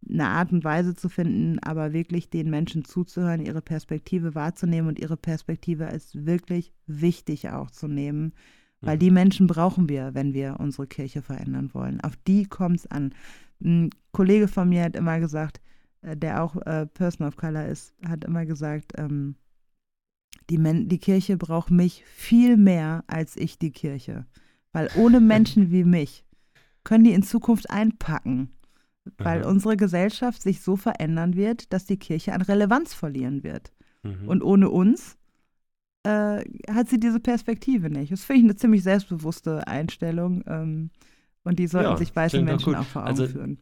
eine 0.09 0.29
Art 0.29 0.53
und 0.53 0.63
Weise 0.63 0.95
zu 0.95 1.09
finden, 1.09 1.59
aber 1.61 1.93
wirklich 1.93 2.31
den 2.31 2.51
Menschen 2.51 2.85
zuzuhören, 2.85 3.45
ihre 3.45 3.63
Perspektive 3.63 4.35
wahrzunehmen 4.35 4.89
und 4.89 4.99
ihre 5.01 5.17
Perspektive 5.17 5.87
als 5.87 6.27
wirklich 6.27 6.73
wichtig 6.87 7.49
auch 7.51 7.71
zu 7.71 7.89
nehmen 7.89 8.33
weil 8.81 8.99
die 8.99 9.11
Menschen 9.11 9.47
brauchen 9.47 9.89
wir, 9.89 10.15
wenn 10.15 10.35
wir 10.35 10.57
unsere 10.59 10.87
Kirche 10.87 11.23
verändern 11.23 11.71
wollen. 11.73 12.01
Auf 12.01 12.17
die 12.27 12.45
kommt 12.45 12.81
es 12.81 12.87
an. 12.87 13.15
Ein 13.63 13.91
Kollege 14.13 14.49
von 14.49 14.69
mir 14.69 14.85
hat 14.85 14.97
immer 14.97 15.19
gesagt, 15.19 15.61
der 16.03 16.43
auch 16.43 16.57
äh, 16.67 16.87
Person 16.87 17.27
of 17.27 17.37
Color 17.37 17.67
ist, 17.67 17.95
hat 18.07 18.25
immer 18.25 18.47
gesagt, 18.47 18.93
ähm, 18.97 19.37
die, 20.51 20.59
Men 20.59 20.89
die 20.89 20.99
Kirche 20.99 21.37
braucht 21.37 21.71
mich 21.71 22.05
viel 22.05 22.57
mehr 22.57 23.05
als 23.07 23.37
ich 23.37 23.59
die 23.59 23.73
Kirche. 23.73 24.27
Weil 24.73 24.91
ohne 24.97 25.21
Menschen 25.21 25.71
wie 25.71 25.85
mich 25.85 26.25
können 26.85 27.05
die 27.05 27.13
in 27.13 27.23
Zukunft 27.23 27.71
einpacken. 27.71 28.51
Weil 29.19 29.43
Aha. 29.43 29.51
unsere 29.51 29.77
Gesellschaft 29.77 30.43
sich 30.43 30.61
so 30.63 30.77
verändern 30.77 31.37
wird, 31.37 31.73
dass 31.73 31.85
die 31.85 31.97
Kirche 31.97 32.33
an 32.33 32.43
Relevanz 32.43 32.93
verlieren 32.93 33.45
wird. 33.45 33.73
Mhm. 34.03 34.29
Und 34.29 34.43
ohne 34.43 34.69
uns 34.69 35.17
äh, 36.03 36.45
hat 36.71 36.89
sie 36.89 36.99
diese 36.99 37.21
Perspektive 37.21 37.89
nicht. 37.91 38.13
Das 38.13 38.25
finde 38.25 38.39
ich 38.39 38.45
eine 38.45 38.57
ziemlich 38.57 38.83
selbstbewusste 38.83 39.67
Einstellung. 39.67 40.43
Ähm, 40.47 40.91
und 41.45 41.59
die 41.61 41.69
sollten 41.69 41.91
ja, 41.91 41.97
sich 41.97 42.15
weiße 42.15 42.43
Menschen 42.43 42.75
auch, 42.75 42.81
auch 42.81 42.85
vor 42.85 43.03
Augen 43.03 43.11
also, 43.11 43.29
führen. 43.29 43.59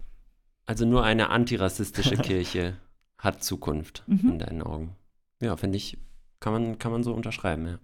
Also 0.66 0.86
nur 0.86 1.04
eine 1.04 1.30
antirassistische 1.30 2.16
Kirche 2.22 2.76
hat 3.18 3.42
Zukunft 3.42 4.04
mhm. 4.06 4.32
in 4.32 4.38
deinen 4.38 4.62
Augen. 4.62 4.96
Ja, 5.40 5.56
finde 5.56 5.76
ich, 5.76 5.98
kann 6.40 6.52
man, 6.52 6.78
kann 6.78 6.92
man 6.92 7.02
so 7.02 7.12
unterschreiben, 7.12 7.66
ja. 7.66 7.78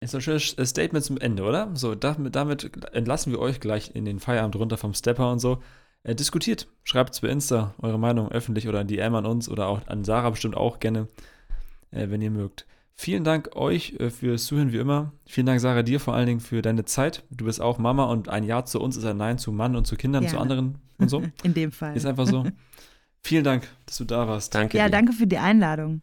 Ist 0.00 0.14
ein 0.14 0.20
schönes 0.20 0.54
Statement 0.62 1.04
zum 1.04 1.16
Ende, 1.18 1.42
oder? 1.42 1.74
So, 1.74 1.94
damit, 1.94 2.36
damit 2.36 2.92
entlassen 2.92 3.32
wir 3.32 3.40
euch 3.40 3.60
gleich 3.60 3.94
in 3.94 4.04
den 4.04 4.20
Feierabend 4.20 4.56
runter 4.56 4.76
vom 4.76 4.92
Stepper 4.92 5.32
und 5.32 5.38
so. 5.38 5.62
Äh, 6.02 6.14
diskutiert, 6.14 6.68
schreibt 6.84 7.14
es 7.14 7.20
bei 7.20 7.28
Insta 7.28 7.74
eure 7.80 7.98
Meinung 7.98 8.30
öffentlich 8.30 8.68
oder 8.68 8.82
in 8.82 8.88
DM 8.88 9.14
an 9.14 9.26
uns 9.26 9.48
oder 9.48 9.66
auch 9.68 9.86
an 9.86 10.04
Sarah 10.04 10.30
bestimmt 10.30 10.56
auch 10.56 10.80
gerne, 10.80 11.08
äh, 11.90 12.10
wenn 12.10 12.20
ihr 12.20 12.30
mögt. 12.30 12.66
Vielen 12.98 13.24
Dank 13.24 13.54
euch 13.54 13.94
äh, 14.00 14.08
fürs 14.08 14.46
Zuhören 14.46 14.72
wie 14.72 14.78
immer. 14.78 15.12
Vielen 15.26 15.46
Dank, 15.46 15.60
Sarah, 15.60 15.82
dir 15.82 16.00
vor 16.00 16.14
allen 16.14 16.26
Dingen 16.26 16.40
für 16.40 16.62
deine 16.62 16.86
Zeit. 16.86 17.24
Du 17.30 17.44
bist 17.44 17.60
auch 17.60 17.76
Mama 17.76 18.04
und 18.04 18.30
ein 18.30 18.42
Ja 18.42 18.64
zu 18.64 18.80
uns 18.80 18.96
ist 18.96 19.04
ein 19.04 19.18
Nein 19.18 19.36
zu 19.36 19.52
Mann 19.52 19.76
und 19.76 19.86
zu 19.86 19.96
Kindern, 19.96 20.24
ja. 20.24 20.30
zu 20.30 20.38
anderen 20.38 20.78
und 20.96 21.10
so. 21.10 21.22
In 21.42 21.52
dem 21.52 21.72
Fall. 21.72 21.94
Ist 21.94 22.06
einfach 22.06 22.26
so. 22.26 22.46
Vielen 23.20 23.44
Dank, 23.44 23.68
dass 23.84 23.98
du 23.98 24.04
da 24.04 24.26
warst. 24.26 24.54
Danke. 24.54 24.78
Ja, 24.78 24.86
dir. 24.86 24.92
danke 24.92 25.12
für 25.12 25.26
die 25.26 25.36
Einladung. 25.36 26.00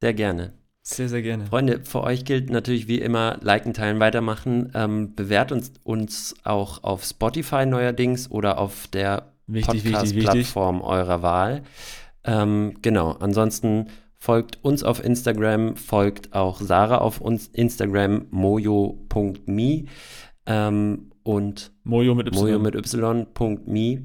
Sehr 0.00 0.14
gerne. 0.14 0.52
Sehr, 0.82 1.08
sehr 1.08 1.22
gerne. 1.22 1.46
Freunde, 1.46 1.80
für 1.82 2.04
euch 2.04 2.24
gilt 2.24 2.48
natürlich 2.48 2.86
wie 2.86 3.00
immer, 3.00 3.38
liken, 3.40 3.74
teilen, 3.74 3.98
weitermachen. 3.98 4.70
Ähm, 4.72 5.16
bewährt 5.16 5.50
uns, 5.50 5.72
uns 5.82 6.36
auch 6.44 6.84
auf 6.84 7.02
Spotify 7.02 7.66
neuerdings 7.66 8.30
oder 8.30 8.58
auf 8.58 8.86
der 8.86 9.32
Podcast-Plattform 9.50 10.80
eurer 10.80 11.22
Wahl. 11.22 11.62
Ähm, 12.22 12.74
genau, 12.82 13.12
ansonsten 13.18 13.88
folgt 14.18 14.62
uns 14.64 14.82
auf 14.82 15.02
Instagram, 15.04 15.76
folgt 15.76 16.32
auch 16.32 16.60
Sarah 16.60 16.98
auf 16.98 17.20
uns 17.20 17.48
Instagram, 17.48 18.26
mojo.me 18.30 19.84
ähm, 20.46 21.10
und 21.22 21.72
mojo 21.84 22.14
mit 22.14 22.28
y. 22.28 22.34
Mojo 22.34 22.58
mit 22.58 22.74
y.me. 22.74 24.02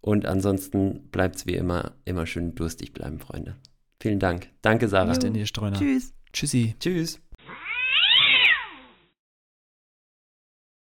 Und 0.00 0.26
ansonsten 0.26 1.08
bleibt 1.10 1.36
es 1.36 1.46
wie 1.46 1.54
immer, 1.54 1.92
immer 2.04 2.26
schön 2.26 2.54
durstig 2.54 2.92
bleiben, 2.92 3.18
Freunde. 3.18 3.56
Vielen 4.00 4.20
Dank. 4.20 4.50
Danke, 4.62 4.88
Sarah. 4.88 5.12
Jo. 5.12 5.30
Tschüss. 5.78 6.14
Tschüssi. 6.32 6.76
Tschüss. 6.78 7.20